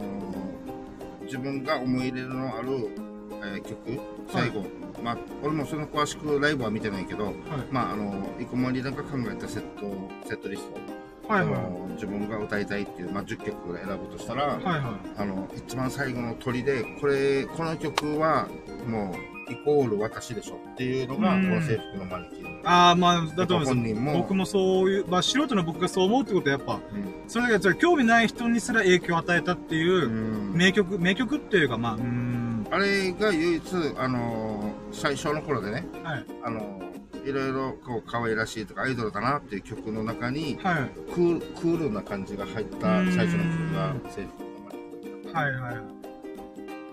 [1.22, 2.88] 自分が思い入れのある、
[3.30, 4.64] えー曲、最後、
[5.02, 7.34] まあ、俺もその詳しくライブは見てないけど、はい。
[7.70, 10.94] まあ、あの、生駒里奈が考えたセット、セットリスト、
[11.28, 14.46] はいはその自分が歌いたいっていう、まあ、10曲ぐらい選ぶとしたら、い。
[14.48, 18.48] はいはあの一番最後の鳥でこれこの曲は
[18.86, 19.14] も
[19.48, 22.60] うイコール私でしょっていうのがこうんの制服のマネキンい。
[22.64, 24.18] ああ、まあ、だと思います。
[24.18, 32.66] 僕もそういう、まあ、素人の僕がそう思うってことはやっぱ、うんそれだけ興味ない人にすら影響を与えたっていうう、ん名曲、名曲っていうか、まあ、うーん。
[32.70, 33.62] あれが唯一
[33.98, 36.24] あの最初の頃でねはい。
[36.42, 36.80] あの
[37.24, 40.90] いろいろこう可愛らしいとかアイドルだなっていう曲の中にはい。
[41.12, 45.93] クールクールな感じが入ったうん最初の曲が制服のマネキンはいはい。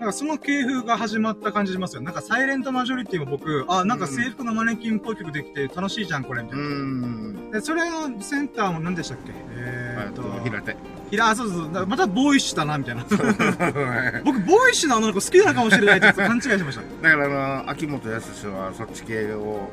[0.02, 2.02] なんかその系風が始まった感じしますよ。
[2.02, 6.68] なんかサイレントマジョリティも僕、あ、なんか制服のマネキンっぽい曲できて楽しいじゃん、これ、みたういな。
[6.74, 7.50] ん。
[7.52, 9.32] で、それのセンターも何でしたっけ？
[9.54, 10.76] えーっと、えっと、平手。
[11.08, 13.04] ひら、あそうそうまたボーイッシュだな、みたいな。
[14.24, 16.82] 僕、ボーイッシュな女の子好きなのかもしれないって勘違いしました。
[17.00, 17.24] だから
[17.60, 19.70] あの、秋元康はそっち系を、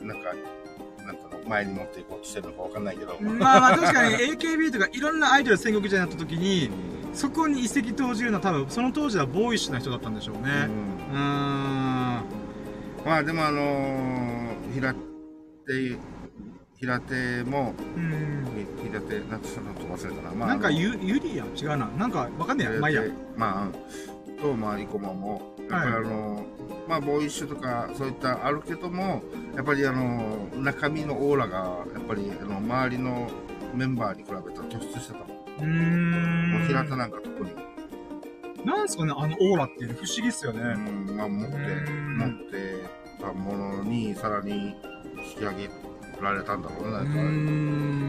[0.00, 0.30] なんか、
[1.50, 3.16] 前に持っていこうとしてるのかわかんないけど。
[3.20, 6.70] まあまあ確かに AKB とかいろんなアイドル戦国時代になった時に、
[7.12, 10.40] そこに一石投じるのは多分その当時はボーイッシュな人だったんでしょうね。
[11.12, 12.24] うーん。
[13.04, 15.00] まあでもあのー、平手、
[16.78, 18.46] 平手も、うん。
[18.80, 20.30] ひ平手、なんかちょっと忘れたな。
[20.34, 21.86] まあ、なんかゆ、ゆりやん違うな。
[21.98, 22.80] なんかわかんねえや。
[22.80, 23.02] まあいいや。
[23.36, 26.46] まあ、と、まあ、生駒も、やっぱりあの、
[26.90, 29.22] まあ、ボーイッシュとか、そういったあるけども、
[29.54, 33.30] やっぱりあの、中身のオーラが、やっぱり、あの、周りの
[33.72, 35.28] メンバーに比べたら突出してたもん。
[35.28, 36.50] うーん。
[36.50, 37.50] もう平田なんか特に。
[38.66, 40.62] なんすかね、あのオーラっていうの不思議っすよね。
[40.62, 42.84] うん、まあ、持って、うん持って
[43.20, 44.74] たものに、さらに
[45.16, 45.70] 引き上げ
[46.20, 47.08] られたんだろうね。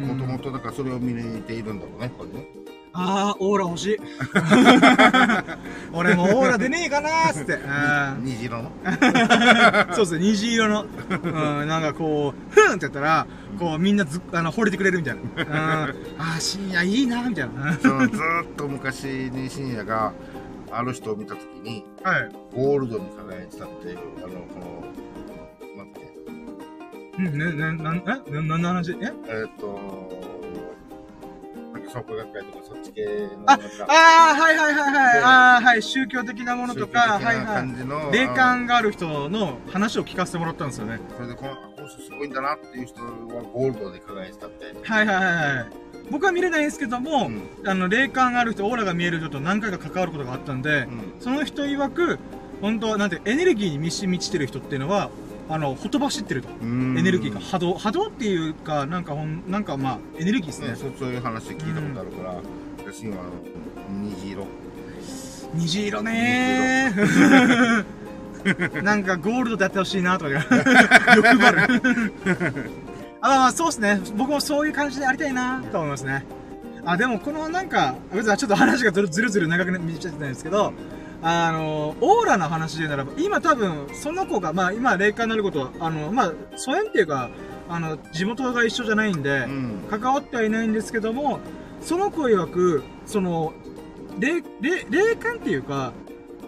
[0.08, 2.61] もともと、だからそれを見抜いているんだろうね、これね。
[2.94, 3.98] あー、オーラ欲しい。
[5.94, 7.54] 俺もオーラ出ねえかなーっつって。
[8.18, 8.72] うん虹色の？
[9.96, 10.86] そうですね、虹色の。
[11.24, 13.28] うん、なんかこう、ふんってやったら、
[13.60, 15.22] こうみんなずあの惚れてくれるみたいな。
[15.22, 17.74] うん、あー、深夜いいな、みたいな。
[17.82, 20.14] そのずーっと昔に深夜が、
[20.74, 22.30] ある人を見たときに、はい。
[22.56, 26.14] ゴールドに輝いてたっていう、あの、この、なんだっけ、
[27.18, 28.02] うん、ね、ね、なん、え？
[28.64, 28.92] 話？
[28.94, 28.96] え？
[29.28, 30.21] えーっ、と、
[31.94, 35.14] なんか創価学会とかそっち系の、ああー、はいはいはいはい。
[35.14, 38.14] であー、はい、宗教的なものとか、はいは感じの、い。
[38.14, 41.00] 霊感がある人の話を聞かせてもらったんですよね。
[41.16, 43.12] それでこの、あこの人すごいんだなっていう人は
[43.54, 44.66] ゴールドで輝いてたって。
[44.84, 45.66] はいはいはいはい。
[46.10, 52.20] 僕は見れないんですけども、うんあの、霊感がある人、オーラが見える人と何回か関わることがあったんで、うんその人曰く、
[52.62, 55.10] 本当なんて、エネルギーに満ち満ちてる人っていうのは、
[55.52, 56.48] あの、ほとばしってると。
[56.62, 57.74] うんエネルギーが波動。
[57.74, 60.76] 波動っていうか、なんかほん、なんかまあ、エネルギーですねね、。
[60.76, 62.36] そういう話聞いたことあるから、
[62.78, 63.18] 私今、
[63.90, 64.48] 虹色。
[65.54, 68.82] 虹色ねー。
[68.82, 70.32] なんかゴールドでやってほしいなとか、
[71.16, 72.14] 欲張る。
[73.20, 74.00] あ、まあまあそうですね。
[74.16, 76.26] 僕もそういう感じでやりたいなと思いますね。
[76.86, 80.74] あ、でもこのなんか、別にちょっと話がずるずる長く見ちゃってないんですけど、
[81.24, 87.30] あの、オーラの話で言うならば、今多分、その子が、まあ今霊感になることは、あの、まあ、疎遠っていうか、
[87.70, 89.74] あの、地元が一緒じゃないんで、うん。
[89.90, 91.40] 関わってはいないんですけども、
[91.82, 93.54] その子曰く、その、
[94.20, 95.94] 霊、霊、霊感っていうか、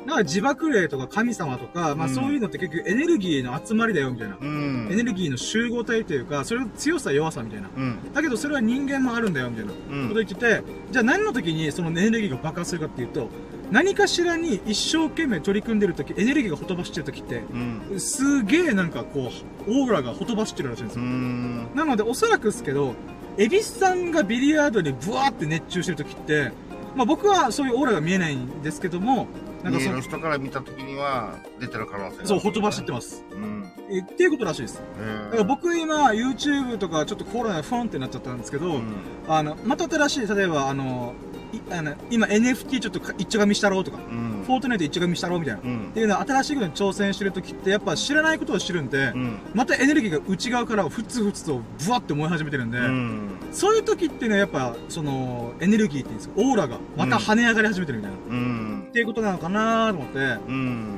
[0.06, 4.38] なんか自爆霊とか神様とか、まあうんそういうのって結局エネルギーの集まりだよみたいな。
[4.40, 4.90] うん。
[4.92, 7.70] エネルギーの集合体というか、それの強さ弱さみたいな。
[7.76, 8.14] うん。
[8.14, 13.30] だけどそれは人間もあるんだよみたいなこうんと言ってて、じゃあ何の時にそのエネルギーが爆発するかっていうと、
[13.72, 17.44] 何かしらに一生懸命取り組んでる時、エネルギーがほとばしってる時って、
[17.92, 18.00] うん。
[18.00, 19.32] すげえなんかこ
[19.68, 21.08] う、オーラがほとばしってるらしいんですうよ。
[21.08, 21.76] ん。
[21.76, 22.94] なので、おそらくですけど、
[23.38, 26.52] エビスさんがビリヤードにブワーって熱中してる時って、
[26.96, 29.28] まあ僕はそういうオーラが見えないんですけども、
[29.64, 32.26] なんかその人から見たときには、出てる可能性が。
[32.26, 33.24] そう、ほとばしってます。
[33.32, 33.72] うん。
[33.90, 34.76] えっていうことらしいです。
[34.76, 38.84] だから僕今、YouTube とかちょっとコロナでフォンってなっちゃったんですけど、うん。
[39.28, 41.33] あの、また新しい、例えばあの、い
[41.70, 44.44] あの今 NFT ちょっとか一丁紙したろうとか、うん。
[44.46, 45.62] フォートナイト一丁紙したろうみたいな。
[45.62, 46.00] っうんて。
[46.00, 49.40] いうのは新しいことに挑戦してる時ってやっぱ知らないことを知るんで、うん。
[49.54, 53.30] またエネルギーが内側からふつふつとブワって燃え始めてるんで、うん。
[53.52, 58.18] そういう時っていうのはやっぱ、その、エネルギーっていうんですか、オーラがまた跳ね上がり始めてるみたいな。
[58.30, 58.86] うん。
[58.90, 60.98] っていうことなのかなと思って、うん。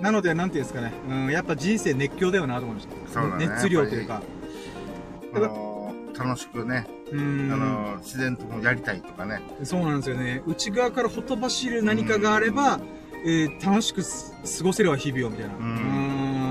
[0.00, 3.20] なので、なんていうんですかね、うん、やっぱ人生熱狂だよなと思いました。
[3.36, 4.22] ね熱量というか。
[6.20, 9.40] あのー楽しくね、うあん、のー自然ともやりたいとかね。
[9.64, 10.42] そうなんですよね。
[10.46, 12.78] 内側からほとばしる何かがあれば、
[13.24, 15.54] えー楽しくす過ごせれば日々をみたいな。
[15.54, 15.66] ううん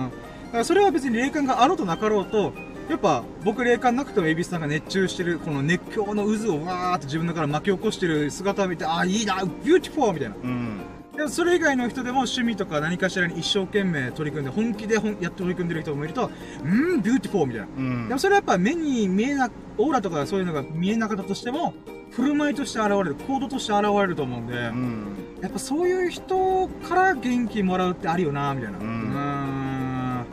[0.07, 0.11] ん。
[0.47, 2.53] だからそれは別に霊感があろうとなかろうと、
[2.89, 10.35] やっぱ僕霊感なくてもエビスさんが熱中してるこの熱狂の渦をわーって自分の中から巻き起こしてる姿を見て、ああ、いいな、 beautiful みたいな。
[10.35, 10.81] うん。
[11.19, 16.31] でもそれ以外の人でも趣味とか何かしらに一生懸命取り組んで本気でほんやって取り組んでる人もいると
[16.63, 16.67] う
[16.97, 17.67] ん beautiful みたいな。
[17.75, 18.07] うん。
[18.07, 18.19] でも。
[18.21, 21.73] それはやっぱ目に見えなオーラとかそういうのが見えなかったとしても
[22.11, 25.07] 振る舞いとして現れる行動として現れると思うんで、うん。
[25.41, 28.79] やっぱそういう人から元気もらうってあるよなみたいな。
[28.79, 28.85] うん。
[28.85, 30.25] ん。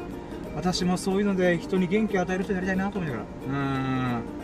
[0.55, 3.27] 私もそういうので人に元気を与える人になりたいなと思いながら。
[3.49, 4.37] うん。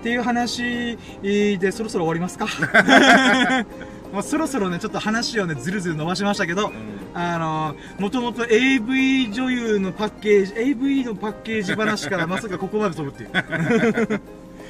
[0.00, 2.46] っていう話でそろそろ終わりますか？
[4.12, 6.72] もうそろそろねちょっと話をねずるずる伸ばしましたけど
[7.14, 14.20] あのもともと AV 女優のパッケージ AV のパッケージ話からまさかここまで飛ぶっていう。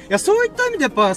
[0.09, 1.13] いやそういった意味でやっぱ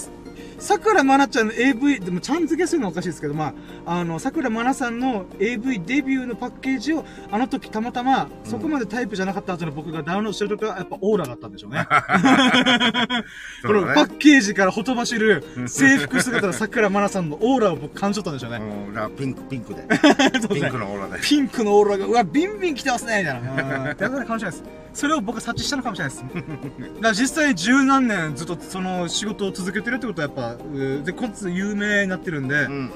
[0.62, 3.52] 桜まなちゃんの AV、でもちゃん付けするのはおかしいですけど、ま
[3.84, 11.84] あ、あの、桜まなさんの AV デビューのパッケージを、あの時たまたま、そこまでタイプじゃなかったはずの僕がダウンロードしてる時は、やっぱオーラだったんでしょうね。
[13.66, 19.04] このパッケージからほとばしる制服姿の桜まなさんのオーラを僕感じ取ったんでしょうね。
[19.04, 19.82] うん、ピンク、ピンクで。
[20.48, 21.20] ピンクのオーラで。
[21.22, 23.88] ピンクのオーラが、うわ、ビンビン来てますねみたいな。
[23.90, 23.96] うん。
[23.96, 24.82] だからかもしれないです。
[24.94, 26.24] それを僕は察知したのかもしれないです。
[26.24, 32.90] だから実際十何年ずっとその仕事を続けてるってことはやっぱ、うで、こっち有名になってるんで、うんうん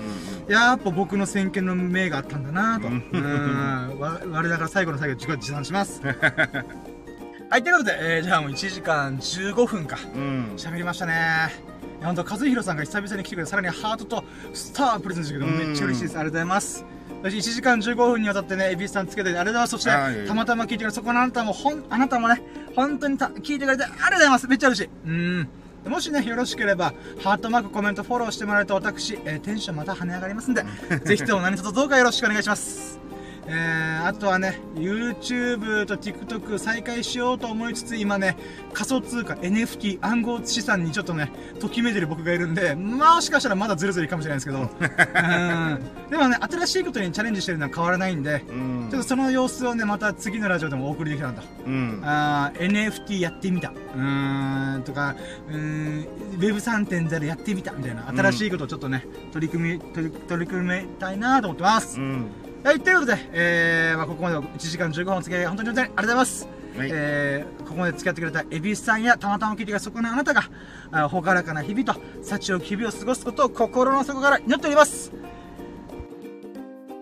[0.48, 2.86] やっぱ僕の先見の明があったんだなと。
[2.86, 3.98] うん。
[3.98, 6.00] わ我ながら最後の最後自己自賛します。
[7.50, 9.98] はい、ということで、えー、じゃあもう1時間15分か。
[10.14, 10.20] うん。
[10.20, 10.54] うん。
[10.56, 11.52] 喋りましたね。
[11.98, 16.18] いや、ほんと、和弘さんが久々に来てくれて、さらにハートとスターをプレゼントしてくれて、めっちゃ嬉しいです。
[16.18, 16.84] ありがとうございます。
[17.22, 19.70] 私、1時間15分にわたってね、エビスさんつけて、ありがとうございます。
[19.70, 22.42] そして、たまたま聞いてくれて、そこのあなたも、ほん、あなたもね、
[22.74, 24.48] 本当にた聞いてくれて、ありがとうございます。
[24.48, 24.90] めっちゃ嬉しい。
[25.06, 25.48] うん。
[25.88, 26.92] もしね、よろしければ、
[27.22, 30.64] ハートマーク、コメント、フォローしてもらえると、私、えーテンションまた跳ね上がりますんで、
[31.04, 33.05] ぜひとも何卒どうかよろしくお願いします。
[33.48, 38.36] えー、あとはね、YouTube と TikTok 再開しようと思いつつ、今ね、
[38.72, 46.10] 仮想通貨、NFT、暗号資産にちょっとね、ときめいてる僕がいるんで、もしかしたらまだずるずるいかもしれないですけど、 うん。
[46.10, 51.42] でもね、新しいことにチャレンジしてるのは変わらないんで、うんちょっとその様子をね、また次のラジオでもお送りできたらと。
[51.66, 52.00] うん。
[52.04, 53.70] あー NFT やってみた。
[53.70, 55.16] うーん、とか、
[55.48, 56.06] うーん、
[56.38, 57.72] Web3.0 やってみた。
[57.72, 62.00] みたいな、新しいことをちょっとね、取り組み、取り取り組みたいなと思ってます。
[62.00, 62.26] うん。
[62.66, 66.48] はい、ということで、えー、まあ、ここまで1時間15分お付き合い、本当に本当にありがとうございます。
[66.76, 70.42] はいえー、ここまで付き合ってくれたエビスさんやたまたま聞いてくれたそこのあなたが、
[70.90, 75.12] あほがらかな日々と、幸を日々を過ごすことを心の底から祈っております。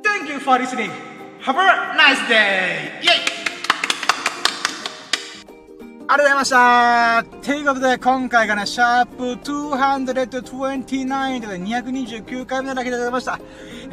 [0.03, 0.91] Thank you for listening.
[1.41, 3.01] Have a nice day!
[3.01, 3.35] イェイ
[6.07, 13.41] ありがとうございましたということで、今回がね、シャープ229ということで229回目のだけでございました。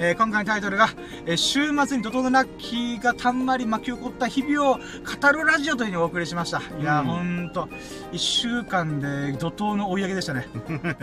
[0.03, 0.89] えー今回のタイトルが、
[1.27, 6.59] えー週末に怒涛のラッキーがたんまり巻き起こった日々を語るラジオというふうにお送りしました。
[6.79, 7.69] いやー、うんほんと、
[8.11, 10.47] 1週間で怒涛の追い上げでしたね。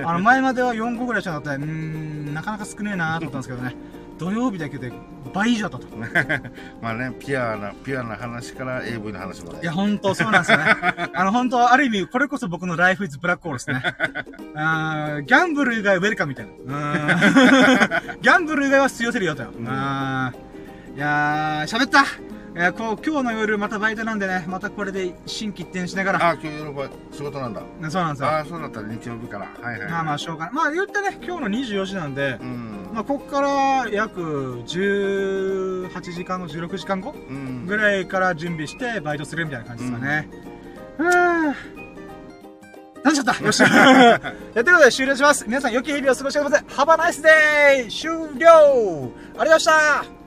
[0.05, 3.77] あの、前までは4個ぐらいしかなかったんでうーん、なかなか少ねえなーと思ったんですけどね。
[4.19, 4.93] 土曜日だけで
[5.33, 5.97] 倍以上だったと。
[6.83, 9.63] まあね、ピュアな、ピュアな話から AV の話まで。
[9.63, 10.65] いや、本当そうなんですよね。
[11.15, 13.83] あの、本当ある意味、これこそ僕のライフイズブラックホールですね。
[14.57, 17.21] あーギャンブル以外ウェルカムみたいな。
[18.21, 19.51] ギャンブル以外は吸い寄せるよとよ。
[19.57, 22.05] うんいやー、喋った
[22.59, 26.29] いや、こう、今日の夜またバイトなんでね、またこれで心機一転しながら。
[26.31, 27.61] あ、今日夜は仕事なんだ。
[27.61, 28.29] ねそうなんですよ。
[28.29, 29.47] ああ、そうだったら日曜日から。
[29.63, 29.91] はいはい。
[29.91, 30.55] まあまあ、しょうがない。
[30.55, 32.89] まあ、言ってね、今日の24時なんでう、ん。
[32.93, 34.21] まあ、こっから約
[34.67, 37.65] 18時間後、16時間後うん。
[37.67, 40.29] ぐらいから準備してバイトするみたいな感じですかね。
[40.99, 41.55] うーん。
[43.05, 43.39] 楽しかった？
[43.45, 44.27] よ っしゃやと
[44.59, 45.45] いうことで終了します。
[45.47, 46.65] 皆さん良き日々を過ごしてください。
[46.75, 47.23] Have a nice
[47.87, 47.89] day!
[47.89, 50.18] 終了ありがとうございました